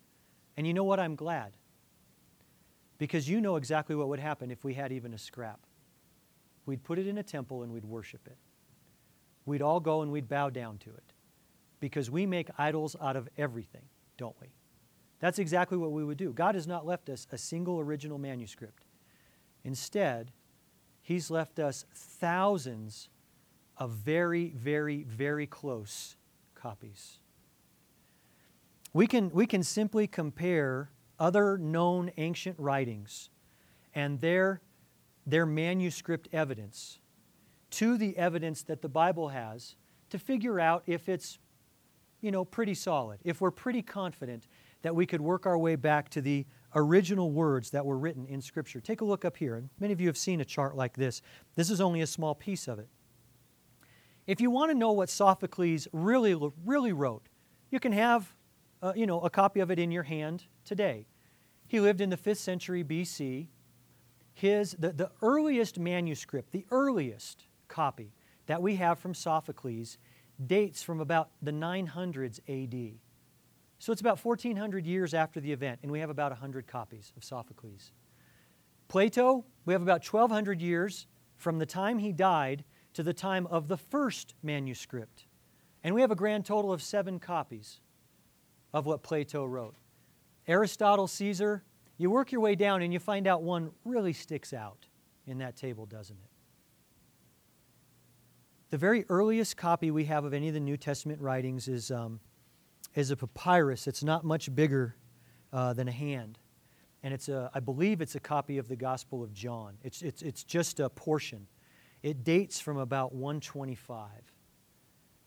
And 0.59 0.67
you 0.67 0.73
know 0.73 0.83
what? 0.83 0.99
I'm 0.99 1.15
glad. 1.15 1.55
Because 2.97 3.29
you 3.29 3.39
know 3.39 3.55
exactly 3.55 3.95
what 3.95 4.09
would 4.09 4.19
happen 4.19 4.51
if 4.51 4.65
we 4.65 4.73
had 4.73 4.91
even 4.91 5.13
a 5.13 5.17
scrap. 5.17 5.61
We'd 6.65 6.83
put 6.83 6.99
it 6.99 7.07
in 7.07 7.17
a 7.17 7.23
temple 7.23 7.63
and 7.63 7.71
we'd 7.71 7.85
worship 7.85 8.27
it. 8.27 8.35
We'd 9.45 9.61
all 9.61 9.79
go 9.79 10.01
and 10.01 10.11
we'd 10.11 10.27
bow 10.27 10.49
down 10.49 10.77
to 10.79 10.89
it. 10.89 11.13
Because 11.79 12.11
we 12.11 12.25
make 12.25 12.49
idols 12.57 12.97
out 12.99 13.15
of 13.15 13.29
everything, 13.37 13.83
don't 14.17 14.35
we? 14.41 14.47
That's 15.21 15.39
exactly 15.39 15.77
what 15.77 15.93
we 15.93 16.03
would 16.03 16.17
do. 16.17 16.33
God 16.33 16.55
has 16.55 16.67
not 16.67 16.85
left 16.85 17.07
us 17.07 17.25
a 17.31 17.37
single 17.37 17.79
original 17.79 18.17
manuscript. 18.17 18.83
Instead, 19.63 20.33
He's 21.01 21.31
left 21.31 21.57
us 21.57 21.85
thousands 21.95 23.07
of 23.77 23.91
very, 23.91 24.49
very, 24.49 25.03
very 25.03 25.47
close 25.47 26.17
copies. 26.53 27.19
We 28.93 29.07
can, 29.07 29.29
we 29.29 29.45
can 29.45 29.63
simply 29.63 30.07
compare 30.07 30.91
other 31.19 31.57
known 31.57 32.11
ancient 32.17 32.57
writings 32.57 33.29
and 33.93 34.21
their, 34.21 34.61
their 35.25 35.45
manuscript 35.45 36.27
evidence 36.31 36.99
to 37.71 37.97
the 37.97 38.17
evidence 38.17 38.63
that 38.63 38.81
the 38.81 38.89
Bible 38.89 39.29
has 39.29 39.75
to 40.09 40.17
figure 40.17 40.59
out 40.59 40.83
if 40.87 41.07
it's 41.07 41.37
you 42.21 42.31
know, 42.31 42.43
pretty 42.43 42.73
solid, 42.73 43.19
if 43.23 43.39
we're 43.39 43.51
pretty 43.51 43.81
confident 43.81 44.47
that 44.81 44.95
we 44.95 45.05
could 45.05 45.21
work 45.21 45.45
our 45.45 45.57
way 45.57 45.75
back 45.75 46.09
to 46.09 46.21
the 46.21 46.45
original 46.75 47.31
words 47.31 47.69
that 47.71 47.85
were 47.85 47.97
written 47.97 48.25
in 48.25 48.41
Scripture. 48.41 48.79
Take 48.79 49.01
a 49.01 49.05
look 49.05 49.25
up 49.25 49.37
here. 49.37 49.55
And 49.55 49.69
many 49.79 49.93
of 49.93 50.01
you 50.01 50.07
have 50.07 50.17
seen 50.17 50.41
a 50.41 50.45
chart 50.45 50.75
like 50.75 50.95
this. 50.95 51.21
This 51.55 51.69
is 51.69 51.81
only 51.81 52.01
a 52.01 52.07
small 52.07 52.35
piece 52.35 52.67
of 52.67 52.79
it. 52.79 52.87
If 54.27 54.39
you 54.41 54.51
want 54.51 54.71
to 54.71 54.77
know 54.77 54.91
what 54.91 55.09
Sophocles 55.09 55.87
really, 55.91 56.37
really 56.65 56.93
wrote, 56.93 57.23
you 57.71 57.79
can 57.79 57.91
have 57.91 58.33
uh, 58.81 58.93
you 58.95 59.05
know, 59.05 59.19
a 59.21 59.29
copy 59.29 59.59
of 59.59 59.71
it 59.71 59.79
in 59.79 59.91
your 59.91 60.03
hand 60.03 60.45
today. 60.63 61.07
He 61.67 61.79
lived 61.79 62.01
in 62.01 62.09
the 62.09 62.17
5th 62.17 62.37
century 62.37 62.83
BC. 62.83 63.47
His, 64.33 64.75
the, 64.79 64.91
the 64.91 65.11
earliest 65.21 65.77
manuscript, 65.77 66.51
the 66.51 66.65
earliest 66.71 67.45
copy 67.67 68.13
that 68.47 68.61
we 68.61 68.75
have 68.77 68.97
from 68.97 69.13
Sophocles 69.13 69.97
dates 70.45 70.81
from 70.81 71.01
about 71.01 71.29
the 71.41 71.51
900s 71.51 72.39
AD. 72.47 72.99
So 73.79 73.91
it's 73.91 74.01
about 74.01 74.23
1400 74.23 74.85
years 74.85 75.13
after 75.13 75.39
the 75.39 75.51
event, 75.51 75.79
and 75.83 75.91
we 75.91 75.99
have 75.99 76.09
about 76.09 76.31
100 76.31 76.67
copies 76.67 77.13
of 77.15 77.23
Sophocles. 77.23 77.91
Plato, 78.87 79.45
we 79.65 79.73
have 79.73 79.81
about 79.81 80.05
1200 80.05 80.61
years 80.61 81.05
from 81.37 81.59
the 81.59 81.65
time 81.65 81.99
he 81.99 82.11
died 82.11 82.63
to 82.93 83.03
the 83.03 83.13
time 83.13 83.45
of 83.47 83.67
the 83.67 83.77
first 83.77 84.33
manuscript. 84.41 85.27
And 85.83 85.93
we 85.93 86.01
have 86.01 86.11
a 86.11 86.15
grand 86.15 86.45
total 86.45 86.73
of 86.73 86.81
seven 86.81 87.19
copies 87.19 87.79
of 88.73 88.85
what 88.85 89.03
Plato 89.03 89.45
wrote. 89.45 89.75
Aristotle, 90.47 91.07
Caesar, 91.07 91.63
you 91.97 92.09
work 92.09 92.31
your 92.31 92.41
way 92.41 92.55
down 92.55 92.81
and 92.81 92.93
you 92.93 92.99
find 92.99 93.27
out 93.27 93.43
one 93.43 93.71
really 93.83 94.13
sticks 94.13 94.53
out 94.53 94.87
in 95.27 95.39
that 95.39 95.55
table, 95.55 95.85
doesn't 95.85 96.17
it? 96.17 96.29
The 98.69 98.77
very 98.77 99.05
earliest 99.09 99.57
copy 99.57 99.91
we 99.91 100.05
have 100.05 100.25
of 100.25 100.33
any 100.33 100.47
of 100.47 100.53
the 100.53 100.59
New 100.59 100.77
Testament 100.77 101.21
writings 101.21 101.67
is, 101.67 101.91
um, 101.91 102.19
is 102.95 103.11
a 103.11 103.17
papyrus. 103.17 103.87
It's 103.87 104.03
not 104.03 104.23
much 104.23 104.53
bigger 104.53 104.95
uh, 105.51 105.73
than 105.73 105.87
a 105.87 105.91
hand. 105.91 106.37
And 107.01 107.13
it's 107.13 107.29
a, 107.29 107.49
I 107.53 107.59
believe 107.59 108.01
it's 108.01 108.15
a 108.15 108.19
copy 108.19 108.57
of 108.57 108.67
the 108.67 108.75
Gospel 108.75 109.23
of 109.23 109.33
John. 109.33 109.77
It's, 109.83 110.01
it's, 110.01 110.21
it's 110.21 110.43
just 110.43 110.79
a 110.79 110.89
portion. 110.89 111.47
It 112.03 112.23
dates 112.23 112.59
from 112.59 112.77
about 112.77 113.13
125. 113.13 114.09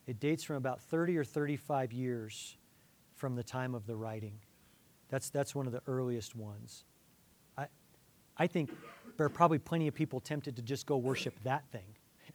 It 0.06 0.20
dates 0.20 0.44
from 0.44 0.56
about 0.56 0.80
30 0.80 1.16
or 1.18 1.24
35 1.24 1.92
years 1.92 2.56
from 3.22 3.36
the 3.36 3.42
time 3.44 3.72
of 3.72 3.86
the 3.86 3.94
writing. 3.94 4.36
That's, 5.08 5.30
that's 5.30 5.54
one 5.54 5.68
of 5.68 5.72
the 5.72 5.80
earliest 5.86 6.34
ones. 6.34 6.82
I, 7.56 7.66
I 8.36 8.48
think 8.48 8.72
there 9.16 9.24
are 9.24 9.28
probably 9.28 9.60
plenty 9.60 9.86
of 9.86 9.94
people 9.94 10.18
tempted 10.18 10.56
to 10.56 10.62
just 10.62 10.86
go 10.86 10.96
worship 10.96 11.38
that 11.44 11.62
thing 11.70 11.86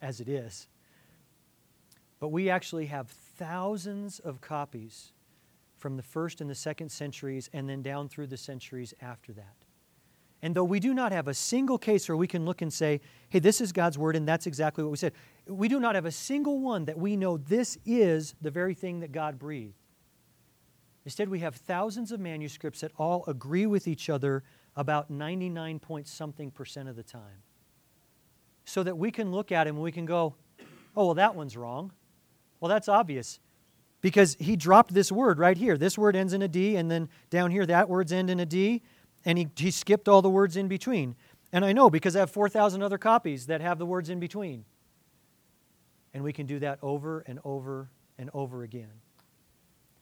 as 0.02 0.22
it 0.22 0.30
is. 0.30 0.70
But 2.22 2.30
we 2.30 2.50
actually 2.50 2.86
have 2.86 3.10
thousands 3.10 4.20
of 4.20 4.40
copies 4.40 5.12
from 5.78 5.98
the 5.98 6.04
first 6.04 6.40
and 6.40 6.50
the 6.50 6.56
second 6.56 6.90
centuries 6.90 7.50
and 7.52 7.68
then 7.68 7.82
down 7.82 8.08
through 8.08 8.28
the 8.28 8.38
centuries 8.38 8.94
after 9.02 9.34
that. 9.34 9.58
And 10.42 10.56
though 10.56 10.64
we 10.64 10.80
do 10.80 10.94
not 10.94 11.12
have 11.12 11.28
a 11.28 11.34
single 11.34 11.78
case 11.78 12.08
where 12.08 12.16
we 12.16 12.28
can 12.28 12.46
look 12.46 12.62
and 12.62 12.72
say, 12.72 13.02
hey, 13.28 13.40
this 13.40 13.60
is 13.60 13.74
God's 13.74 13.98
word 13.98 14.16
and 14.16 14.26
that's 14.26 14.48
exactly 14.48 14.86
what 14.86 14.92
we 14.92 14.98
said, 14.98 15.12
we 15.48 15.68
do 15.68 15.82
not 15.82 15.96
have 15.96 16.06
a 16.06 16.12
single 16.12 16.60
one 16.62 16.86
that 16.86 16.98
we 16.98 17.18
know 17.18 17.36
this 17.36 17.78
is 17.86 18.36
the 18.40 18.52
very 18.52 18.74
thing 18.74 19.02
that 19.02 19.12
God 19.12 19.38
breathed. 19.38 19.74
Instead, 21.08 21.30
we 21.30 21.40
have 21.40 21.56
thousands 21.56 22.12
of 22.12 22.20
manuscripts 22.20 22.82
that 22.82 22.92
all 22.98 23.24
agree 23.28 23.66
with 23.66 23.88
each 23.88 24.10
other 24.10 24.44
about 24.76 25.10
99 25.10 25.80
point 25.80 26.06
something 26.06 26.52
percent 26.52 26.90
of 26.90 26.98
the 26.98 27.02
time. 27.02 27.44
So 28.66 28.84
that 28.84 28.98
we 28.98 29.10
can 29.10 29.32
look 29.32 29.54
at 29.54 29.68
him 29.68 29.76
and 29.76 29.84
we 29.84 29.94
can 29.94 30.06
go, 30.06 30.36
oh, 30.98 31.06
well, 31.06 31.14
that 31.14 31.34
one's 31.34 31.56
wrong. 31.56 31.94
Well, 32.60 32.68
that's 32.68 32.90
obvious 32.90 33.40
because 34.02 34.36
he 34.38 34.58
dropped 34.58 34.94
this 34.94 35.10
word 35.10 35.40
right 35.40 35.56
here. 35.56 35.78
This 35.78 35.98
word 35.98 36.18
ends 36.18 36.34
in 36.34 36.42
a 36.42 36.48
D, 36.50 36.76
and 36.76 36.92
then 36.92 37.08
down 37.30 37.52
here, 37.52 37.66
that 37.66 37.88
word's 37.88 38.12
end 38.12 38.30
in 38.30 38.42
a 38.42 38.46
D, 38.46 38.84
and 39.24 39.38
he, 39.38 39.48
he 39.56 39.72
skipped 39.72 40.10
all 40.10 40.22
the 40.22 40.30
words 40.30 40.58
in 40.58 40.68
between. 40.68 41.16
And 41.54 41.64
I 41.64 41.72
know 41.72 41.90
because 41.90 42.18
I 42.18 42.20
have 42.20 42.32
4,000 42.32 42.84
other 42.84 42.98
copies 42.98 43.46
that 43.46 43.62
have 43.62 43.80
the 43.80 43.86
words 43.86 44.10
in 44.10 44.20
between. 44.20 44.66
And 46.14 46.22
we 46.22 46.34
can 46.34 46.48
do 46.48 46.60
that 46.60 46.80
over 46.82 47.22
and 47.22 47.40
over 47.46 47.92
and 48.18 48.30
over 48.34 48.64
again 48.64 48.92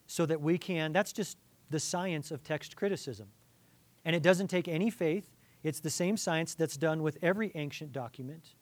so 0.07 0.25
that 0.25 0.41
we 0.41 0.57
can, 0.57 0.93
that's 0.93 1.13
just 1.13 1.37
the 1.69 1.79
science 1.79 2.31
of 2.31 2.43
text 2.43 2.75
criticism. 2.75 3.27
And 4.03 4.15
it 4.15 4.21
doesn't 4.21 4.47
take 4.47 4.67
any 4.67 4.89
faith, 4.89 5.31
it's 5.63 5.79
the 5.79 5.89
same 5.89 6.15
science 6.15 6.53
that's 6.53 6.77
done 6.77 7.01
with 7.01 7.17
every 7.21 7.51
ancient 7.55 7.91
document. 7.91 8.53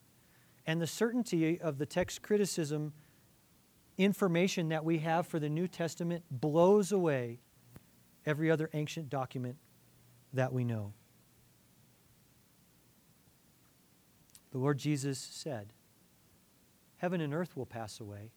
And 0.66 0.82
the 0.82 0.88
certainty 0.88 1.60
of 1.60 1.78
the 1.78 1.86
text 1.86 2.22
criticism 2.22 2.94
information 3.98 4.70
that 4.70 4.84
we 4.84 5.00
have 5.00 5.28
for 5.28 5.40
the 5.40 5.50
New 5.50 5.68
Testament 5.68 6.24
blows 6.32 6.92
away 6.92 7.40
every 8.26 8.50
other 8.50 8.70
ancient 8.74 9.10
document 9.10 9.58
that 10.34 10.52
we 10.52 10.64
know. 10.64 10.94
The 14.52 14.58
Lord 14.58 14.78
Jesus 14.78 15.20
said, 15.20 15.74
Heaven 16.98 17.22
and 17.22 17.34
earth 17.34 17.58
will 17.58 17.66
pass 17.66 18.00
away, 18.00 18.32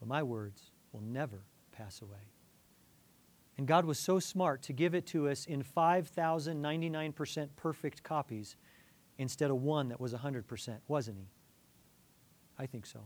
but 0.00 0.08
my 0.08 0.22
words 0.22 0.72
will 0.92 1.02
never 1.02 1.44
pass 1.80 2.02
away. 2.02 2.28
And 3.56 3.66
God 3.66 3.84
was 3.84 3.98
so 3.98 4.18
smart 4.18 4.62
to 4.62 4.72
give 4.72 4.94
it 4.94 5.06
to 5.08 5.28
us 5.28 5.46
in 5.46 5.62
5,099% 5.62 7.48
perfect 7.56 8.02
copies 8.02 8.56
instead 9.18 9.50
of 9.50 9.62
one 9.62 9.88
that 9.88 10.00
was 10.00 10.14
100%, 10.14 10.78
wasn't 10.88 11.18
He? 11.18 11.28
I 12.58 12.66
think 12.66 12.86
so. 12.86 13.00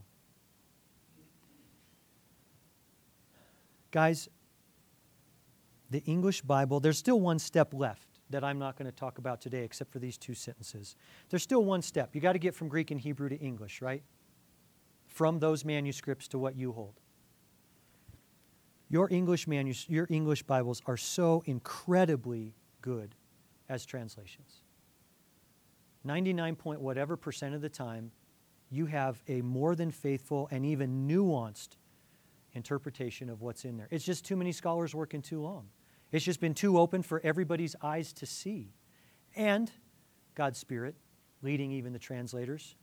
Guys, 3.90 4.28
the 5.90 6.02
English 6.04 6.42
Bible, 6.42 6.80
there's 6.80 6.98
still 6.98 7.20
one 7.20 7.38
step 7.38 7.72
left 7.72 8.08
that 8.30 8.42
I'm 8.42 8.58
not 8.58 8.76
going 8.76 8.90
to 8.90 8.96
talk 8.96 9.18
about 9.18 9.40
today 9.40 9.62
except 9.62 9.92
for 9.92 10.00
these 10.00 10.18
two 10.18 10.34
sentences. 10.34 10.96
There's 11.30 11.42
still 11.42 11.64
one 11.64 11.82
step. 11.82 12.14
You 12.14 12.20
got 12.20 12.32
to 12.32 12.38
get 12.38 12.54
from 12.54 12.68
Greek 12.68 12.90
and 12.90 13.00
Hebrew 13.00 13.28
to 13.28 13.37
English, 13.37 13.80
right? 13.80 14.02
From 15.06 15.38
those 15.38 15.64
manuscripts 15.64 16.26
to 16.28 16.38
what 16.38 16.56
you 16.56 16.72
hold. 16.72 17.00
Your 18.94 19.12
English, 19.12 19.48
manus- 19.48 19.88
your 19.88 20.07
English 20.09 20.44
Bibles 20.44 20.80
are 20.87 20.96
so 20.96 21.42
incredibly 21.46 22.54
good 22.80 23.16
as 23.68 23.85
translations. 23.85 24.62
99 26.04 26.54
point 26.54 26.80
whatever 26.80 27.16
percent 27.16 27.57
of 27.57 27.61
the 27.61 27.68
time, 27.68 28.12
you 28.70 28.87
have 28.87 29.20
a 29.26 29.42
more 29.42 29.74
than 29.74 29.90
faithful 29.90 30.46
and 30.52 30.64
even 30.64 31.09
nuanced 31.09 31.70
interpretation 32.52 33.28
of 33.28 33.42
what's 33.42 33.64
in 33.64 33.78
there. 33.78 33.88
It's 33.90 34.04
just 34.04 34.24
too 34.24 34.37
many 34.37 34.52
scholars 34.52 34.94
working 34.94 35.22
too 35.22 35.42
long. 35.42 35.70
It's 36.12 36.24
just 36.24 36.38
been 36.38 36.54
too 36.54 36.78
open 36.78 37.02
for 37.02 37.20
everybody's 37.24 37.74
eyes 37.83 38.12
to 38.12 38.26
see. 38.26 38.74
And 39.35 39.72
God's 40.37 40.61
Spirit 40.61 40.94
leading 41.42 41.72
even 41.72 41.92
the 41.92 41.98
translators. 41.98 42.76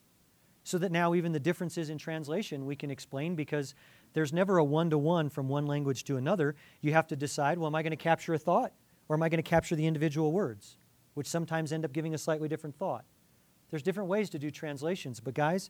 So 0.66 0.78
that 0.80 0.92
now, 0.92 1.14
even 1.16 1.32
the 1.32 1.40
differences 1.40 1.90
in 1.90 1.98
translation 1.98 2.66
we 2.66 2.76
can 2.76 2.92
explain 2.92 3.36
because 3.36 3.76
there's 4.14 4.34
never 4.34 4.58
a 4.58 4.64
one 4.64 4.90
to 4.90 4.98
one 4.98 5.30
from 5.30 5.48
one 5.48 5.66
language 5.66 6.04
to 6.06 6.18
another. 6.18 6.56
You 6.82 6.94
have 6.94 7.08
to 7.08 7.16
decide 7.16 7.58
well, 7.58 7.68
am 7.68 7.76
I 7.76 7.84
going 7.84 7.92
to 7.92 7.98
capture 7.98 8.34
a 8.34 8.40
thought 8.40 8.74
or 9.08 9.16
am 9.16 9.24
I 9.24 9.30
going 9.30 9.42
to 9.42 9.50
capture 9.50 9.76
the 9.76 9.88
individual 9.88 10.32
words, 10.32 10.78
which 11.14 11.28
sometimes 11.28 11.72
end 11.72 11.86
up 11.86 11.94
giving 11.94 12.14
a 12.14 12.18
slightly 12.18 12.48
different 12.48 12.78
thought? 12.78 13.06
There's 13.70 13.84
different 13.84 14.10
ways 14.10 14.30
to 14.32 14.40
do 14.40 14.52
translations, 14.52 15.20
but 15.20 15.34
guys, 15.34 15.70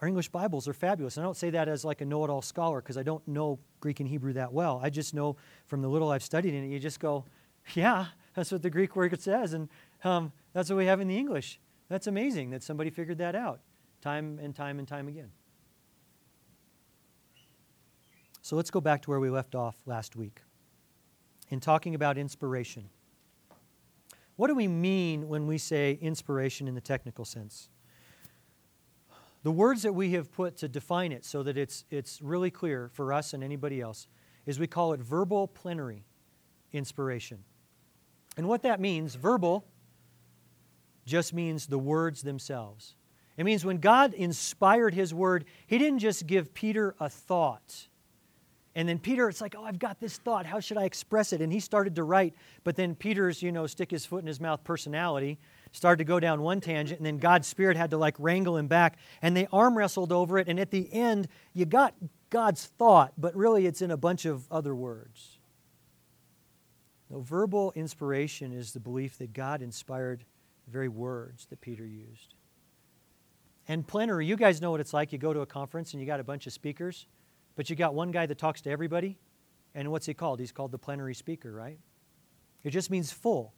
our 0.00 0.06
English 0.06 0.28
Bibles 0.28 0.68
are 0.68 0.72
fabulous. 0.72 1.16
And 1.16 1.24
I 1.24 1.26
don't 1.26 1.36
say 1.36 1.50
that 1.50 1.68
as 1.68 1.84
like 1.84 2.00
a 2.00 2.04
know 2.04 2.24
it 2.24 2.30
all 2.30 2.42
scholar 2.42 2.80
because 2.80 2.96
I 2.96 3.02
don't 3.02 3.26
know 3.26 3.58
Greek 3.80 3.98
and 4.00 4.08
Hebrew 4.08 4.32
that 4.34 4.52
well. 4.52 4.80
I 4.82 4.90
just 4.90 5.14
know 5.14 5.36
from 5.66 5.82
the 5.82 5.88
little 5.88 6.10
I've 6.10 6.22
studied 6.22 6.54
in 6.54 6.64
it, 6.64 6.68
you 6.68 6.78
just 6.78 7.00
go, 7.00 7.24
yeah, 7.74 8.06
that's 8.34 8.52
what 8.52 8.62
the 8.62 8.70
Greek 8.70 8.94
word 8.94 9.20
says. 9.20 9.54
And 9.54 9.68
um, 10.04 10.32
that's 10.52 10.70
what 10.70 10.76
we 10.76 10.86
have 10.86 11.00
in 11.00 11.08
the 11.08 11.16
English. 11.16 11.58
That's 11.88 12.06
amazing 12.06 12.50
that 12.50 12.62
somebody 12.62 12.90
figured 12.90 13.18
that 13.18 13.34
out 13.34 13.60
time 14.00 14.38
and 14.40 14.54
time 14.54 14.78
and 14.78 14.86
time 14.86 15.08
again. 15.08 15.30
So 18.48 18.56
let's 18.56 18.70
go 18.70 18.80
back 18.80 19.02
to 19.02 19.10
where 19.10 19.20
we 19.20 19.28
left 19.28 19.54
off 19.54 19.76
last 19.84 20.16
week 20.16 20.40
in 21.50 21.60
talking 21.60 21.94
about 21.94 22.16
inspiration. 22.16 22.88
What 24.36 24.46
do 24.46 24.54
we 24.54 24.66
mean 24.66 25.28
when 25.28 25.46
we 25.46 25.58
say 25.58 25.98
inspiration 26.00 26.66
in 26.66 26.74
the 26.74 26.80
technical 26.80 27.26
sense? 27.26 27.68
The 29.42 29.50
words 29.50 29.82
that 29.82 29.92
we 29.92 30.12
have 30.12 30.32
put 30.32 30.56
to 30.56 30.68
define 30.68 31.12
it 31.12 31.26
so 31.26 31.42
that 31.42 31.58
it's, 31.58 31.84
it's 31.90 32.22
really 32.22 32.50
clear 32.50 32.88
for 32.94 33.12
us 33.12 33.34
and 33.34 33.44
anybody 33.44 33.82
else 33.82 34.08
is 34.46 34.58
we 34.58 34.66
call 34.66 34.94
it 34.94 35.00
verbal 35.00 35.46
plenary 35.46 36.06
inspiration. 36.72 37.44
And 38.38 38.48
what 38.48 38.62
that 38.62 38.80
means, 38.80 39.14
verbal, 39.14 39.66
just 41.04 41.34
means 41.34 41.66
the 41.66 41.78
words 41.78 42.22
themselves. 42.22 42.94
It 43.36 43.44
means 43.44 43.66
when 43.66 43.76
God 43.76 44.14
inspired 44.14 44.94
His 44.94 45.12
word, 45.12 45.44
He 45.66 45.76
didn't 45.76 45.98
just 45.98 46.26
give 46.26 46.54
Peter 46.54 46.94
a 46.98 47.10
thought 47.10 47.88
And 48.78 48.88
then 48.88 49.00
Peter, 49.00 49.28
it's 49.28 49.40
like, 49.40 49.56
oh, 49.58 49.64
I've 49.64 49.80
got 49.80 49.98
this 49.98 50.18
thought. 50.18 50.46
How 50.46 50.60
should 50.60 50.78
I 50.78 50.84
express 50.84 51.32
it? 51.32 51.40
And 51.40 51.52
he 51.52 51.58
started 51.58 51.96
to 51.96 52.04
write. 52.04 52.32
But 52.62 52.76
then 52.76 52.94
Peter's, 52.94 53.42
you 53.42 53.50
know, 53.50 53.66
stick 53.66 53.90
his 53.90 54.06
foot 54.06 54.20
in 54.20 54.28
his 54.28 54.40
mouth 54.40 54.62
personality 54.62 55.40
started 55.72 55.98
to 55.98 56.04
go 56.04 56.20
down 56.20 56.42
one 56.42 56.60
tangent. 56.60 57.00
And 57.00 57.04
then 57.04 57.18
God's 57.18 57.48
Spirit 57.48 57.76
had 57.76 57.90
to 57.90 57.98
like 57.98 58.14
wrangle 58.20 58.56
him 58.56 58.68
back. 58.68 58.96
And 59.20 59.36
they 59.36 59.48
arm 59.52 59.76
wrestled 59.76 60.12
over 60.12 60.38
it. 60.38 60.46
And 60.46 60.60
at 60.60 60.70
the 60.70 60.88
end, 60.92 61.26
you 61.54 61.66
got 61.66 61.92
God's 62.30 62.66
thought, 62.66 63.14
but 63.18 63.34
really 63.34 63.66
it's 63.66 63.82
in 63.82 63.90
a 63.90 63.96
bunch 63.96 64.26
of 64.26 64.46
other 64.48 64.76
words. 64.76 65.40
No, 67.10 67.18
verbal 67.18 67.72
inspiration 67.74 68.52
is 68.52 68.72
the 68.72 68.80
belief 68.80 69.18
that 69.18 69.32
God 69.32 69.60
inspired 69.60 70.24
the 70.66 70.70
very 70.70 70.88
words 70.88 71.46
that 71.46 71.60
Peter 71.60 71.84
used. 71.84 72.36
And 73.66 73.84
plenary, 73.84 74.24
you 74.24 74.36
guys 74.36 74.62
know 74.62 74.70
what 74.70 74.78
it's 74.78 74.94
like. 74.94 75.12
You 75.12 75.18
go 75.18 75.32
to 75.32 75.40
a 75.40 75.46
conference 75.46 75.94
and 75.94 76.00
you 76.00 76.06
got 76.06 76.20
a 76.20 76.24
bunch 76.24 76.46
of 76.46 76.52
speakers, 76.52 77.08
but 77.58 77.68
you 77.68 77.74
got 77.74 77.92
one 77.92 78.12
guy 78.12 78.24
that 78.24 78.38
talks 78.38 78.60
to 78.60 78.70
everybody. 78.70 79.18
And 79.74 79.90
what's 79.90 80.06
he 80.06 80.14
called? 80.14 80.38
He's 80.38 80.52
called 80.52 80.70
the 80.70 80.78
plenary 80.78 81.12
speaker, 81.12 81.50
right? 81.50 81.80
It 82.62 82.70
just 82.70 82.88
means 82.88 83.10
full. 83.10 83.52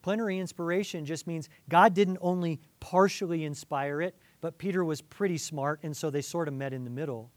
Plenary 0.00 0.38
inspiration 0.38 1.04
just 1.04 1.26
means 1.26 1.50
God 1.68 1.92
didn't 1.92 2.16
only 2.22 2.58
partially 2.80 3.44
inspire 3.44 4.00
it, 4.00 4.16
but 4.40 4.56
Peter 4.56 4.82
was 4.82 5.02
pretty 5.02 5.36
smart, 5.36 5.80
and 5.82 5.94
so 5.94 6.08
they 6.08 6.22
sort 6.22 6.48
of 6.48 6.54
met 6.54 6.72
in 6.72 6.84
the 6.84 6.90
middle. 6.90 7.30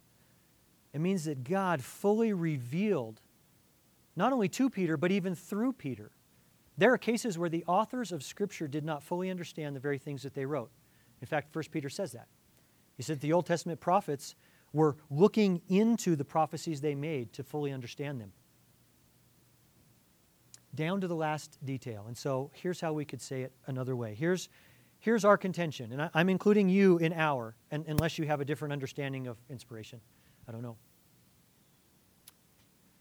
It 0.94 1.02
means 1.02 1.26
that 1.26 1.44
God 1.44 1.84
fully 1.84 2.32
revealed, 2.32 3.20
not 4.16 4.32
only 4.32 4.48
to 4.48 4.70
Peter, 4.70 4.96
but 4.96 5.12
even 5.12 5.36
through 5.36 5.74
Peter. 5.74 6.12
There 6.78 6.94
are 6.94 6.98
cases 6.98 7.38
where 7.38 7.50
the 7.50 7.66
authors 7.68 8.14
of 8.14 8.24
Scripture 8.24 8.70
did 8.70 8.86
not 8.86 9.04
fully 9.04 9.30
understand 9.30 9.76
the 9.76 9.82
very 9.82 9.98
things 9.98 10.24
that 10.24 10.36
they 10.36 10.46
wrote. 10.46 10.72
In 11.20 11.28
fact, 11.28 11.54
1 11.54 11.66
Peter 11.70 11.90
says 11.90 12.14
that. 12.14 12.30
He 12.96 13.04
said 13.04 13.20
the 13.20 13.34
Old 13.34 13.46
Testament 13.46 13.82
prophets 13.82 14.36
were 14.74 14.98
looking 15.10 15.62
into 15.70 16.16
the 16.16 16.26
prophecies 16.26 16.82
they 16.82 16.96
made 16.96 17.32
to 17.34 17.44
fully 17.44 17.72
understand 17.72 18.20
them. 18.20 18.34
Down 20.76 21.00
to 21.02 21.08
the 21.08 21.16
last 21.16 21.58
detail. 21.64 22.06
And 22.08 22.18
so 22.18 22.50
here's 22.54 22.82
how 22.82 22.94
we 22.94 23.06
could 23.06 23.22
say 23.22 23.44
it 23.44 23.54
another 23.68 23.96
way. 23.96 24.16
Here's, 24.16 24.50
here's 25.00 25.24
our 25.24 25.38
contention, 25.38 25.92
and 25.92 26.02
I, 26.02 26.10
am 26.20 26.30
including 26.30 26.68
you 26.68 26.98
in 26.98 27.14
our, 27.14 27.56
and, 27.70 27.86
unless 27.88 28.18
you 28.18 28.26
have 28.26 28.42
a 28.42 28.46
different 28.46 28.74
understanding 28.74 29.28
of 29.28 29.38
inspiration. 29.50 30.02
I 30.48 30.52
don't 30.52 30.64
know. 30.64 30.78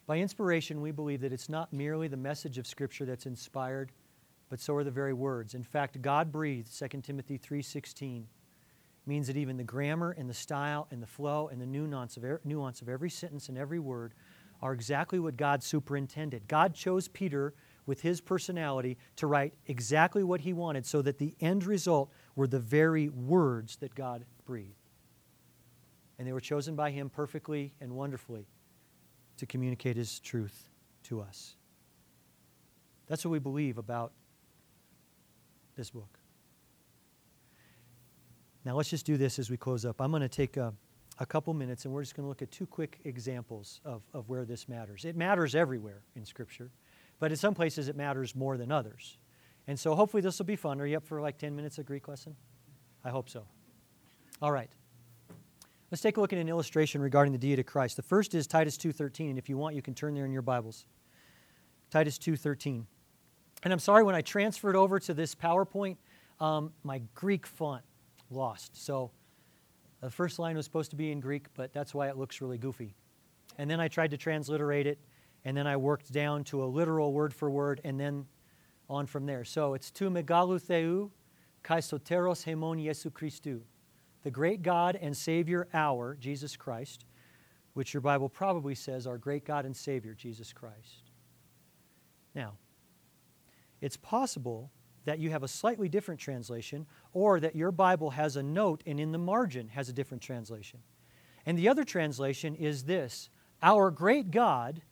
By 0.07 0.19
inspiration, 0.19 0.83
we 0.83 0.91
believe 0.91 1.23
that 1.23 1.33
it's 1.33 1.49
not 1.49 1.73
merely 1.73 2.09
the 2.09 2.17
message 2.19 2.59
of 2.59 2.67
Scripture 2.67 3.07
that's 3.07 3.25
inspired, 3.25 3.93
but 4.51 4.61
so 4.61 4.75
are 4.75 4.85
the 4.85 4.91
very 4.91 5.15
words. 5.15 5.55
In 5.55 5.63
fact, 5.63 6.03
God 6.03 6.31
breathed, 6.31 6.71
2 6.77 7.03
Timothy 7.03 7.39
3:16, 7.39 8.25
means 9.07 9.27
that 9.27 9.37
even 9.37 9.57
the 9.57 9.65
grammar 9.65 10.13
and 10.13 10.29
the 10.29 10.35
style 10.35 10.87
and 10.91 11.03
the 11.03 11.07
flow 11.07 11.49
and 11.49 11.61
the 11.61 11.67
nuance 11.67 12.17
of, 12.17 12.25
er- 12.25 12.41
nuance 12.45 12.81
of 12.83 12.89
every 12.89 13.11
sentence 13.11 13.49
and 13.49 13.59
every 13.59 13.79
word 13.79 14.15
are 14.61 14.73
exactly 14.73 15.19
what 15.19 15.37
God 15.37 15.63
superintended. 15.63 16.47
God 16.47 16.73
chose 16.73 17.09
Peter 17.09 17.53
with 17.85 18.01
his 18.01 18.21
personality 18.21 18.97
to 19.17 19.27
write 19.27 19.55
exactly 19.67 20.23
what 20.23 20.41
he 20.41 20.53
wanted 20.53 20.87
so 20.87 21.03
that 21.03 21.19
the 21.19 21.35
end 21.41 21.65
result 21.65 22.13
were 22.37 22.47
the 22.47 22.61
very 22.61 23.09
words 23.09 23.77
that 23.77 23.95
God 23.95 24.25
breathed. 24.47 24.77
And 26.19 26.29
they 26.29 26.33
were 26.33 26.41
chosen 26.41 26.77
by 26.77 26.93
him 26.93 27.11
perfectly 27.11 27.75
and 27.81 27.93
wonderfully 27.93 28.47
to 29.39 29.47
communicate 29.47 29.97
his 29.97 30.21
truth 30.21 30.69
to 31.05 31.21
us. 31.21 31.57
That's 33.09 33.25
what 33.25 33.33
we 33.33 33.41
believe 33.41 33.79
about 33.79 34.13
this 35.75 35.91
book. 35.91 36.22
Now, 38.65 38.77
let's 38.77 38.91
just 38.91 39.07
do 39.07 39.17
this 39.17 39.39
as 39.39 39.51
we 39.51 39.57
close 39.57 39.85
up. 39.85 40.01
I'm 40.01 40.11
going 40.11 40.23
to 40.23 40.29
take 40.29 40.57
a, 40.57 40.73
a 41.19 41.27
couple 41.27 41.53
minutes 41.53 41.85
and 41.85 41.93
we're 41.93 42.03
just 42.03 42.15
going 42.15 42.25
to 42.25 42.29
look 42.29 42.43
at 42.43 42.51
two 42.51 42.67
quick 42.67 43.01
examples 43.05 43.81
of, 43.85 44.03
of 44.15 44.29
where 44.29 44.45
this 44.45 44.69
matters. 44.69 45.05
It 45.05 45.17
matters 45.17 45.55
everywhere 45.55 46.03
in 46.15 46.25
Scripture, 46.25 46.71
but 47.19 47.31
in 47.33 47.37
some 47.37 47.55
places 47.55 47.89
it 47.89 47.97
matters 47.97 48.37
more 48.37 48.57
than 48.57 48.71
others. 48.71 49.19
And 49.67 49.79
so 49.79 49.95
hopefully 49.95 50.21
this 50.21 50.39
will 50.39 50.47
be 50.47 50.57
fun. 50.57 50.81
Are 50.81 50.87
you 50.87 50.97
up 50.97 51.05
for 51.05 51.21
like 51.21 51.39
10 51.39 51.55
minutes 51.57 51.79
of 51.79 51.87
Greek 51.87 52.07
lesson? 52.09 52.37
I 53.05 53.11
hope 53.11 53.29
so. 53.29 53.45
All 54.41 54.53
right. 54.53 54.71
Let's 55.91 56.03
take 56.03 56.17
a 56.17 56.21
look 56.21 56.33
at 56.33 56.39
an 56.39 56.49
illustration 56.49 57.03
regarding 57.03 57.33
the 57.33 57.39
deity 57.39 57.61
of 57.61 57.67
Christ. 57.67 57.97
The 57.97 58.03
first 58.03 58.35
is 58.35 58.47
Titus 58.47 58.79
2:13, 58.79 59.29
and 59.29 59.39
if 59.39 59.49
you 59.51 59.59
want 59.59 59.77
you 59.77 59.83
can 59.83 59.95
turn 59.95 60.15
there 60.15 60.25
in 60.25 60.33
your 60.33 60.41
Bibles. 60.41 60.87
Titus 61.91 62.17
2:13. 62.19 62.87
And 63.63 63.73
I'm 63.73 63.79
sorry, 63.79 64.03
when 64.03 64.15
I 64.15 64.23
transferred 64.23 64.75
over 64.75 64.99
to 65.01 65.13
this 65.13 65.35
PowerPoint, 65.35 65.99
um, 66.41 66.73
my 66.83 67.03
Greek 67.15 67.47
font 67.47 67.85
lost. 68.33 68.77
So 68.85 69.11
the 70.01 70.11
first 70.11 70.39
line 70.39 70.57
was 70.57 70.65
supposed 70.65 70.91
to 70.91 70.97
be 70.97 71.13
in 71.13 71.21
Greek, 71.21 71.47
but 71.55 71.73
that's 71.73 71.95
why 71.95 72.09
it 72.09 72.17
looks 72.17 72.41
really 72.41 72.59
goofy. 72.59 72.95
And 73.59 73.71
then 73.71 73.81
I 73.81 73.89
tried 73.89 74.11
to 74.11 74.17
transliterate 74.17 74.87
it, 74.87 74.99
and 75.45 75.57
then 75.57 75.67
I 75.67 75.77
worked 75.77 76.13
down 76.13 76.45
to 76.45 76.65
a 76.65 76.67
literal 76.67 77.13
word 77.13 77.33
for 77.33 77.51
word, 77.51 77.81
and 77.85 77.99
then 77.99 78.27
on 78.89 79.07
from 79.07 79.27
there. 79.27 79.45
So 79.45 79.75
it's 79.75 79.91
tu 79.91 80.11
megalutheu 80.11 81.11
kai 81.63 81.79
soteros 81.79 82.45
hemon 82.45 82.83
Jesu 82.85 83.11
Christu, 83.11 83.61
the 84.23 84.31
great 84.31 84.63
God 84.63 84.99
and 85.01 85.17
Savior 85.17 85.69
our, 85.73 86.17
Jesus 86.17 86.57
Christ, 86.57 87.05
which 87.75 87.95
your 87.95 88.01
Bible 88.01 88.29
probably 88.29 88.75
says 88.75 89.07
our 89.07 89.19
great 89.19 89.45
God 89.45 89.65
and 89.65 89.77
Savior, 89.77 90.15
Jesus 90.15 90.53
Christ. 90.53 91.11
Now, 92.35 92.55
it's 93.81 93.97
possible 93.97 94.71
that 95.05 95.19
you 95.19 95.31
have 95.31 95.43
a 95.43 95.49
slightly 95.49 95.89
different 95.89 96.21
translation 96.21 96.87
or 97.13 97.41
that 97.41 97.57
your 97.57 97.73
Bible 97.73 98.11
has 98.11 98.37
a 98.37 98.43
note 98.43 98.83
and 98.87 99.01
in 99.01 99.13
the 99.13 99.19
margin 99.19 99.69
has 99.69 99.89
a 99.89 99.93
different 99.93 100.23
translation. 100.23 100.81
And 101.45 101.59
the 101.59 101.69
other 101.69 101.85
translation 101.85 102.55
is 102.55 102.85
this 102.85 103.29
Our 103.63 103.91
great 103.91 104.31
God 104.31 104.83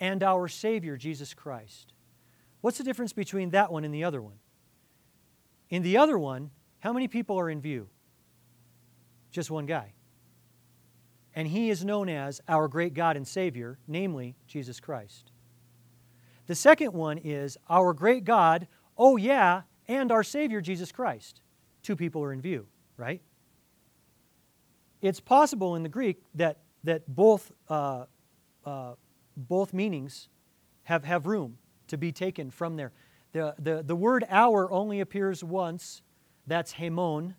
and 0.00 0.22
our 0.22 0.48
Savior, 0.48 0.96
Jesus 0.96 1.34
Christ. 1.34 1.92
What's 2.60 2.78
the 2.78 2.84
difference 2.84 3.12
between 3.12 3.50
that 3.50 3.70
one 3.70 3.84
and 3.84 3.94
the 3.94 4.04
other 4.04 4.22
one? 4.22 4.38
In 5.70 5.82
the 5.82 5.96
other 5.96 6.18
one, 6.18 6.50
how 6.80 6.92
many 6.92 7.08
people 7.08 7.38
are 7.38 7.50
in 7.50 7.60
view? 7.60 7.88
Just 9.30 9.50
one 9.50 9.66
guy. 9.66 9.92
And 11.34 11.46
he 11.46 11.70
is 11.70 11.84
known 11.84 12.08
as 12.08 12.40
our 12.48 12.68
great 12.68 12.94
God 12.94 13.16
and 13.16 13.26
Savior, 13.26 13.78
namely 13.86 14.34
Jesus 14.46 14.80
Christ. 14.80 15.30
The 16.46 16.54
second 16.54 16.94
one 16.94 17.18
is 17.18 17.58
our 17.68 17.92
great 17.92 18.24
God, 18.24 18.66
oh 18.98 19.16
yeah, 19.16 19.62
and 19.86 20.12
our 20.12 20.22
Savior, 20.22 20.60
Jesus 20.60 20.92
Christ. 20.92 21.40
Two 21.82 21.96
people 21.96 22.22
are 22.22 22.32
in 22.32 22.40
view, 22.40 22.66
right? 22.96 23.22
It's 25.00 25.20
possible 25.20 25.76
in 25.76 25.82
the 25.82 25.88
Greek 25.88 26.22
that, 26.34 26.58
that 26.84 27.08
both, 27.08 27.52
uh, 27.68 28.04
uh, 28.64 28.94
both 29.36 29.72
meanings 29.72 30.28
have, 30.84 31.04
have 31.04 31.26
room 31.26 31.58
to 31.86 31.96
be 31.96 32.12
taken 32.12 32.50
from 32.50 32.76
there. 32.76 32.92
The, 33.32 33.54
the, 33.58 33.82
the 33.82 33.96
word 33.96 34.24
our 34.28 34.70
only 34.70 35.00
appears 35.00 35.44
once, 35.44 36.02
that's 36.46 36.72
hemon, 36.74 37.34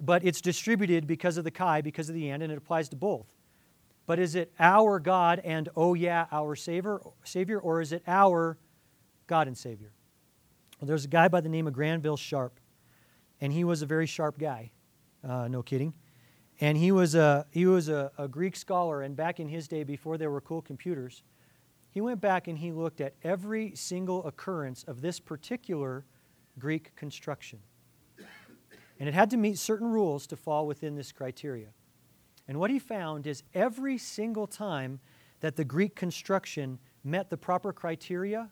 but 0.00 0.24
it's 0.24 0.40
distributed 0.40 1.06
because 1.06 1.36
of 1.36 1.44
the 1.44 1.50
kai, 1.50 1.80
because 1.80 2.08
of 2.08 2.14
the 2.14 2.28
and, 2.28 2.42
and 2.42 2.52
it 2.52 2.58
applies 2.58 2.88
to 2.90 2.96
both. 2.96 3.26
But 4.06 4.18
is 4.18 4.34
it 4.34 4.52
our 4.58 4.98
God 4.98 5.40
and, 5.44 5.68
oh 5.76 5.94
yeah, 5.94 6.26
our 6.32 6.56
Savior, 6.56 7.00
Savior 7.24 7.58
or 7.58 7.80
is 7.80 7.92
it 7.92 8.02
our 8.06 8.58
God 9.26 9.46
and 9.46 9.56
Savior? 9.56 9.92
Well, 10.80 10.88
there's 10.88 11.04
a 11.04 11.08
guy 11.08 11.28
by 11.28 11.42
the 11.42 11.48
name 11.48 11.66
of 11.66 11.74
Granville 11.74 12.16
Sharp, 12.16 12.58
and 13.40 13.52
he 13.52 13.64
was 13.64 13.82
a 13.82 13.86
very 13.86 14.06
sharp 14.06 14.38
guy. 14.38 14.70
Uh, 15.22 15.46
no 15.46 15.62
kidding. 15.62 15.92
And 16.60 16.76
he 16.76 16.90
was, 16.90 17.14
a, 17.14 17.46
he 17.50 17.66
was 17.66 17.90
a, 17.90 18.10
a 18.16 18.26
Greek 18.26 18.56
scholar, 18.56 19.02
and 19.02 19.14
back 19.14 19.40
in 19.40 19.48
his 19.48 19.68
day, 19.68 19.84
before 19.84 20.16
there 20.16 20.30
were 20.30 20.40
cool 20.40 20.62
computers, 20.62 21.22
he 21.90 22.00
went 22.00 22.20
back 22.20 22.48
and 22.48 22.56
he 22.56 22.72
looked 22.72 23.00
at 23.00 23.14
every 23.24 23.74
single 23.74 24.26
occurrence 24.26 24.84
of 24.84 25.02
this 25.02 25.20
particular 25.20 26.06
Greek 26.58 26.94
construction. 26.96 27.58
And 28.98 29.08
it 29.08 29.14
had 29.14 29.30
to 29.30 29.36
meet 29.36 29.58
certain 29.58 29.88
rules 29.88 30.26
to 30.28 30.36
fall 30.36 30.66
within 30.66 30.94
this 30.94 31.10
criteria. 31.10 31.68
And 32.46 32.58
what 32.58 32.70
he 32.70 32.78
found 32.78 33.26
is 33.26 33.42
every 33.54 33.96
single 33.96 34.46
time 34.46 35.00
that 35.40 35.56
the 35.56 35.64
Greek 35.64 35.94
construction 35.94 36.78
met 37.02 37.30
the 37.30 37.36
proper 37.36 37.72
criteria, 37.72 38.50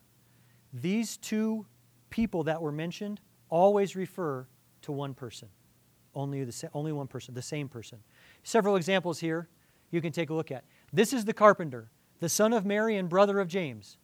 these 0.73 1.19
two 1.19 1.67
people 2.11 2.45
that 2.45 2.61
were 2.61 2.73
mentioned 2.73 3.21
always 3.49 3.97
refer 3.97 4.47
to 4.83 4.93
one 4.93 5.15
person. 5.15 5.49
Only, 6.15 6.45
the, 6.45 6.71
only 6.75 6.93
one 6.93 7.07
person, 7.07 7.35
the 7.35 7.43
same 7.43 7.69
person. 7.69 7.99
Several 8.43 8.77
examples 8.77 9.21
here 9.21 9.49
you 9.91 10.01
can 10.01 10.13
take 10.13 10.31
a 10.31 10.35
look 10.35 10.51
at. 10.51 10.65
This 10.93 11.13
is 11.13 11.25
the 11.25 11.33
carpenter, 11.33 11.91
the 12.21 12.29
son 12.29 12.53
of 12.53 12.65
Mary 12.65 12.97
and 12.97 13.09
brother 13.09 13.39
of 13.41 13.49
James. 13.49 13.99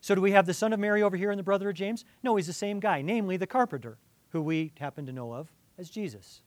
So, 0.00 0.14
do 0.16 0.20
we 0.20 0.32
have 0.32 0.46
the 0.46 0.54
son 0.54 0.72
of 0.72 0.80
Mary 0.80 1.02
over 1.02 1.16
here 1.16 1.30
and 1.30 1.38
the 1.38 1.44
brother 1.44 1.68
of 1.68 1.76
James? 1.76 2.04
No, 2.24 2.34
he's 2.34 2.48
the 2.48 2.52
same 2.52 2.80
guy, 2.80 3.02
namely 3.02 3.36
the 3.36 3.46
carpenter, 3.46 3.98
who 4.30 4.42
we 4.42 4.72
happen 4.80 5.06
to 5.06 5.12
know 5.12 5.32
of 5.32 5.52
as 5.78 5.88
Jesus 5.88 6.42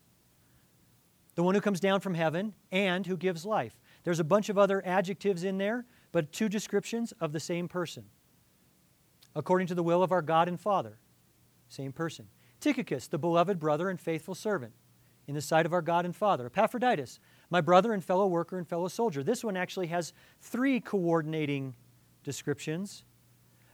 the 1.36 1.43
one 1.43 1.53
who 1.53 1.62
comes 1.62 1.80
down 1.80 1.99
from 1.99 2.14
heaven, 2.14 2.53
and 2.72 3.06
who 3.06 3.18
gives 3.18 3.45
life. 3.45 3.80
There's 4.03 4.20
a 4.20 4.26
bunch 4.26 4.49
of 4.49 4.58
other 4.58 4.86
adjectives 4.86 5.43
in 5.43 5.58
there, 5.58 5.86
but 6.12 6.32
two 6.32 6.49
descriptions 6.49 7.14
of 7.20 7.34
the 7.34 7.39
same 7.39 7.68
person. 7.68 8.06
According 9.36 9.67
to 9.67 9.75
the 9.75 9.83
will 9.83 10.01
of 10.01 10.11
our 10.11 10.21
God 10.21 10.47
and 10.47 10.59
Father, 10.59 10.97
same 11.67 11.91
person. 11.91 12.27
Tychicus, 12.59 13.07
the 13.07 13.17
beloved 13.17 13.59
brother 13.59 13.89
and 13.89 13.99
faithful 13.99 14.36
servant, 14.36 14.73
in 15.27 15.36
the 15.36 15.41
sight 15.41 15.65
of 15.65 15.73
our 15.73 15.81
God 15.81 16.05
and 16.05 16.15
Father. 16.15 16.45
Epaphroditus, 16.45 17.19
My 17.49 17.61
brother 17.61 17.93
and 17.93 18.03
fellow 18.03 18.27
worker 18.27 18.57
and 18.57 18.67
fellow 18.67 18.88
soldier. 18.88 19.23
This 19.23 19.43
one 19.43 19.57
actually 19.57 19.88
has 19.88 20.13
three 20.41 20.79
coordinating 20.79 21.75
descriptions, 22.23 23.03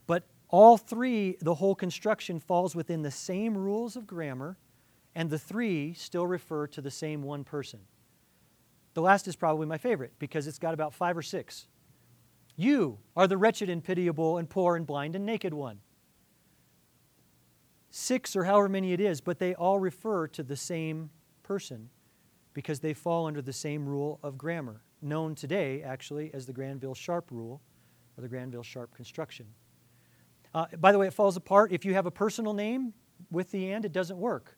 but 0.07 0.23
all 0.49 0.77
three, 0.77 1.37
the 1.41 1.55
whole 1.55 1.75
construction 1.75 2.39
falls 2.39 2.75
within 2.75 3.01
the 3.01 3.11
same 3.11 3.57
rules 3.57 3.95
of 3.95 4.07
grammar, 4.07 4.57
and 5.15 5.29
the 5.29 5.39
three 5.39 5.93
still 5.93 6.27
refer 6.27 6.67
to 6.67 6.81
the 6.81 6.91
same 6.91 7.21
one 7.21 7.43
person. 7.43 7.79
The 8.93 9.01
last 9.01 9.27
is 9.27 9.35
probably 9.35 9.67
my 9.67 9.77
favorite 9.77 10.13
because 10.19 10.47
it's 10.47 10.59
got 10.59 10.73
about 10.73 10.93
five 10.93 11.17
or 11.17 11.21
six. 11.21 11.67
You 12.61 12.99
are 13.17 13.25
the 13.25 13.39
wretched 13.39 13.71
and 13.71 13.83
pitiable 13.83 14.37
and 14.37 14.47
poor 14.47 14.75
and 14.75 14.85
blind 14.85 15.15
and 15.15 15.25
naked 15.25 15.51
one. 15.51 15.79
Six 17.89 18.35
or 18.35 18.43
however 18.43 18.69
many 18.69 18.93
it 18.93 18.99
is, 18.99 19.19
but 19.19 19.39
they 19.39 19.55
all 19.55 19.79
refer 19.79 20.27
to 20.27 20.43
the 20.43 20.55
same 20.55 21.09
person 21.41 21.89
because 22.53 22.79
they 22.79 22.93
fall 22.93 23.25
under 23.25 23.41
the 23.41 23.51
same 23.51 23.87
rule 23.87 24.19
of 24.21 24.37
grammar, 24.37 24.83
known 25.01 25.33
today 25.33 25.81
actually 25.81 26.31
as 26.35 26.45
the 26.45 26.53
Granville 26.53 26.93
Sharp 26.93 27.31
rule 27.31 27.63
or 28.15 28.21
the 28.21 28.27
Granville 28.27 28.61
Sharp 28.61 28.93
construction. 28.93 29.47
Uh, 30.53 30.67
by 30.79 30.91
the 30.91 30.99
way, 30.99 31.07
it 31.07 31.15
falls 31.15 31.37
apart. 31.37 31.71
If 31.71 31.83
you 31.83 31.95
have 31.95 32.05
a 32.05 32.11
personal 32.11 32.53
name 32.53 32.93
with 33.31 33.49
the 33.49 33.71
and, 33.71 33.85
it 33.85 33.91
doesn't 33.91 34.19
work. 34.19 34.55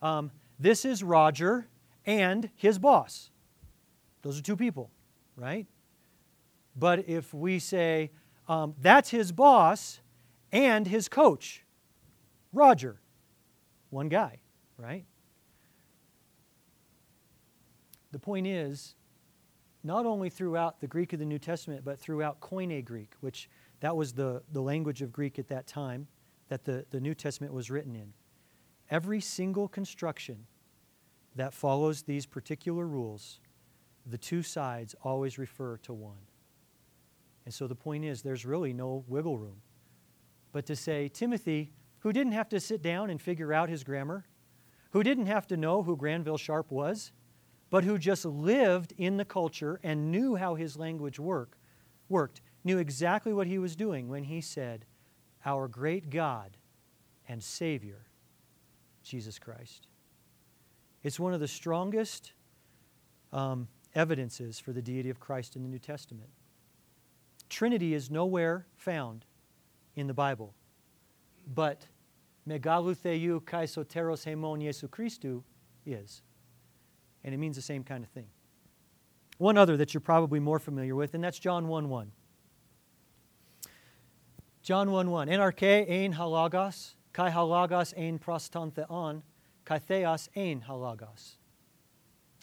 Um, 0.00 0.30
this 0.60 0.84
is 0.84 1.02
Roger 1.02 1.66
and 2.06 2.48
his 2.54 2.78
boss. 2.78 3.32
Those 4.22 4.38
are 4.38 4.42
two 4.42 4.56
people, 4.56 4.92
right? 5.34 5.66
But 6.76 7.08
if 7.08 7.34
we 7.34 7.58
say, 7.58 8.10
um, 8.48 8.74
that's 8.80 9.10
his 9.10 9.32
boss 9.32 10.00
and 10.52 10.86
his 10.86 11.08
coach, 11.08 11.64
Roger, 12.52 13.00
one 13.90 14.08
guy, 14.08 14.40
right? 14.76 15.04
The 18.12 18.18
point 18.18 18.46
is, 18.46 18.94
not 19.82 20.04
only 20.04 20.28
throughout 20.28 20.80
the 20.80 20.86
Greek 20.86 21.12
of 21.12 21.18
the 21.18 21.24
New 21.24 21.38
Testament, 21.38 21.84
but 21.84 21.98
throughout 21.98 22.40
Koine 22.40 22.84
Greek, 22.84 23.12
which 23.20 23.48
that 23.80 23.96
was 23.96 24.12
the, 24.12 24.42
the 24.52 24.60
language 24.60 25.00
of 25.00 25.12
Greek 25.12 25.38
at 25.38 25.48
that 25.48 25.66
time 25.66 26.06
that 26.48 26.64
the, 26.64 26.84
the 26.90 27.00
New 27.00 27.14
Testament 27.14 27.52
was 27.52 27.70
written 27.70 27.94
in. 27.94 28.12
Every 28.90 29.20
single 29.20 29.68
construction 29.68 30.46
that 31.36 31.54
follows 31.54 32.02
these 32.02 32.26
particular 32.26 32.86
rules, 32.86 33.40
the 34.04 34.18
two 34.18 34.42
sides 34.42 34.94
always 35.02 35.38
refer 35.38 35.76
to 35.78 35.92
one. 35.92 36.18
And 37.50 37.54
so 37.56 37.66
the 37.66 37.74
point 37.74 38.04
is, 38.04 38.22
there's 38.22 38.46
really 38.46 38.72
no 38.72 39.04
wiggle 39.08 39.36
room. 39.36 39.56
But 40.52 40.66
to 40.66 40.76
say, 40.76 41.08
Timothy, 41.08 41.72
who 41.98 42.12
didn't 42.12 42.30
have 42.30 42.48
to 42.50 42.60
sit 42.60 42.80
down 42.80 43.10
and 43.10 43.20
figure 43.20 43.52
out 43.52 43.68
his 43.68 43.82
grammar, 43.82 44.24
who 44.92 45.02
didn't 45.02 45.26
have 45.26 45.48
to 45.48 45.56
know 45.56 45.82
who 45.82 45.96
Granville 45.96 46.38
Sharp 46.38 46.70
was, 46.70 47.10
but 47.68 47.82
who 47.82 47.98
just 47.98 48.24
lived 48.24 48.94
in 48.98 49.16
the 49.16 49.24
culture 49.24 49.80
and 49.82 50.12
knew 50.12 50.36
how 50.36 50.54
his 50.54 50.76
language 50.76 51.18
work, 51.18 51.58
worked, 52.08 52.40
knew 52.62 52.78
exactly 52.78 53.32
what 53.32 53.48
he 53.48 53.58
was 53.58 53.74
doing 53.74 54.08
when 54.08 54.22
he 54.22 54.40
said, 54.40 54.84
Our 55.44 55.66
great 55.66 56.08
God 56.08 56.56
and 57.28 57.42
Savior, 57.42 58.06
Jesus 59.02 59.40
Christ. 59.40 59.88
It's 61.02 61.18
one 61.18 61.34
of 61.34 61.40
the 61.40 61.48
strongest 61.48 62.32
um, 63.32 63.66
evidences 63.96 64.60
for 64.60 64.72
the 64.72 64.82
deity 64.82 65.10
of 65.10 65.18
Christ 65.18 65.56
in 65.56 65.64
the 65.64 65.68
New 65.68 65.80
Testament. 65.80 66.30
Trinity 67.50 67.92
is 67.92 68.10
nowhere 68.10 68.66
found 68.76 69.26
in 69.96 70.06
the 70.06 70.14
Bible, 70.14 70.54
but 71.52 71.86
megalutheu 72.48 73.44
kai 73.44 73.64
soteros 73.64 74.24
hemon 74.24 74.62
Jesu 74.62 74.88
Christu 74.88 75.42
is. 75.84 76.22
And 77.22 77.34
it 77.34 77.38
means 77.38 77.56
the 77.56 77.62
same 77.62 77.84
kind 77.84 78.02
of 78.02 78.10
thing. 78.10 78.28
One 79.36 79.58
other 79.58 79.76
that 79.76 79.92
you're 79.92 80.00
probably 80.00 80.40
more 80.40 80.58
familiar 80.58 80.94
with, 80.94 81.14
and 81.14 81.22
that's 81.22 81.38
John 81.38 81.68
1 81.68 81.88
1. 81.88 82.12
John 84.62 84.90
1 84.90 85.10
1. 85.10 85.28
Enarche 85.28 85.90
ein 85.90 86.14
halagos, 86.14 86.94
kai 87.12 87.30
halagos 87.30 87.92
ein 87.96 88.18
prostantheon, 88.18 89.22
kai 89.64 89.78
theos 89.78 90.28
ein 90.36 90.64
halagos. 90.68 91.36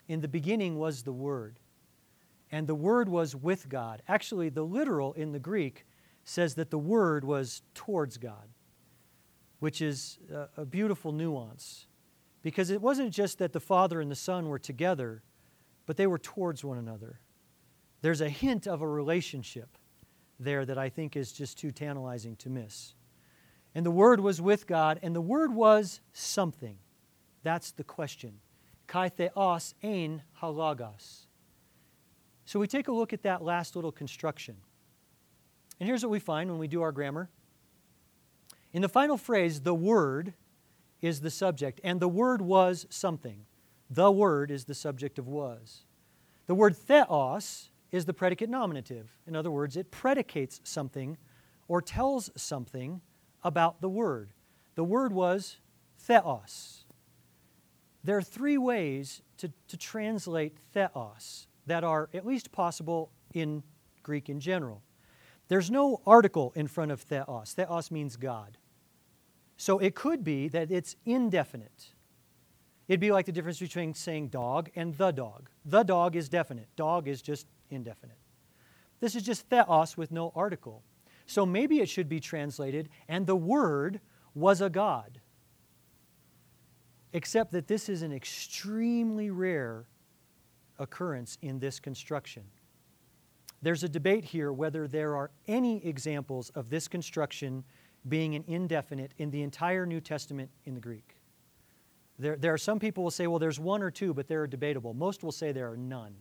In 0.08 0.22
the 0.22 0.28
beginning 0.28 0.78
was 0.78 1.04
the 1.04 1.14
Word, 1.14 1.60
and 2.52 2.68
the 2.68 2.76
Word 2.76 3.10
was 3.10 3.36
with 3.36 3.70
God. 3.70 4.02
Actually, 4.08 4.50
the 4.50 4.64
literal 4.64 5.14
in 5.14 5.32
the 5.32 5.40
Greek 5.40 5.86
says 6.24 6.56
that 6.56 6.72
the 6.72 6.78
Word 6.78 7.24
was 7.24 7.62
towards 7.74 8.18
God, 8.18 8.50
which 9.60 9.82
is 9.82 10.20
a, 10.56 10.66
beautiful 10.66 11.12
nuance 11.12 11.88
because 12.42 12.70
it 12.70 12.82
wasn't 12.82 13.12
just 13.12 13.40
that 13.40 13.54
the 13.54 13.60
Father 13.60 14.00
and 14.00 14.10
the 14.10 14.16
Son 14.16 14.48
were 14.48 14.60
together, 14.60 15.24
but 15.86 15.98
they 15.98 16.08
were 16.08 16.18
towards 16.18 16.64
one 16.64 16.78
another. 16.78 17.20
There's 18.02 18.22
a 18.22 18.30
hint 18.30 18.68
of 18.68 18.82
a 18.82 18.88
relationship 18.88 19.78
there 20.40 20.66
that 20.66 20.78
I 20.78 20.90
think 20.90 21.16
is 21.16 21.32
just 21.32 21.58
too 21.58 21.72
tantalizing 21.72 22.36
to 22.38 22.50
miss. 22.50 22.94
And 23.76 23.86
the 23.86 23.92
Word 23.92 24.20
was 24.20 24.42
with 24.42 24.68
God, 24.68 25.00
and 25.02 25.16
the 25.16 25.22
Word 25.22 25.54
was 25.54 26.00
something. 26.14 26.78
That's 27.44 27.72
the 27.72 27.84
question. 27.84 28.40
Kai 28.88 29.10
theos 29.10 29.76
ein 29.84 30.24
halagos. 30.42 31.27
So 32.48 32.62
we 32.62 32.68
take 32.68 32.88
a 32.88 32.94
look 32.94 33.12
at 33.12 33.24
that 33.24 33.44
last 33.44 33.76
little 33.76 33.92
construction. 33.92 34.56
And 35.82 35.88
here's 35.88 36.02
what 36.02 36.12
we 36.12 36.20
find 36.20 36.50
when 36.50 36.60
we 36.60 36.70
do 36.70 36.82
our 36.82 36.94
grammar. 36.94 37.30
In 38.72 38.82
the 38.82 38.88
final 38.88 39.18
phrase, 39.18 39.60
the 39.60 39.76
Word 39.76 40.34
is 41.02 41.20
the 41.20 41.30
subject, 41.30 41.82
and 41.84 42.00
the 42.00 42.08
Word 42.08 42.42
was 42.42 42.88
something. 42.90 43.46
The 43.90 44.10
Word 44.10 44.50
is 44.50 44.64
the 44.64 44.74
subject 44.74 45.20
of 45.20 45.28
was. 45.28 45.84
The 46.46 46.56
word 46.56 46.78
theos 46.78 47.70
is 47.92 48.06
the 48.06 48.14
predicate 48.14 48.50
nominative. 48.50 49.18
In 49.28 49.36
other 49.36 49.52
words, 49.52 49.76
it 49.76 49.92
predicates 49.92 50.62
something 50.64 51.18
or 51.68 51.82
tells 51.82 52.32
something 52.38 53.02
about 53.44 53.82
the 53.82 53.90
word. 53.90 54.32
The 54.76 54.86
word 54.86 55.12
was 55.12 55.58
theos. 56.00 56.86
There 58.06 58.18
are 58.18 58.22
three 58.22 58.58
ways 58.58 59.22
to, 59.40 59.52
to 59.68 59.76
translate 59.76 60.58
theos 60.74 61.48
that 61.68 61.84
are 61.84 62.10
at 62.14 62.26
least 62.26 62.52
possible 62.52 63.12
in 63.34 63.62
Greek 64.04 64.30
in 64.30 64.40
general. 64.40 64.82
There's 65.50 65.70
no 65.70 66.02
article 66.06 66.52
in 66.56 66.68
front 66.68 66.92
of 66.92 67.02
theos. 67.02 67.54
Theos 67.54 67.92
means 67.92 68.16
God. 68.18 68.58
So 69.58 69.80
it 69.80 69.96
could 69.96 70.24
be 70.24 70.48
that 70.50 70.72
it's 70.72 70.96
indefinite. 71.06 71.94
It'd 72.88 73.00
be 73.00 73.12
like 73.12 73.26
the 73.26 73.32
difference 73.32 73.60
between 73.60 73.94
saying 73.94 74.30
dog 74.30 74.70
and 74.76 74.96
the 74.96 75.12
dog. 75.12 75.50
The 75.66 75.84
dog 75.84 76.16
is 76.16 76.30
definite, 76.30 76.70
dog 76.76 77.08
is 77.08 77.22
just 77.22 77.48
indefinite. 77.70 78.18
This 79.00 79.16
is 79.16 79.24
just 79.24 79.50
theos 79.50 79.98
with 79.98 80.12
no 80.12 80.32
article. 80.36 80.84
So 81.26 81.46
maybe 81.46 81.82
it 81.82 81.90
should 81.90 82.08
be 82.08 82.20
translated, 82.20 82.90
and 83.08 83.28
the 83.28 83.36
Word 83.36 84.00
was 84.34 84.62
a 84.62 84.70
God. 84.70 85.20
Except 87.12 87.52
that 87.52 87.68
this 87.68 87.90
is 87.90 88.02
an 88.02 88.14
extremely 88.14 89.30
rare 89.30 89.88
occurrence 90.80 91.38
in 91.42 91.60
this 91.60 91.80
construction. 91.80 92.44
There's 93.62 93.84
a 93.84 93.90
debate 93.90 94.24
here 94.24 94.52
whether 94.52 94.88
there 94.88 95.16
are 95.16 95.32
any 95.48 95.86
examples 95.86 96.50
of 96.52 96.70
this 96.70 96.88
construction 96.88 97.64
being 98.08 98.36
an 98.36 98.44
indefinite 98.48 99.14
in 99.18 99.32
the 99.32 99.42
entire 99.42 99.86
New 99.86 100.00
Testament 100.00 100.50
in 100.66 100.76
the 100.76 100.80
Greek. 100.80 101.18
There, 102.20 102.36
there 102.36 102.54
are 102.54 102.58
some 102.58 102.80
people 102.80 103.04
will 103.04 103.12
say, 103.12 103.28
well, 103.28 103.40
there's 103.40 103.60
one 103.60 103.82
or 103.82 103.92
two, 103.92 104.14
but 104.14 104.28
they're 104.28 104.48
debatable. 104.48 104.94
Most 104.94 105.24
will 105.24 105.32
say 105.32 105.52
there 105.52 105.72
are 105.72 105.78
none. 105.78 106.16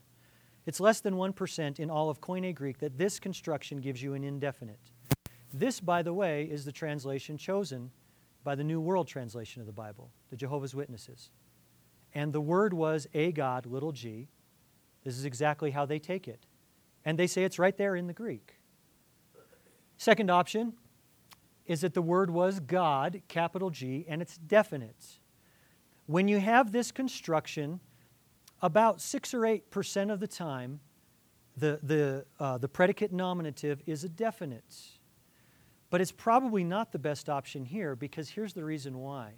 It's 0.66 0.80
less 0.80 1.00
than 1.00 1.14
1% 1.14 1.78
in 1.78 1.90
all 1.90 2.10
of 2.10 2.20
Koine 2.20 2.54
Greek 2.54 2.78
that 2.78 2.98
this 2.98 3.20
construction 3.20 3.80
gives 3.80 4.02
you 4.02 4.14
an 4.14 4.24
indefinite. 4.24 4.80
This, 5.52 5.80
by 5.80 6.02
the 6.02 6.12
way, 6.12 6.44
is 6.44 6.64
the 6.64 6.72
translation 6.72 7.38
chosen 7.38 7.90
by 8.42 8.54
the 8.54 8.64
New 8.64 8.80
World 8.80 9.06
Translation 9.06 9.60
of 9.60 9.66
the 9.66 9.72
Bible, 9.72 10.10
the 10.30 10.36
Jehovah's 10.36 10.74
Witnesses. 10.74 11.30
And 12.14 12.32
the 12.32 12.40
word 12.40 12.72
was 12.72 13.06
a 13.14 13.32
God, 13.32 13.66
little 13.66 13.92
g. 13.92 14.28
This 15.06 15.16
is 15.16 15.24
exactly 15.24 15.70
how 15.70 15.86
they 15.86 16.00
take 16.00 16.26
it. 16.26 16.46
And 17.04 17.16
they 17.16 17.28
say 17.28 17.44
it's 17.44 17.60
right 17.60 17.76
there 17.76 17.94
in 17.94 18.08
the 18.08 18.12
Greek. 18.12 18.56
Second 19.96 20.32
option 20.32 20.72
is 21.64 21.82
that 21.82 21.94
the 21.94 22.02
word 22.02 22.28
was 22.28 22.58
God, 22.58 23.22
capital 23.28 23.70
G, 23.70 24.04
and 24.08 24.20
it's 24.20 24.36
definite. 24.36 25.20
When 26.06 26.26
you 26.26 26.40
have 26.40 26.72
this 26.72 26.90
construction, 26.90 27.78
about 28.60 29.00
six 29.00 29.32
or 29.32 29.46
eight 29.46 29.70
percent 29.70 30.10
of 30.10 30.18
the 30.18 30.26
time, 30.26 30.80
the, 31.56 31.78
the, 31.84 32.26
uh, 32.40 32.58
the 32.58 32.68
predicate 32.68 33.12
nominative 33.12 33.84
is 33.86 34.02
a 34.02 34.08
definite. 34.08 34.74
But 35.88 36.00
it's 36.00 36.10
probably 36.10 36.64
not 36.64 36.90
the 36.90 36.98
best 36.98 37.28
option 37.28 37.64
here 37.64 37.94
because 37.94 38.30
here's 38.30 38.54
the 38.54 38.64
reason 38.64 38.98
why. 38.98 39.34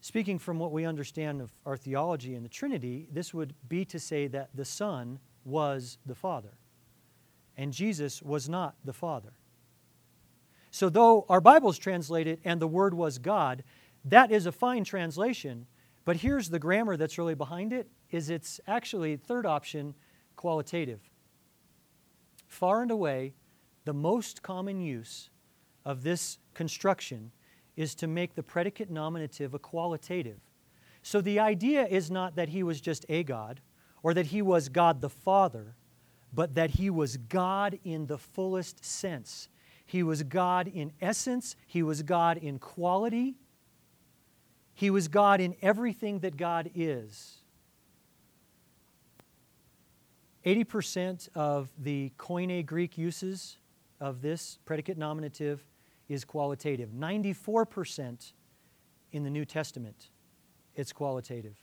Speaking 0.00 0.38
from 0.38 0.58
what 0.58 0.72
we 0.72 0.84
understand 0.84 1.40
of 1.40 1.50
our 1.66 1.76
theology 1.76 2.34
in 2.34 2.42
the 2.42 2.48
Trinity, 2.48 3.08
this 3.12 3.34
would 3.34 3.54
be 3.68 3.84
to 3.86 3.98
say 3.98 4.26
that 4.28 4.50
the 4.54 4.64
Son 4.64 5.18
was 5.44 5.98
the 6.06 6.14
Father, 6.14 6.58
and 7.56 7.72
Jesus 7.72 8.22
was 8.22 8.48
not 8.48 8.76
the 8.84 8.92
Father. 8.92 9.32
So, 10.70 10.88
though 10.88 11.24
our 11.28 11.40
Bibles 11.40 11.78
translate 11.78 12.26
it 12.26 12.40
and 12.44 12.60
the 12.60 12.68
Word 12.68 12.94
was 12.94 13.18
God, 13.18 13.64
that 14.04 14.30
is 14.30 14.46
a 14.46 14.52
fine 14.52 14.84
translation, 14.84 15.66
But 16.08 16.16
here's 16.16 16.48
the 16.48 16.58
grammar 16.58 16.96
that's 16.96 17.18
really 17.18 17.34
behind 17.34 17.70
it 17.70 17.86
is 18.10 18.30
it's 18.30 18.60
actually 18.66 19.16
third 19.18 19.44
option 19.44 19.94
qualitative. 20.36 21.00
Far 22.46 22.80
and 22.80 22.90
away, 22.90 23.34
the 23.84 23.92
most 23.92 24.42
common 24.42 24.80
use 24.80 25.28
of 25.84 26.02
this 26.02 26.38
construction 26.54 27.30
is 27.78 27.94
to 27.94 28.08
make 28.08 28.34
the 28.34 28.42
predicate 28.42 28.90
nominative 28.90 29.54
a 29.54 29.58
qualitative. 29.58 30.40
So 31.00 31.20
the 31.20 31.38
idea 31.38 31.86
is 31.86 32.10
not 32.10 32.34
that 32.34 32.48
he 32.48 32.64
was 32.64 32.80
just 32.80 33.06
a 33.08 33.22
God 33.22 33.60
or 34.02 34.12
that 34.14 34.26
he 34.26 34.42
was 34.42 34.68
God 34.68 35.00
the 35.00 35.08
Father, 35.08 35.76
but 36.34 36.56
that 36.56 36.70
he 36.70 36.90
was 36.90 37.16
God 37.16 37.78
in 37.84 38.06
the 38.06 38.18
fullest 38.18 38.84
sense. 38.84 39.48
He 39.86 40.02
was 40.02 40.24
God 40.24 40.66
in 40.66 40.90
essence, 41.00 41.54
he 41.68 41.84
was 41.84 42.02
God 42.02 42.36
in 42.36 42.58
quality, 42.58 43.36
he 44.74 44.90
was 44.90 45.06
God 45.06 45.40
in 45.40 45.54
everything 45.62 46.18
that 46.18 46.36
God 46.36 46.68
is. 46.74 47.36
80% 50.44 51.28
of 51.36 51.70
the 51.78 52.10
Koine 52.18 52.66
Greek 52.66 52.98
uses 52.98 53.56
of 54.00 54.20
this 54.20 54.58
predicate 54.64 54.98
nominative 54.98 55.62
is 56.08 56.24
qualitative. 56.24 56.90
94% 56.90 58.32
in 59.12 59.24
the 59.24 59.30
New 59.30 59.44
Testament, 59.44 60.10
it's 60.74 60.92
qualitative. 60.92 61.56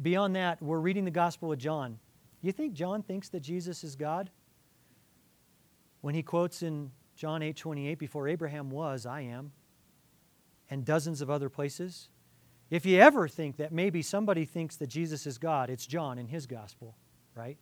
Beyond 0.00 0.36
that, 0.36 0.60
we're 0.62 0.80
reading 0.80 1.04
the 1.04 1.10
Gospel 1.10 1.52
of 1.52 1.58
John. 1.58 1.98
You 2.40 2.52
think 2.52 2.74
John 2.74 3.02
thinks 3.02 3.28
that 3.30 3.40
Jesus 3.40 3.84
is 3.84 3.96
God? 3.96 4.30
When 6.00 6.14
he 6.14 6.22
quotes 6.22 6.62
in 6.62 6.90
John 7.16 7.42
8 7.42 7.56
28, 7.56 7.98
before 7.98 8.28
Abraham 8.28 8.70
was, 8.70 9.06
I 9.06 9.22
am, 9.22 9.52
and 10.68 10.84
dozens 10.84 11.20
of 11.20 11.30
other 11.30 11.48
places. 11.48 12.08
If 12.70 12.84
you 12.84 12.98
ever 12.98 13.28
think 13.28 13.56
that 13.58 13.72
maybe 13.72 14.02
somebody 14.02 14.44
thinks 14.44 14.76
that 14.76 14.88
Jesus 14.88 15.26
is 15.26 15.38
God, 15.38 15.70
it's 15.70 15.86
John 15.86 16.18
in 16.18 16.26
his 16.26 16.46
gospel, 16.46 16.96
right? 17.34 17.56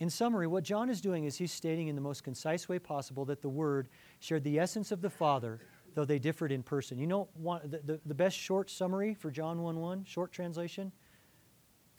In 0.00 0.10
summary, 0.10 0.46
what 0.46 0.62
John 0.62 0.88
is 0.90 1.00
doing 1.00 1.24
is 1.24 1.36
he's 1.36 1.52
stating 1.52 1.88
in 1.88 1.96
the 1.96 2.00
most 2.00 2.22
concise 2.22 2.68
way 2.68 2.78
possible 2.78 3.24
that 3.24 3.42
the 3.42 3.48
Word 3.48 3.88
shared 4.20 4.44
the 4.44 4.58
essence 4.58 4.92
of 4.92 5.00
the 5.00 5.10
Father, 5.10 5.58
though 5.94 6.04
they 6.04 6.20
differed 6.20 6.52
in 6.52 6.62
person. 6.62 6.98
You 6.98 7.08
know, 7.08 7.28
the, 7.64 7.80
the, 7.84 8.00
the 8.06 8.14
best 8.14 8.36
short 8.36 8.70
summary 8.70 9.14
for 9.14 9.30
John 9.30 9.60
1 9.62 9.76
1, 9.76 10.04
short 10.04 10.30
translation? 10.30 10.92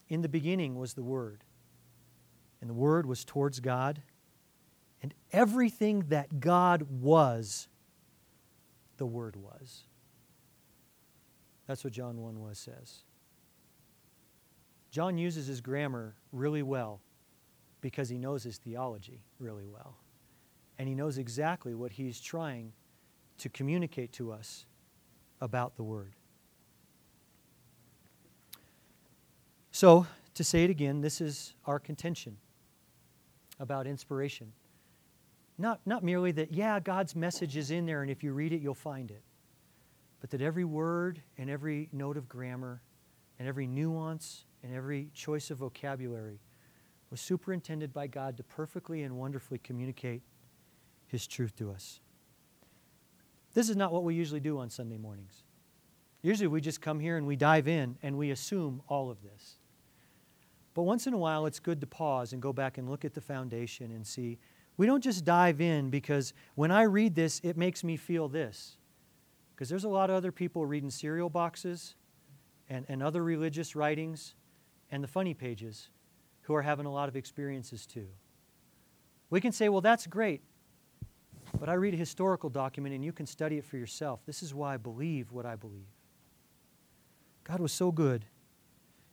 In 0.08 0.22
the 0.22 0.30
beginning 0.30 0.76
was 0.76 0.94
the 0.94 1.04
Word, 1.04 1.44
and 2.62 2.70
the 2.70 2.74
Word 2.74 3.06
was 3.06 3.26
towards 3.26 3.60
God, 3.60 4.02
and 5.04 5.14
everything 5.34 6.06
that 6.08 6.40
God 6.40 6.84
was, 6.90 7.68
the 8.98 9.06
Word 9.06 9.36
was. 9.36 9.84
That's 11.68 11.84
what 11.84 11.92
John 11.92 12.22
1 12.22 12.42
was 12.42 12.58
says. 12.58 13.04
John 14.90 15.18
uses 15.18 15.48
his 15.48 15.60
grammar 15.60 16.16
really 16.32 16.64
well 16.64 17.02
because 17.82 18.10
he 18.10 18.18
knows 18.18 18.44
his 18.44 18.58
theology 18.58 19.22
really 19.40 19.66
well. 19.66 19.96
And 20.78 20.88
he 20.88 20.96
knows 20.96 21.18
exactly 21.18 21.76
what 21.76 21.92
he's 21.92 22.20
trying 22.20 22.74
to 23.40 23.50
communicate 23.50 24.12
to 24.14 24.32
us 24.32 24.66
about 25.42 25.76
the 25.76 25.84
Word. 25.84 26.16
So, 29.72 30.06
to 30.34 30.44
say 30.44 30.64
it 30.64 30.70
again, 30.70 31.02
this 31.02 31.22
is 31.22 31.54
our 31.66 31.80
contention 31.80 32.38
about 33.60 33.88
inspiration. 33.88 34.52
Not, 35.58 35.82
not 35.86 36.04
merely 36.04 36.32
that, 36.34 36.54
yeah, 36.54 36.80
God's 36.80 37.16
message 37.16 37.58
is 37.58 37.72
in 37.72 37.86
there, 37.86 38.02
and 38.02 38.10
if 38.10 38.24
you 38.24 38.32
read 38.32 38.54
it, 38.54 38.62
you'll 38.62 38.74
find 38.74 39.12
it, 39.12 39.22
but 40.22 40.30
that 40.30 40.42
every 40.42 40.64
word 40.64 41.22
and 41.38 41.50
every 41.50 41.90
note 41.92 42.16
of 42.16 42.30
grammar 42.30 42.82
and 43.38 43.48
every 43.48 43.68
nuance 43.68 44.46
and 44.64 44.74
every 44.74 45.10
choice 45.14 45.50
of 45.52 45.58
vocabulary 45.58 46.40
was 47.10 47.20
superintended 47.20 47.94
by 47.94 48.08
God 48.08 48.38
to 48.38 48.44
perfectly 48.44 49.04
and 49.04 49.18
wonderfully 49.18 49.58
communicate 49.58 50.22
His 51.08 51.26
truth 51.28 51.56
to 51.58 51.72
us. 51.72 52.00
This 53.54 53.70
is 53.70 53.76
not 53.76 53.92
what 53.92 54.04
we 54.04 54.14
usually 54.14 54.40
do 54.40 54.60
on 54.60 54.70
Sunday 54.70 54.98
mornings. 54.98 55.44
Usually 56.22 56.48
we 56.48 56.62
just 56.62 56.82
come 56.82 57.00
here 57.00 57.18
and 57.18 57.26
we 57.26 57.36
dive 57.36 57.68
in 57.68 57.98
and 58.04 58.18
we 58.18 58.32
assume 58.32 58.82
all 58.88 59.10
of 59.10 59.22
this. 59.24 59.56
But 60.74 60.84
once 60.84 61.08
in 61.08 61.14
a 61.14 61.18
while, 61.18 61.46
it's 61.46 61.60
good 61.60 61.82
to 61.82 61.88
pause 61.88 62.34
and 62.34 62.42
go 62.42 62.54
back 62.54 62.78
and 62.78 62.90
look 62.90 63.04
at 63.04 63.14
the 63.14 63.22
foundation 63.22 63.92
and 63.92 64.06
see. 64.06 64.38
We 64.78 64.86
don't 64.86 65.04
just 65.04 65.26
dive 65.26 65.62
in 65.62 65.90
because 65.90 66.34
when 66.56 66.72
I 66.72 66.84
read 66.84 67.16
this, 67.16 67.42
it 67.44 67.58
makes 67.58 67.84
me 67.84 67.98
feel 67.98 68.30
this. 68.30 68.78
Because 69.56 69.68
there's 69.68 69.84
a 69.84 69.90
lot 69.90 70.10
of 70.10 70.16
other 70.16 70.32
people 70.32 70.66
reading 70.66 70.90
cereal 70.90 71.30
boxes 71.30 71.96
and, 72.70 72.86
and 72.88 73.02
other 73.02 73.24
religious 73.24 73.76
writings 73.76 74.36
and 74.92 75.04
the 75.04 75.08
funny 75.08 75.34
pages 75.34 75.90
who 76.50 76.56
are 76.56 76.64
having 76.64 76.88
a 76.88 76.92
lot 76.92 77.08
of 77.08 77.16
experiences 77.16 77.86
too. 77.86 78.08
We 79.30 79.40
can 79.40 79.52
say, 79.52 79.70
well, 79.70 79.82
that's 79.82 80.08
great, 80.08 80.42
but 81.60 81.70
I 81.70 81.74
read 81.74 81.94
a 81.94 81.98
historical 81.98 82.50
document 82.50 82.96
and 82.96 83.06
you 83.06 83.14
can 83.14 83.28
study 83.28 83.60
it 83.60 83.66
for 83.66 83.78
yourself. 83.78 84.22
This 84.26 84.42
is 84.42 84.52
why 84.52 84.74
I 84.74 84.78
believe 84.78 85.32
what 85.32 85.46
I 85.46 85.56
believe. 85.56 85.86
God 87.44 87.60
was 87.60 87.72
so 87.72 87.92
good, 87.92 88.26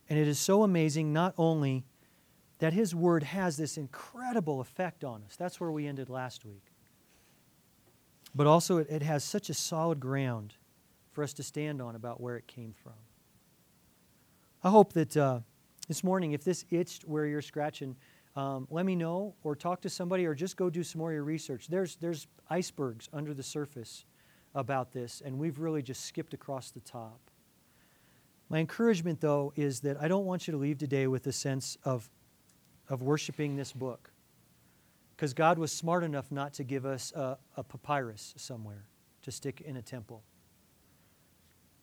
and 0.09 0.19
it 0.19 0.27
is 0.27 0.39
so 0.39 0.63
amazing 0.63 1.13
not 1.13 1.35
only 1.37 1.85
that 2.59 2.73
His 2.73 2.95
Word 2.95 3.23
has 3.23 3.59
this 3.59 3.77
incredible 3.77 4.63
effect 4.63 5.05
on 5.05 5.23
us, 5.23 5.37
that's 5.37 5.61
where 5.61 5.71
we 5.71 5.87
ended 5.87 6.09
last 6.09 6.47
week, 6.47 6.73
but 8.35 8.47
also 8.47 8.79
it, 8.79 8.87
it 8.89 9.03
has 9.03 9.23
such 9.23 9.51
a 9.51 9.55
solid 9.55 10.01
ground 10.01 10.55
for 11.13 11.23
us 11.23 11.35
to 11.35 11.43
stand 11.43 11.83
on 11.83 11.97
about 11.97 12.19
where 12.19 12.39
it 12.39 12.47
came 12.47 12.73
from. 12.83 12.95
I 14.65 14.71
hope 14.71 14.95
that. 14.95 15.15
Uh, 15.15 15.41
this 15.89 16.03
morning, 16.03 16.33
if 16.33 16.43
this 16.45 16.65
itched 16.71 17.05
where 17.05 17.27
you're 17.27 17.43
scratching, 17.43 17.97
um, 18.35 18.67
let 18.71 18.85
me 18.85 18.95
know 18.97 19.35
or 19.45 19.57
talk 19.57 19.81
to 19.83 19.89
somebody 19.89 20.27
or 20.27 20.35
just 20.35 20.57
go 20.57 20.69
do 20.69 20.83
some 20.83 20.99
more 20.99 21.11
of 21.11 21.15
your 21.15 21.25
research. 21.25 21.69
There's, 21.69 21.97
there's 21.97 22.27
icebergs 22.51 23.09
under 23.13 23.33
the 23.33 23.43
surface 23.43 24.05
about 24.55 24.93
this, 24.93 25.23
and 25.25 25.39
we've 25.39 25.59
really 25.59 25.83
just 25.83 26.05
skipped 26.05 26.35
across 26.35 26.71
the 26.71 26.81
top. 26.81 27.21
My 28.49 28.59
encouragement, 28.59 29.21
though, 29.21 29.53
is 29.57 29.81
that 29.81 30.01
I 30.01 30.09
don't 30.09 30.25
want 30.25 30.47
you 30.47 30.53
to 30.53 30.59
leave 30.59 30.79
today 30.79 31.07
with 31.07 31.27
a 31.27 31.33
sense 31.33 31.77
of, 31.85 32.09
of 32.89 33.03
worshiping 33.03 33.57
this 33.57 33.73
book. 33.73 34.11
Because 35.17 35.33
God 35.33 35.59
was 35.59 35.73
smart 35.73 36.05
enough 36.05 36.31
not 36.31 36.53
to 36.55 36.65
give 36.65 36.85
us 36.85 37.13
a, 37.13 37.39
a 37.57 37.65
papyrus 37.65 38.35
somewhere 38.37 38.85
to 39.23 39.33
stick 39.33 39.63
in 39.63 39.77
a 39.77 39.83
temple, 39.83 40.23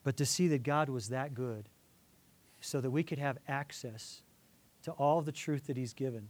but 0.04 0.18
to 0.18 0.26
see 0.26 0.48
that 0.50 0.64
God 0.64 0.88
was 0.88 1.10
that 1.10 1.34
good 1.34 1.68
so 2.64 2.80
that 2.80 2.92
we 2.92 3.04
could 3.04 3.20
have 3.20 3.38
access 3.48 4.22
to 4.84 4.92
all 4.94 5.22
the 5.22 5.32
truth 5.32 5.68
that 5.68 5.78
He's 5.78 5.94
given 5.94 6.30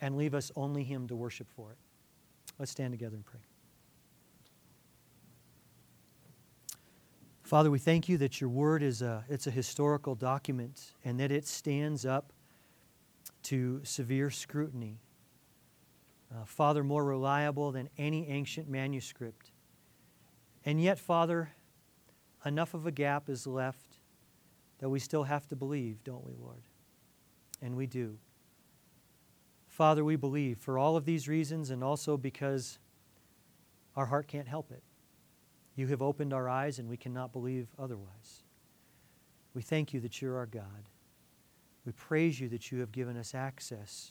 and 0.00 0.16
leave 0.16 0.34
us 0.34 0.52
only 0.56 0.84
Him 0.84 1.08
to 1.08 1.16
worship 1.16 1.48
for 1.50 1.70
it. 1.70 1.78
Let's 2.58 2.70
stand 2.70 2.92
together 2.92 3.16
and 3.16 3.24
pray. 3.24 3.40
Father, 7.42 7.70
we 7.70 7.78
thank 7.78 8.08
you 8.08 8.18
that 8.18 8.40
your 8.40 8.50
word 8.50 8.82
is 8.82 9.02
a, 9.02 9.24
it's 9.28 9.46
a 9.46 9.50
historical 9.50 10.14
document 10.14 10.92
and 11.04 11.18
that 11.18 11.30
it 11.30 11.46
stands 11.46 12.06
up 12.06 12.32
to 13.44 13.80
severe 13.84 14.30
scrutiny. 14.30 14.98
Uh, 16.30 16.44
Father, 16.44 16.84
more 16.84 17.04
reliable 17.04 17.72
than 17.72 17.88
any 17.98 18.28
ancient 18.28 18.68
manuscript. 18.68 19.50
And 20.64 20.80
yet, 20.80 20.98
Father, 20.98 21.50
enough 22.44 22.74
of 22.74 22.86
a 22.86 22.90
gap 22.90 23.28
is 23.28 23.46
left 23.46 23.91
that 24.82 24.90
we 24.90 24.98
still 24.98 25.22
have 25.22 25.46
to 25.46 25.54
believe, 25.54 26.02
don't 26.02 26.26
we, 26.26 26.32
Lord? 26.42 26.64
And 27.62 27.76
we 27.76 27.86
do. 27.86 28.18
Father, 29.68 30.04
we 30.04 30.16
believe 30.16 30.58
for 30.58 30.76
all 30.76 30.96
of 30.96 31.04
these 31.04 31.28
reasons 31.28 31.70
and 31.70 31.84
also 31.84 32.16
because 32.16 32.80
our 33.94 34.06
heart 34.06 34.26
can't 34.26 34.48
help 34.48 34.72
it. 34.72 34.82
You 35.76 35.86
have 35.86 36.02
opened 36.02 36.32
our 36.32 36.48
eyes 36.48 36.80
and 36.80 36.88
we 36.88 36.96
cannot 36.96 37.32
believe 37.32 37.68
otherwise. 37.78 38.42
We 39.54 39.62
thank 39.62 39.94
you 39.94 40.00
that 40.00 40.20
you're 40.20 40.36
our 40.36 40.46
God. 40.46 40.88
We 41.86 41.92
praise 41.92 42.40
you 42.40 42.48
that 42.48 42.72
you 42.72 42.80
have 42.80 42.90
given 42.90 43.16
us 43.16 43.36
access 43.36 44.10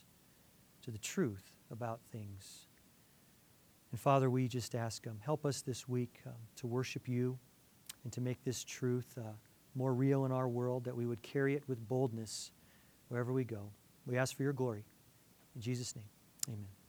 to 0.80 0.90
the 0.90 0.98
truth 0.98 1.52
about 1.70 2.00
things. 2.10 2.66
And 3.90 4.00
Father, 4.00 4.30
we 4.30 4.48
just 4.48 4.74
ask, 4.74 5.06
um, 5.06 5.18
help 5.20 5.44
us 5.44 5.60
this 5.60 5.86
week 5.86 6.22
um, 6.26 6.32
to 6.56 6.66
worship 6.66 7.10
you 7.10 7.38
and 8.04 8.12
to 8.14 8.22
make 8.22 8.42
this 8.42 8.64
truth. 8.64 9.18
Uh, 9.18 9.32
more 9.74 9.92
real 9.92 10.24
in 10.24 10.32
our 10.32 10.48
world, 10.48 10.84
that 10.84 10.96
we 10.96 11.06
would 11.06 11.22
carry 11.22 11.54
it 11.54 11.62
with 11.68 11.88
boldness 11.88 12.50
wherever 13.08 13.32
we 13.32 13.44
go. 13.44 13.70
We 14.06 14.18
ask 14.18 14.36
for 14.36 14.42
your 14.42 14.52
glory. 14.52 14.84
In 15.54 15.60
Jesus' 15.60 15.94
name, 15.94 16.04
amen. 16.48 16.81